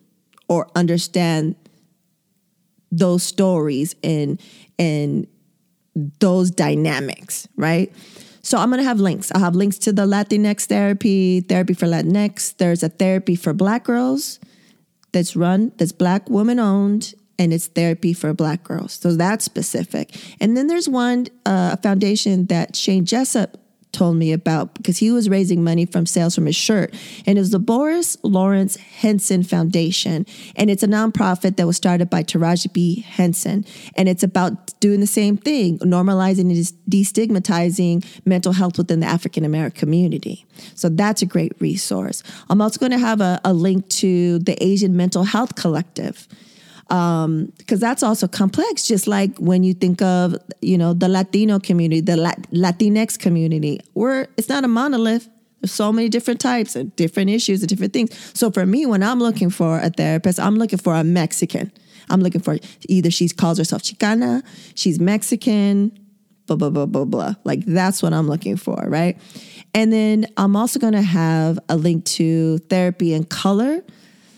or 0.49 0.69
understand 0.75 1.57
those 2.99 3.23
stories 3.23 3.95
and 4.03 4.41
and 4.79 5.27
those 6.21 6.51
dynamics, 6.51 7.49
right? 7.57 7.93
So 8.43 8.59
I'm 8.59 8.71
gonna 8.71 8.85
have 8.85 9.01
links. 9.01 9.33
I'll 9.35 9.41
have 9.41 9.57
links 9.57 9.79
to 9.79 9.93
the 9.93 10.07
Latinx 10.07 10.67
therapy, 10.67 11.41
therapy 11.41 11.75
for 11.75 11.87
Latinx. 11.87 12.57
There's 12.57 12.83
a 12.83 12.89
therapy 12.89 13.35
for 13.35 13.53
Black 13.53 13.85
girls 13.85 14.39
that's 15.13 15.35
run, 15.35 15.73
that's 15.79 15.93
Black 15.93 16.29
woman 16.31 16.59
owned, 16.59 17.15
and 17.39 17.53
it's 17.53 17.67
therapy 17.67 18.13
for 18.13 18.33
Black 18.33 18.63
girls. 18.63 18.93
So 18.93 19.15
that's 19.15 19.45
specific. 19.45 20.17
And 20.41 20.57
then 20.57 20.67
there's 20.69 20.89
one 20.89 21.27
uh, 21.45 21.77
foundation 21.77 22.47
that 22.47 22.77
Shane 22.77 23.05
Jessup 23.05 23.59
told 23.97 24.17
me 24.17 24.33
about 24.33 24.75
because 24.75 24.99
he 24.99 25.11
was 25.11 25.29
raising 25.29 25.65
money 25.65 25.87
from 25.87 26.05
sales 26.05 26.35
from 26.35 26.47
his 26.47 26.57
shirt. 26.57 26.95
And 27.25 27.39
it's 27.39 27.51
the 27.51 27.59
Boris 27.59 28.17
Lawrence 28.23 28.77
Henson 28.77 29.43
Foundation. 29.43 30.27
And 30.55 30.71
it's 30.71 30.83
a 30.83 30.87
nonprofit 30.87 31.57
that 31.57 31.67
was 31.67 31.77
started 31.77 32.11
by 32.11 32.23
Taraji 32.23 32.73
P. 32.73 33.01
Henson. 33.01 33.65
And 33.97 34.09
it's 34.09 34.23
about 34.23 34.79
doing 34.81 35.01
the 35.01 35.07
same 35.07 35.37
thing, 35.37 35.79
normalizing 35.79 36.51
and 36.51 36.73
destigmatizing 36.91 38.05
mental 38.27 38.53
health 38.53 38.77
within 38.77 39.01
the 39.01 39.07
African 39.07 39.45
American 39.45 39.81
community. 39.81 40.45
So 40.75 40.89
that's 40.89 41.23
a 41.23 41.27
great 41.27 41.53
resource. 41.59 42.23
I'm 42.51 42.61
also 42.61 42.79
going 42.79 42.93
to 42.93 42.99
have 42.99 43.21
a, 43.21 43.41
a 43.45 43.53
link 43.53 43.89
to 44.05 44.39
the 44.41 44.63
Asian 44.63 44.97
Mental 44.97 45.25
Health 45.25 45.55
Collective 45.55 46.29
um 46.89 47.53
because 47.59 47.81
that's 47.81 48.03
also 48.03 48.29
complex 48.29 48.87
just 48.87 49.09
like 49.09 49.37
when 49.39 49.65
you 49.65 49.75
think 49.75 50.01
of 50.03 50.37
you 50.61 50.79
know 50.79 50.93
the 50.95 51.09
latino 51.09 51.59
community 51.59 52.01
the 52.01 52.17
Lat- 52.17 52.47
latinx 52.53 53.19
community. 53.19 53.81
Where 53.95 54.29
it's 54.37 54.49
not 54.49 54.65
a 54.65 54.69
monolith. 54.69 55.29
There's 55.61 55.73
so 55.73 55.93
many 55.93 56.09
different 56.09 56.39
types 56.39 56.77
and 56.77 56.95
different 56.97 57.31
issues 57.31 57.63
and 57.63 57.69
different 57.69 57.93
things. 57.93 58.15
So 58.39 58.51
for 58.51 58.65
me 58.67 58.87
when 58.87 59.03
i'm 59.03 59.19
looking 59.19 59.51
for 59.51 59.81
a 59.81 59.91
therapist 59.91 60.39
i'm 60.39 60.57
looking 60.57 60.79
for 60.79 60.95
a 60.95 61.05
mexican. 61.05 61.73
I'm 62.09 62.21
looking 62.21 62.41
for 62.41 62.57
either 62.89 63.11
she 63.11 63.29
calls 63.31 63.59
herself 63.59 63.83
chicana 63.83 64.45
she's 64.77 65.01
mexican 65.01 65.91
blah 66.47 66.55
blah 66.55 66.71
blah 66.71 66.87
blah 66.87 67.05
blah. 67.05 67.35
Like 67.43 67.65
that's 67.65 68.01
what 68.01 68.13
i'm 68.13 68.29
looking 68.29 68.57
for 68.57 68.77
right? 68.87 69.19
And 69.75 69.93
then 69.93 70.27
i'm 70.37 70.55
also 70.55 70.79
going 70.79 70.93
to 70.93 71.03
have 71.03 71.59
a 71.69 71.77
link 71.77 72.05
to 72.05 72.59
therapy 72.59 73.13
in 73.13 73.25
color 73.25 73.83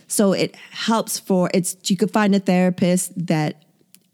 so 0.08 0.32
it 0.32 0.56
helps 0.70 1.18
for 1.18 1.50
it's 1.54 1.76
you 1.84 1.96
could 1.96 2.10
find 2.10 2.34
a 2.34 2.40
therapist 2.40 3.12
that 3.26 3.62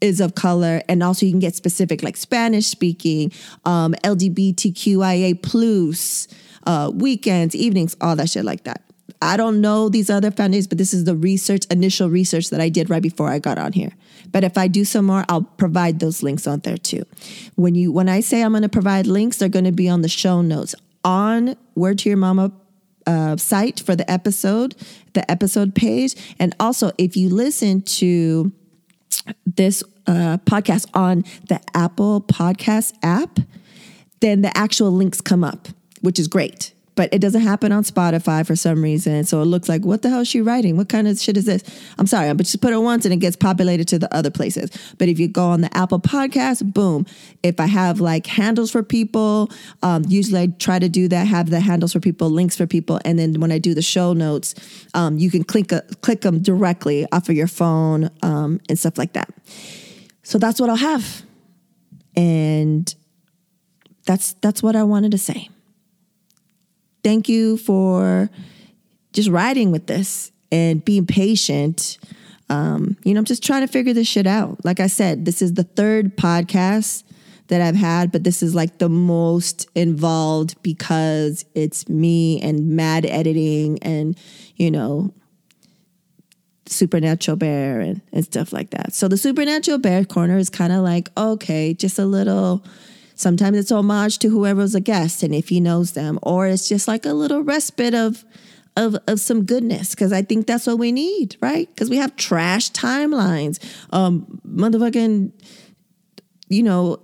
is 0.01 0.19
of 0.19 0.35
color 0.35 0.81
and 0.87 1.01
also 1.01 1.25
you 1.25 1.31
can 1.31 1.39
get 1.39 1.55
specific 1.55 2.03
like 2.03 2.17
Spanish 2.17 2.67
speaking, 2.67 3.31
um, 3.63 3.93
LGBTQIA 4.03 5.41
plus, 5.41 6.27
uh, 6.67 6.91
weekends, 6.93 7.55
evenings, 7.55 7.95
all 8.01 8.15
that 8.15 8.29
shit 8.29 8.45
like 8.45 8.63
that. 8.65 8.83
I 9.21 9.37
don't 9.37 9.61
know 9.61 9.89
these 9.89 10.09
other 10.09 10.29
foundations, 10.29 10.67
but 10.67 10.77
this 10.77 10.93
is 10.93 11.05
the 11.05 11.15
research, 11.15 11.65
initial 11.71 12.09
research 12.09 12.49
that 12.49 12.59
I 12.59 12.69
did 12.69 12.89
right 12.89 13.01
before 13.01 13.29
I 13.29 13.39
got 13.39 13.57
on 13.57 13.73
here. 13.73 13.91
But 14.31 14.43
if 14.43 14.57
I 14.57 14.67
do 14.67 14.83
some 14.83 15.05
more, 15.05 15.23
I'll 15.29 15.43
provide 15.43 15.99
those 15.99 16.21
links 16.21 16.45
on 16.45 16.59
there 16.59 16.77
too. 16.77 17.03
When 17.55 17.75
you 17.75 17.91
when 17.91 18.09
I 18.09 18.19
say 18.19 18.41
I'm 18.41 18.51
going 18.51 18.63
to 18.63 18.69
provide 18.69 19.07
links, 19.07 19.37
they're 19.37 19.49
going 19.49 19.65
to 19.65 19.71
be 19.71 19.87
on 19.87 20.01
the 20.01 20.09
show 20.09 20.41
notes 20.41 20.75
on 21.03 21.55
Word 21.75 21.99
to 21.99 22.09
Your 22.09 22.17
Mama 22.17 22.51
uh, 23.07 23.37
site 23.37 23.79
for 23.79 23.95
the 23.95 24.09
episode, 24.09 24.75
the 25.13 25.29
episode 25.29 25.73
page, 25.75 26.15
and 26.39 26.55
also 26.59 26.91
if 26.97 27.15
you 27.15 27.29
listen 27.29 27.81
to 27.81 28.51
this 29.45 29.83
uh, 30.07 30.37
podcast 30.45 30.87
on 30.93 31.23
the 31.49 31.59
Apple 31.73 32.21
Podcast 32.21 32.93
app, 33.01 33.39
then 34.19 34.41
the 34.41 34.55
actual 34.55 34.91
links 34.91 35.21
come 35.21 35.43
up, 35.43 35.67
which 36.01 36.19
is 36.19 36.27
great 36.27 36.74
but 36.95 37.13
it 37.13 37.19
doesn't 37.19 37.41
happen 37.41 37.71
on 37.71 37.83
Spotify 37.83 38.45
for 38.45 38.55
some 38.55 38.81
reason. 38.81 39.23
So 39.25 39.41
it 39.41 39.45
looks 39.45 39.67
like, 39.69 39.85
what 39.85 40.01
the 40.01 40.09
hell 40.09 40.21
is 40.21 40.27
she 40.27 40.41
writing? 40.41 40.77
What 40.77 40.89
kind 40.89 41.07
of 41.07 41.19
shit 41.19 41.37
is 41.37 41.45
this? 41.45 41.63
I'm 41.99 42.07
sorry, 42.07 42.33
but 42.33 42.45
just 42.45 42.61
put 42.61 42.73
it 42.73 42.77
once 42.77 43.05
and 43.05 43.13
it 43.13 43.17
gets 43.17 43.35
populated 43.35 43.87
to 43.89 43.99
the 43.99 44.13
other 44.15 44.31
places. 44.31 44.71
But 44.97 45.09
if 45.09 45.19
you 45.19 45.27
go 45.27 45.45
on 45.45 45.61
the 45.61 45.75
Apple 45.77 45.99
podcast, 45.99 46.73
boom. 46.73 47.05
If 47.43 47.59
I 47.59 47.65
have 47.65 47.99
like 47.99 48.25
handles 48.25 48.71
for 48.71 48.81
people, 48.81 49.51
um, 49.83 50.05
usually 50.07 50.41
I 50.41 50.47
try 50.47 50.79
to 50.79 50.89
do 50.89 51.07
that, 51.09 51.27
have 51.27 51.49
the 51.49 51.59
handles 51.59 51.93
for 51.93 51.99
people, 51.99 52.29
links 52.29 52.55
for 52.55 52.65
people. 52.65 52.99
And 53.03 53.19
then 53.19 53.39
when 53.39 53.51
I 53.51 53.59
do 53.59 53.73
the 53.73 53.81
show 53.81 54.13
notes, 54.13 54.55
um, 54.93 55.17
you 55.17 55.29
can 55.29 55.43
click, 55.43 55.71
click 56.01 56.21
them 56.21 56.41
directly 56.41 57.05
off 57.11 57.27
of 57.29 57.35
your 57.35 57.47
phone 57.47 58.09
um, 58.23 58.61
and 58.69 58.79
stuff 58.79 58.97
like 58.97 59.13
that. 59.13 59.29
So 60.23 60.37
that's 60.37 60.59
what 60.59 60.69
I'll 60.69 60.75
have. 60.77 61.23
And 62.15 62.93
that's 64.05 64.33
that's 64.33 64.63
what 64.63 64.75
I 64.75 64.83
wanted 64.83 65.11
to 65.11 65.17
say 65.17 65.49
thank 67.05 67.29
you 67.29 67.55
for 67.57 68.31
just 69.13 69.29
riding 69.29 69.71
with 69.71 69.85
this 69.85 70.31
and 70.51 70.83
being 70.83 71.05
patient. 71.05 71.99
Um, 72.49 72.97
you 73.03 73.13
know, 73.13 73.19
I'm 73.19 73.25
just 73.25 73.43
trying 73.43 73.61
to 73.61 73.71
figure 73.71 73.93
this 73.93 74.07
shit 74.07 74.25
out. 74.25 74.65
Like 74.65 74.79
I 74.79 74.87
said, 74.87 75.23
this 75.23 75.39
is 75.39 75.53
the 75.53 75.63
third 75.63 76.17
podcast 76.17 77.03
that 77.47 77.61
I've 77.61 77.75
had, 77.75 78.11
but 78.11 78.23
this 78.23 78.41
is 78.41 78.55
like 78.55 78.79
the 78.79 78.89
most 78.89 79.69
involved 79.75 80.59
because 80.63 81.45
it's 81.53 81.87
me 81.87 82.41
and 82.41 82.69
mad 82.69 83.05
editing 83.05 83.77
and, 83.83 84.17
you 84.55 84.71
know, 84.71 85.13
Supernatural 86.65 87.37
Bear 87.37 87.81
and, 87.81 88.01
and 88.11 88.25
stuff 88.25 88.51
like 88.51 88.71
that. 88.71 88.95
So 88.95 89.07
the 89.07 89.17
Supernatural 89.17 89.77
Bear 89.77 90.05
corner 90.05 90.39
is 90.39 90.49
kind 90.49 90.73
of 90.73 90.81
like, 90.81 91.11
okay, 91.15 91.75
just 91.75 91.99
a 91.99 92.05
little 92.05 92.65
Sometimes 93.15 93.57
it's 93.57 93.71
homage 93.71 94.19
to 94.19 94.29
whoever's 94.29 94.75
a 94.75 94.81
guest 94.81 95.23
and 95.23 95.33
if 95.33 95.49
he 95.49 95.59
knows 95.59 95.93
them, 95.93 96.19
or 96.21 96.47
it's 96.47 96.67
just 96.67 96.87
like 96.87 97.05
a 97.05 97.13
little 97.13 97.41
respite 97.41 97.93
of 97.93 98.23
of 98.77 98.97
of 99.07 99.19
some 99.19 99.45
goodness 99.45 99.91
because 99.91 100.11
I 100.11 100.21
think 100.21 100.47
that's 100.47 100.67
what 100.67 100.77
we 100.77 100.91
need, 100.91 101.37
right? 101.41 101.67
Because 101.69 101.89
we 101.89 101.97
have 101.97 102.15
trash 102.17 102.71
timelines, 102.71 103.63
um, 103.91 104.41
motherfucking, 104.45 105.31
you 106.49 106.63
know, 106.63 106.99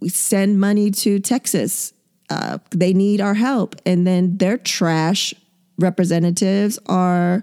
we 0.00 0.10
send 0.10 0.60
money 0.60 0.90
to 0.90 1.18
Texas. 1.18 1.94
Uh, 2.30 2.58
they 2.70 2.92
need 2.92 3.22
our 3.22 3.34
help, 3.34 3.74
and 3.86 4.06
then 4.06 4.36
their 4.36 4.58
trash 4.58 5.32
representatives 5.78 6.78
are, 6.86 7.42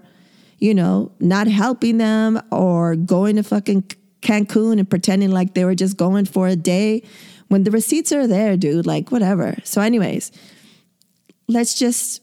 you 0.58 0.74
know, 0.74 1.10
not 1.18 1.48
helping 1.48 1.98
them 1.98 2.40
or 2.52 2.94
going 2.94 3.34
to 3.34 3.42
fucking 3.42 3.82
Cancun 4.22 4.78
and 4.78 4.88
pretending 4.88 5.32
like 5.32 5.54
they 5.54 5.64
were 5.64 5.74
just 5.74 5.96
going 5.96 6.24
for 6.24 6.46
a 6.46 6.56
day 6.56 7.02
when 7.48 7.64
the 7.64 7.70
receipts 7.70 8.12
are 8.12 8.26
there, 8.26 8.56
dude, 8.56 8.86
like 8.86 9.10
whatever. 9.10 9.56
So, 9.64 9.80
anyways, 9.80 10.32
let's 11.48 11.78
just 11.78 12.22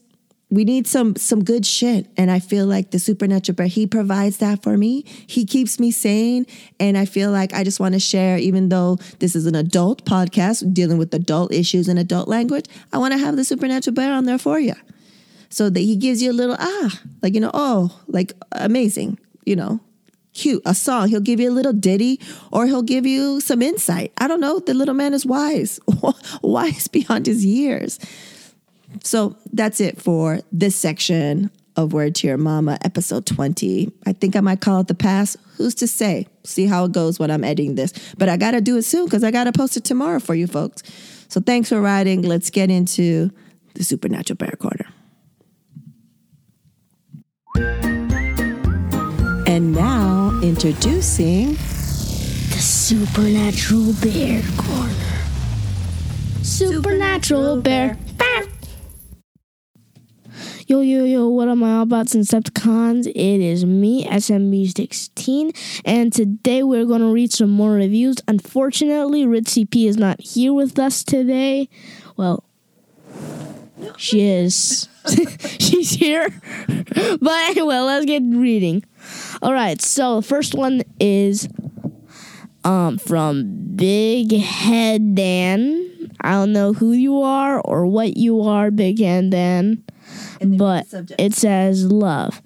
we 0.50 0.64
need 0.64 0.86
some 0.86 1.16
some 1.16 1.42
good 1.42 1.66
shit. 1.66 2.06
And 2.16 2.30
i 2.30 2.38
feel 2.38 2.66
like 2.66 2.90
the 2.90 2.98
supernatural 2.98 3.56
bear 3.56 3.66
he 3.66 3.86
provides 3.86 4.36
that 4.38 4.62
for 4.62 4.76
me. 4.76 5.04
He 5.26 5.44
keeps 5.44 5.80
me 5.80 5.90
sane. 5.90 6.46
And 6.78 6.96
i 6.96 7.04
feel 7.04 7.30
like 7.30 7.52
i 7.52 7.64
just 7.64 7.80
want 7.80 7.94
to 7.94 8.00
share 8.00 8.38
even 8.38 8.68
though 8.68 8.98
this 9.18 9.34
is 9.34 9.46
an 9.46 9.54
adult 9.54 10.04
podcast 10.04 10.72
dealing 10.72 10.98
with 10.98 11.12
adult 11.14 11.52
issues 11.52 11.88
and 11.88 11.98
adult 11.98 12.28
language 12.28 12.66
i 12.92 12.98
want 12.98 13.12
to 13.12 13.18
have 13.18 13.36
the 13.36 13.44
supernatural 13.44 13.94
bear 13.94 14.12
on 14.12 14.26
there 14.26 14.38
for 14.38 14.58
you 14.60 14.74
so 15.48 15.70
that 15.70 15.80
he 15.80 15.96
gives 15.96 16.22
you 16.22 16.30
a 16.30 16.38
little 16.40 16.56
ah 16.58 17.00
like 17.22 17.34
you 17.34 17.40
know 17.40 17.50
oh 17.54 18.00
like 18.06 18.32
amazing 18.52 19.18
you 19.44 19.56
know 19.56 19.80
cute, 20.34 20.62
a 20.66 20.74
song. 20.74 21.08
He'll 21.08 21.20
give 21.20 21.40
you 21.40 21.50
a 21.50 21.52
little 21.52 21.72
ditty 21.72 22.20
or 22.52 22.66
he'll 22.66 22.82
give 22.82 23.06
you 23.06 23.40
some 23.40 23.62
insight. 23.62 24.12
I 24.18 24.28
don't 24.28 24.40
know. 24.40 24.58
The 24.58 24.74
little 24.74 24.94
man 24.94 25.14
is 25.14 25.24
wise, 25.24 25.80
wise 26.42 26.88
beyond 26.88 27.26
his 27.26 27.44
years. 27.44 27.98
So 29.02 29.36
that's 29.52 29.80
it 29.80 30.00
for 30.00 30.40
this 30.52 30.76
section 30.76 31.50
of 31.76 31.92
Word 31.92 32.14
to 32.16 32.28
Your 32.28 32.36
Mama, 32.36 32.78
episode 32.82 33.26
20. 33.26 33.90
I 34.06 34.12
think 34.12 34.36
I 34.36 34.40
might 34.40 34.60
call 34.60 34.80
it 34.80 34.88
the 34.88 34.94
past. 34.94 35.36
Who's 35.56 35.74
to 35.76 35.88
say? 35.88 36.28
See 36.44 36.66
how 36.66 36.84
it 36.84 36.92
goes 36.92 37.18
when 37.18 37.30
I'm 37.30 37.42
editing 37.42 37.74
this. 37.74 37.92
But 38.16 38.28
I 38.28 38.36
got 38.36 38.52
to 38.52 38.60
do 38.60 38.76
it 38.76 38.82
soon 38.82 39.06
because 39.06 39.24
I 39.24 39.30
got 39.30 39.44
to 39.44 39.52
post 39.52 39.76
it 39.76 39.84
tomorrow 39.84 40.20
for 40.20 40.34
you 40.34 40.46
folks. 40.46 40.82
So 41.28 41.40
thanks 41.40 41.68
for 41.68 41.80
riding. 41.80 42.22
Let's 42.22 42.50
get 42.50 42.70
into 42.70 43.30
the 43.74 43.82
Supernatural 43.82 44.36
Bear 44.36 44.54
Corner. 44.58 44.86
And 49.54 49.72
now, 49.72 50.36
introducing 50.42 51.52
the 51.52 52.58
Supernatural 52.58 53.92
Bear 54.02 54.42
Corner. 54.56 55.20
Supernatural 56.42 57.60
Bear. 57.60 57.96
Yo, 60.66 60.80
yo, 60.80 61.04
yo, 61.04 61.28
what 61.28 61.46
am 61.46 61.62
I 61.62 61.76
all 61.76 61.82
about, 61.82 62.06
Decepticons? 62.06 63.06
It 63.06 63.14
is 63.14 63.64
me, 63.64 64.04
SMB16, 64.06 65.82
and 65.84 66.12
today 66.12 66.64
we're 66.64 66.84
going 66.84 67.02
to 67.02 67.12
read 67.12 67.32
some 67.32 67.50
more 67.50 67.74
reviews. 67.74 68.16
Unfortunately, 68.26 69.24
Ritzy 69.24 69.70
P 69.70 69.86
is 69.86 69.96
not 69.96 70.20
here 70.20 70.52
with 70.52 70.76
us 70.80 71.04
today. 71.04 71.68
Well, 72.16 72.42
she 73.96 74.22
is. 74.22 74.88
She's 75.60 75.90
here. 75.90 76.28
But 76.66 77.56
well, 77.56 77.86
let's 77.86 78.06
get 78.06 78.22
reading. 78.24 78.84
All 79.42 79.52
right, 79.52 79.80
so 79.80 80.16
the 80.16 80.26
first 80.26 80.54
one 80.54 80.82
is 80.98 81.48
um 82.64 82.98
from 82.98 83.76
Big 83.76 84.32
Head 84.32 85.14
Dan. 85.14 85.90
I 86.20 86.32
don't 86.32 86.52
know 86.52 86.72
who 86.72 86.92
you 86.92 87.20
are 87.22 87.60
or 87.60 87.86
what 87.86 88.16
you 88.16 88.42
are, 88.42 88.70
Big 88.70 89.00
Head 89.00 89.30
Dan, 89.30 89.84
but 90.40 90.86
it 91.18 91.34
says 91.34 91.86
love. 91.86 92.40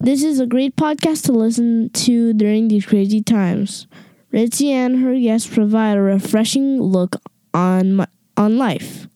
This 0.00 0.24
is 0.24 0.40
a 0.40 0.46
great 0.46 0.76
podcast 0.76 1.26
to 1.26 1.32
listen 1.32 1.90
to 1.90 2.32
during 2.32 2.68
these 2.68 2.86
crazy 2.86 3.22
times. 3.22 3.86
Ritzy 4.32 4.68
and 4.68 5.02
her 5.02 5.14
guests 5.18 5.52
provide 5.52 5.98
a 5.98 6.00
refreshing 6.00 6.80
look 6.80 7.16
on 7.52 7.92
my, 7.94 8.06
on 8.36 8.56
life. 8.56 9.06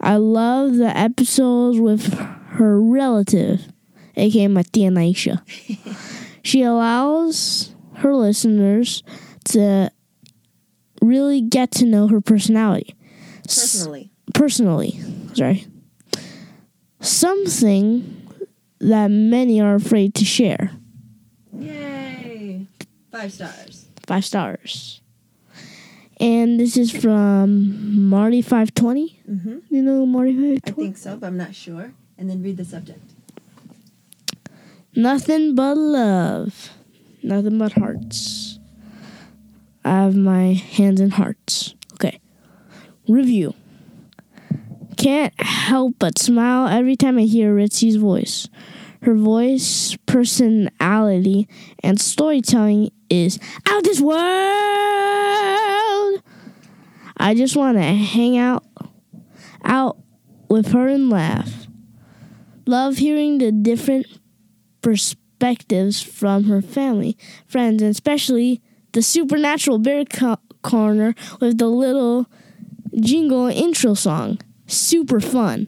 I 0.00 0.16
love 0.16 0.76
the 0.76 0.96
episodes 0.96 1.80
with 1.80 2.12
her 2.14 2.80
relative, 2.80 3.68
aka 4.16 4.46
my 4.48 4.62
tia 4.62 4.90
Naisha. 4.90 5.42
she 6.42 6.62
allows 6.62 7.74
her 7.94 8.14
listeners 8.14 9.02
to 9.46 9.90
really 11.02 11.40
get 11.40 11.70
to 11.72 11.84
know 11.84 12.08
her 12.08 12.20
personality. 12.20 12.94
Personally. 13.44 14.10
S- 14.28 14.32
personally, 14.34 15.00
sorry. 15.34 15.66
Something 17.00 18.28
that 18.80 19.10
many 19.10 19.60
are 19.60 19.74
afraid 19.74 20.14
to 20.16 20.24
share. 20.24 20.72
Yay! 21.56 22.66
Five 23.10 23.32
stars. 23.32 23.86
Five 24.06 24.24
stars. 24.24 25.00
And 26.20 26.58
this 26.58 26.76
is 26.76 26.90
from 26.90 28.08
Marty 28.08 28.42
five 28.42 28.74
twenty. 28.74 29.20
Mm-hmm. 29.28 29.58
You 29.70 29.82
know 29.82 30.04
Marty 30.04 30.34
five 30.34 30.60
I 30.66 30.70
think 30.76 30.96
so, 30.96 31.16
but 31.16 31.26
I'm 31.28 31.36
not 31.36 31.54
sure. 31.54 31.92
And 32.16 32.28
then 32.28 32.42
read 32.42 32.56
the 32.56 32.64
subject. 32.64 33.00
Nothing 34.96 35.54
but 35.54 35.76
love, 35.76 36.70
nothing 37.22 37.58
but 37.58 37.72
hearts. 37.72 38.58
I 39.84 39.90
have 39.90 40.16
my 40.16 40.54
hands 40.54 41.00
in 41.00 41.10
hearts. 41.10 41.74
Okay. 41.94 42.20
Review. 43.08 43.54
Can't 44.96 45.40
help 45.40 45.94
but 46.00 46.18
smile 46.18 46.66
every 46.66 46.96
time 46.96 47.16
I 47.16 47.22
hear 47.22 47.54
Ritzy's 47.54 47.94
voice. 47.94 48.48
Her 49.02 49.14
voice, 49.14 49.96
personality, 50.06 51.48
and 51.84 52.00
storytelling 52.00 52.90
is 53.10 53.38
out 53.66 53.78
of 53.78 53.84
this 53.84 54.00
world. 54.00 54.18
I 57.16 57.34
just 57.34 57.56
want 57.56 57.76
to 57.78 57.82
hang 57.82 58.38
out 58.38 58.64
out 59.64 59.98
with 60.48 60.72
her 60.72 60.88
and 60.88 61.10
laugh. 61.10 61.66
Love 62.66 62.98
hearing 62.98 63.38
the 63.38 63.50
different 63.50 64.06
perspectives 64.82 66.00
from 66.02 66.44
her 66.44 66.62
family, 66.62 67.16
friends, 67.46 67.82
and 67.82 67.90
especially 67.90 68.60
the 68.92 69.02
supernatural 69.02 69.78
bear 69.78 70.04
co- 70.04 70.38
corner 70.62 71.14
with 71.40 71.58
the 71.58 71.68
little 71.68 72.26
jingle 73.00 73.46
intro 73.46 73.94
song. 73.94 74.38
Super 74.66 75.20
fun. 75.20 75.66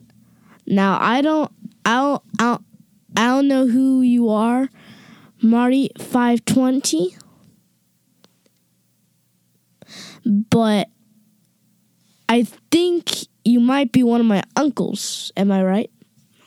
Now 0.66 0.98
I 1.00 1.20
don't, 1.20 1.50
I 1.84 1.96
don't, 1.96 2.22
I 2.38 2.42
don't, 2.44 2.64
I 3.16 3.26
don't 3.26 3.48
know 3.48 3.66
who 3.66 4.02
you 4.02 4.28
are, 4.28 4.68
Marty 5.42 5.90
five 5.98 6.44
twenty, 6.44 7.16
but 10.24 10.88
I 12.28 12.44
think 12.70 13.10
you 13.44 13.60
might 13.60 13.92
be 13.92 14.02
one 14.02 14.20
of 14.20 14.26
my 14.26 14.42
uncles. 14.56 15.32
Am 15.36 15.50
I 15.50 15.62
right? 15.64 15.90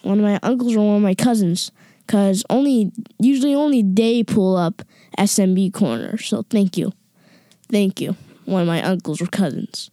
One 0.01 0.19
of 0.19 0.23
my 0.23 0.39
uncles 0.43 0.75
or 0.75 0.85
one 0.85 0.97
of 0.97 1.01
my 1.01 1.15
cousins, 1.15 1.71
because 2.05 2.43
only 2.49 2.91
usually 3.19 3.55
only 3.55 3.83
they 3.83 4.23
pull 4.23 4.55
up 4.55 4.81
SMB 5.17 5.73
corner. 5.73 6.17
So 6.17 6.43
thank 6.43 6.77
you, 6.77 6.93
thank 7.69 8.01
you, 8.01 8.15
one 8.45 8.61
of 8.61 8.67
my 8.67 8.81
uncles 8.81 9.21
or 9.21 9.27
cousins. 9.27 9.89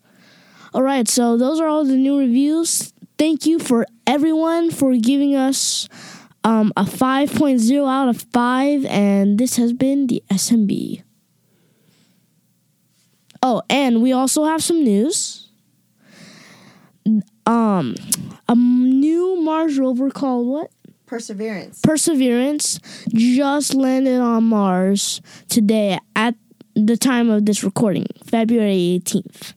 All 0.73 0.83
right, 0.83 1.09
so 1.09 1.37
those 1.37 1.61
are 1.61 1.67
all 1.67 1.85
the 1.85 1.97
new 1.97 2.19
reviews. 2.19 2.93
Thank 3.19 3.45
you 3.45 3.59
for 3.59 3.87
everyone 4.07 4.71
for 4.71 4.95
giving 4.97 5.35
us 5.35 5.89
um, 6.45 6.73
a 6.77 6.85
5.0 6.85 7.91
out 7.91 8.09
of 8.09 8.23
5, 8.33 8.85
and 8.87 9.39
this 9.39 9.57
has 9.57 9.73
been 9.73 10.07
the 10.07 10.23
SMB. 10.31 11.03
Oh, 13.43 13.63
and 13.71 14.03
we 14.03 14.13
also 14.13 14.45
have 14.45 14.63
some 14.63 14.85
news. 14.85 15.49
Um, 17.47 17.95
a 18.49 18.55
new 18.55 19.41
Mars 19.41 19.79
rover 19.79 20.11
called 20.11 20.47
what? 20.47 20.71
Perseverance. 21.07 21.81
Perseverance 21.81 22.79
just 23.09 23.75
landed 23.75 24.21
on 24.21 24.45
Mars 24.45 25.21
today 25.49 25.99
at 26.15 26.35
the 26.75 26.97
time 26.97 27.31
of 27.31 27.47
this 27.47 27.65
recording, 27.65 28.07
February 28.25 29.01
18th, 29.05 29.55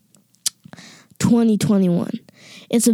2021. 1.19 2.09
It's 2.69 2.88
a 2.88 2.93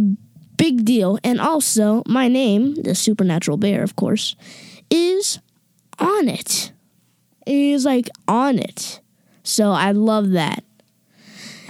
big 0.56 0.84
deal. 0.84 1.18
And 1.24 1.40
also, 1.40 2.02
my 2.06 2.28
name, 2.28 2.74
the 2.74 2.94
Supernatural 2.94 3.56
Bear, 3.56 3.82
of 3.82 3.96
course, 3.96 4.36
is 4.90 5.38
on 5.98 6.28
it. 6.28 6.72
It 7.46 7.54
is 7.54 7.84
like 7.86 8.10
on 8.28 8.58
it. 8.58 9.00
So 9.42 9.70
I 9.70 9.92
love 9.92 10.32
that. 10.32 10.64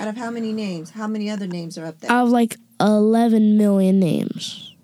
Out 0.00 0.08
of 0.08 0.16
how 0.16 0.30
many 0.30 0.54
names? 0.54 0.88
How 0.88 1.06
many 1.06 1.28
other 1.28 1.46
names 1.46 1.76
are 1.76 1.84
up 1.84 2.00
there? 2.00 2.10
I 2.10 2.20
have 2.20 2.30
like 2.30 2.56
11 2.80 3.58
million 3.58 4.00
names. 4.00 4.74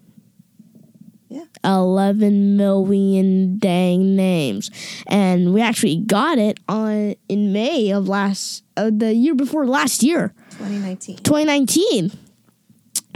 Yeah. 1.31 1.45
11 1.65 2.59
million 2.59 3.59
dang 3.59 4.15
names. 4.15 4.71
And 5.07 5.55
we 5.55 5.63
actually 5.63 5.97
got 5.97 6.37
it 6.37 6.61
on 6.69 7.15
in 7.31 7.51
May 7.55 7.93
of 7.93 8.09
last 8.09 8.63
uh, 8.77 8.91
the 8.93 9.15
year 9.15 9.35
before 9.35 9.67
last 9.67 10.03
year, 10.03 10.35
2019. 10.51 11.17
2019. 11.17 12.11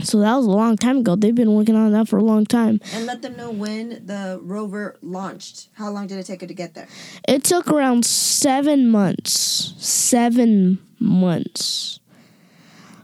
So 0.01 0.21
that 0.21 0.35
was 0.35 0.47
a 0.47 0.49
long 0.49 0.77
time 0.77 0.97
ago. 0.97 1.15
They've 1.15 1.35
been 1.35 1.53
working 1.53 1.75
on 1.75 1.91
that 1.91 2.07
for 2.07 2.17
a 2.17 2.23
long 2.23 2.47
time. 2.47 2.81
And 2.95 3.05
let 3.05 3.21
them 3.21 3.37
know 3.37 3.51
when 3.51 4.07
the 4.07 4.39
rover 4.41 4.97
launched. 5.03 5.69
How 5.73 5.91
long 5.91 6.07
did 6.07 6.17
it 6.17 6.23
take 6.25 6.41
it 6.41 6.47
to 6.47 6.55
get 6.55 6.73
there? 6.73 6.87
It 7.27 7.43
took 7.43 7.71
around 7.71 8.07
7 8.07 8.87
months. 8.87 9.75
7 9.77 10.79
months. 11.01 11.99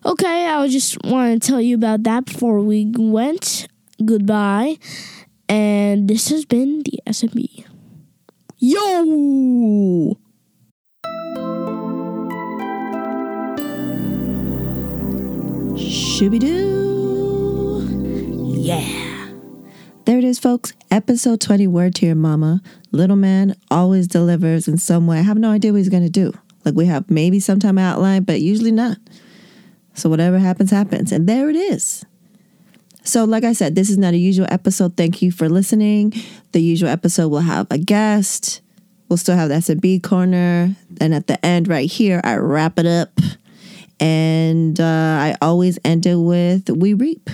Okay, 0.05 0.47
I 0.47 0.67
just 0.67 0.97
want 1.03 1.41
to 1.41 1.47
tell 1.47 1.59
you 1.59 1.75
about 1.75 2.03
that 2.03 2.25
before 2.25 2.61
we 2.61 2.93
went. 2.95 3.67
Goodbye. 4.05 4.77
And 5.49 6.07
this 6.07 6.29
has 6.29 6.45
been 6.45 6.83
the 6.83 6.99
SMB. 7.07 7.65
Yo! 8.59 10.17
Shooby 15.75 16.39
doo. 16.39 17.87
Yeah. 18.57 18.81
There 20.05 20.17
it 20.17 20.23
is, 20.23 20.39
folks. 20.39 20.73
Episode 20.89 21.41
20 21.41 21.67
Word 21.67 21.95
to 21.95 22.05
Your 22.05 22.15
Mama. 22.15 22.61
Little 22.91 23.15
man 23.17 23.55
always 23.69 24.07
delivers 24.07 24.67
in 24.67 24.77
some 24.77 25.05
way. 25.05 25.19
I 25.19 25.21
have 25.21 25.37
no 25.37 25.51
idea 25.51 25.71
what 25.71 25.79
he's 25.79 25.89
going 25.89 26.03
to 26.03 26.09
do. 26.09 26.33
Like, 26.67 26.75
we 26.75 26.85
have 26.85 27.09
maybe 27.09 27.39
sometime 27.39 27.79
outline, 27.79 28.23
but 28.23 28.41
usually 28.41 28.71
not. 28.71 28.97
So, 29.95 30.09
whatever 30.09 30.37
happens, 30.37 30.69
happens. 30.69 31.11
And 31.11 31.27
there 31.27 31.49
it 31.49 31.55
is. 31.55 32.05
So, 33.03 33.23
like 33.23 33.45
I 33.45 33.53
said, 33.53 33.73
this 33.73 33.89
is 33.89 33.97
not 33.97 34.13
a 34.13 34.17
usual 34.17 34.47
episode. 34.49 34.97
Thank 34.97 35.21
you 35.21 35.31
for 35.31 35.47
listening. 35.47 36.13
The 36.51 36.61
usual 36.61 36.89
episode 36.89 37.29
will 37.29 37.39
have 37.39 37.65
a 37.71 37.77
guest. 37.77 38.59
We'll 39.07 39.15
still 39.15 39.37
have 39.37 39.47
the 39.47 39.55
SMB 39.55 40.03
corner. 40.03 40.75
And 40.99 41.15
at 41.15 41.27
the 41.27 41.43
end, 41.45 41.69
right 41.69 41.89
here, 41.89 42.19
I 42.25 42.35
wrap 42.35 42.77
it 42.77 42.85
up. 42.85 43.17
And 43.99 44.77
uh, 44.79 44.83
I 44.83 45.37
always 45.41 45.79
end 45.85 46.05
it 46.05 46.17
with 46.17 46.69
We 46.69 46.93
Reap. 46.93 47.29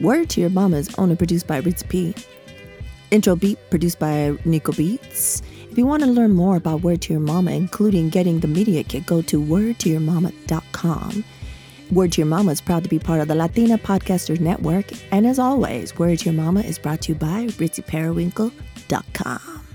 Word 0.00 0.28
to 0.30 0.40
Your 0.40 0.50
Mama 0.50 0.76
is 0.76 0.92
owned 0.98 1.12
and 1.12 1.18
produced 1.18 1.46
by 1.46 1.58
Ritz 1.58 1.84
P. 1.84 2.14
Intro 3.10 3.36
beat 3.36 3.58
produced 3.70 3.98
by 3.98 4.36
Nico 4.44 4.72
Beats. 4.72 5.42
If 5.76 5.80
you 5.80 5.86
want 5.86 6.04
to 6.04 6.08
learn 6.08 6.32
more 6.32 6.56
about 6.56 6.80
Word 6.80 7.02
to 7.02 7.12
Your 7.12 7.20
Mama, 7.20 7.50
including 7.50 8.08
getting 8.08 8.40
the 8.40 8.48
media 8.48 8.82
kit, 8.82 9.04
go 9.04 9.20
to 9.20 9.38
wordtoyourmama.com. 9.38 11.24
Word 11.90 12.12
to 12.12 12.22
Your 12.22 12.28
Mama 12.28 12.52
is 12.52 12.62
proud 12.62 12.82
to 12.84 12.88
be 12.88 12.98
part 12.98 13.20
of 13.20 13.28
the 13.28 13.34
Latina 13.34 13.76
Podcasters 13.76 14.40
Network. 14.40 14.86
And 15.12 15.26
as 15.26 15.38
always, 15.38 15.98
Word 15.98 16.20
to 16.20 16.30
Your 16.30 16.42
Mama 16.42 16.60
is 16.60 16.78
brought 16.78 17.02
to 17.02 17.12
you 17.12 17.18
by 17.18 17.48
ritzyperiwinkle.com. 17.48 19.65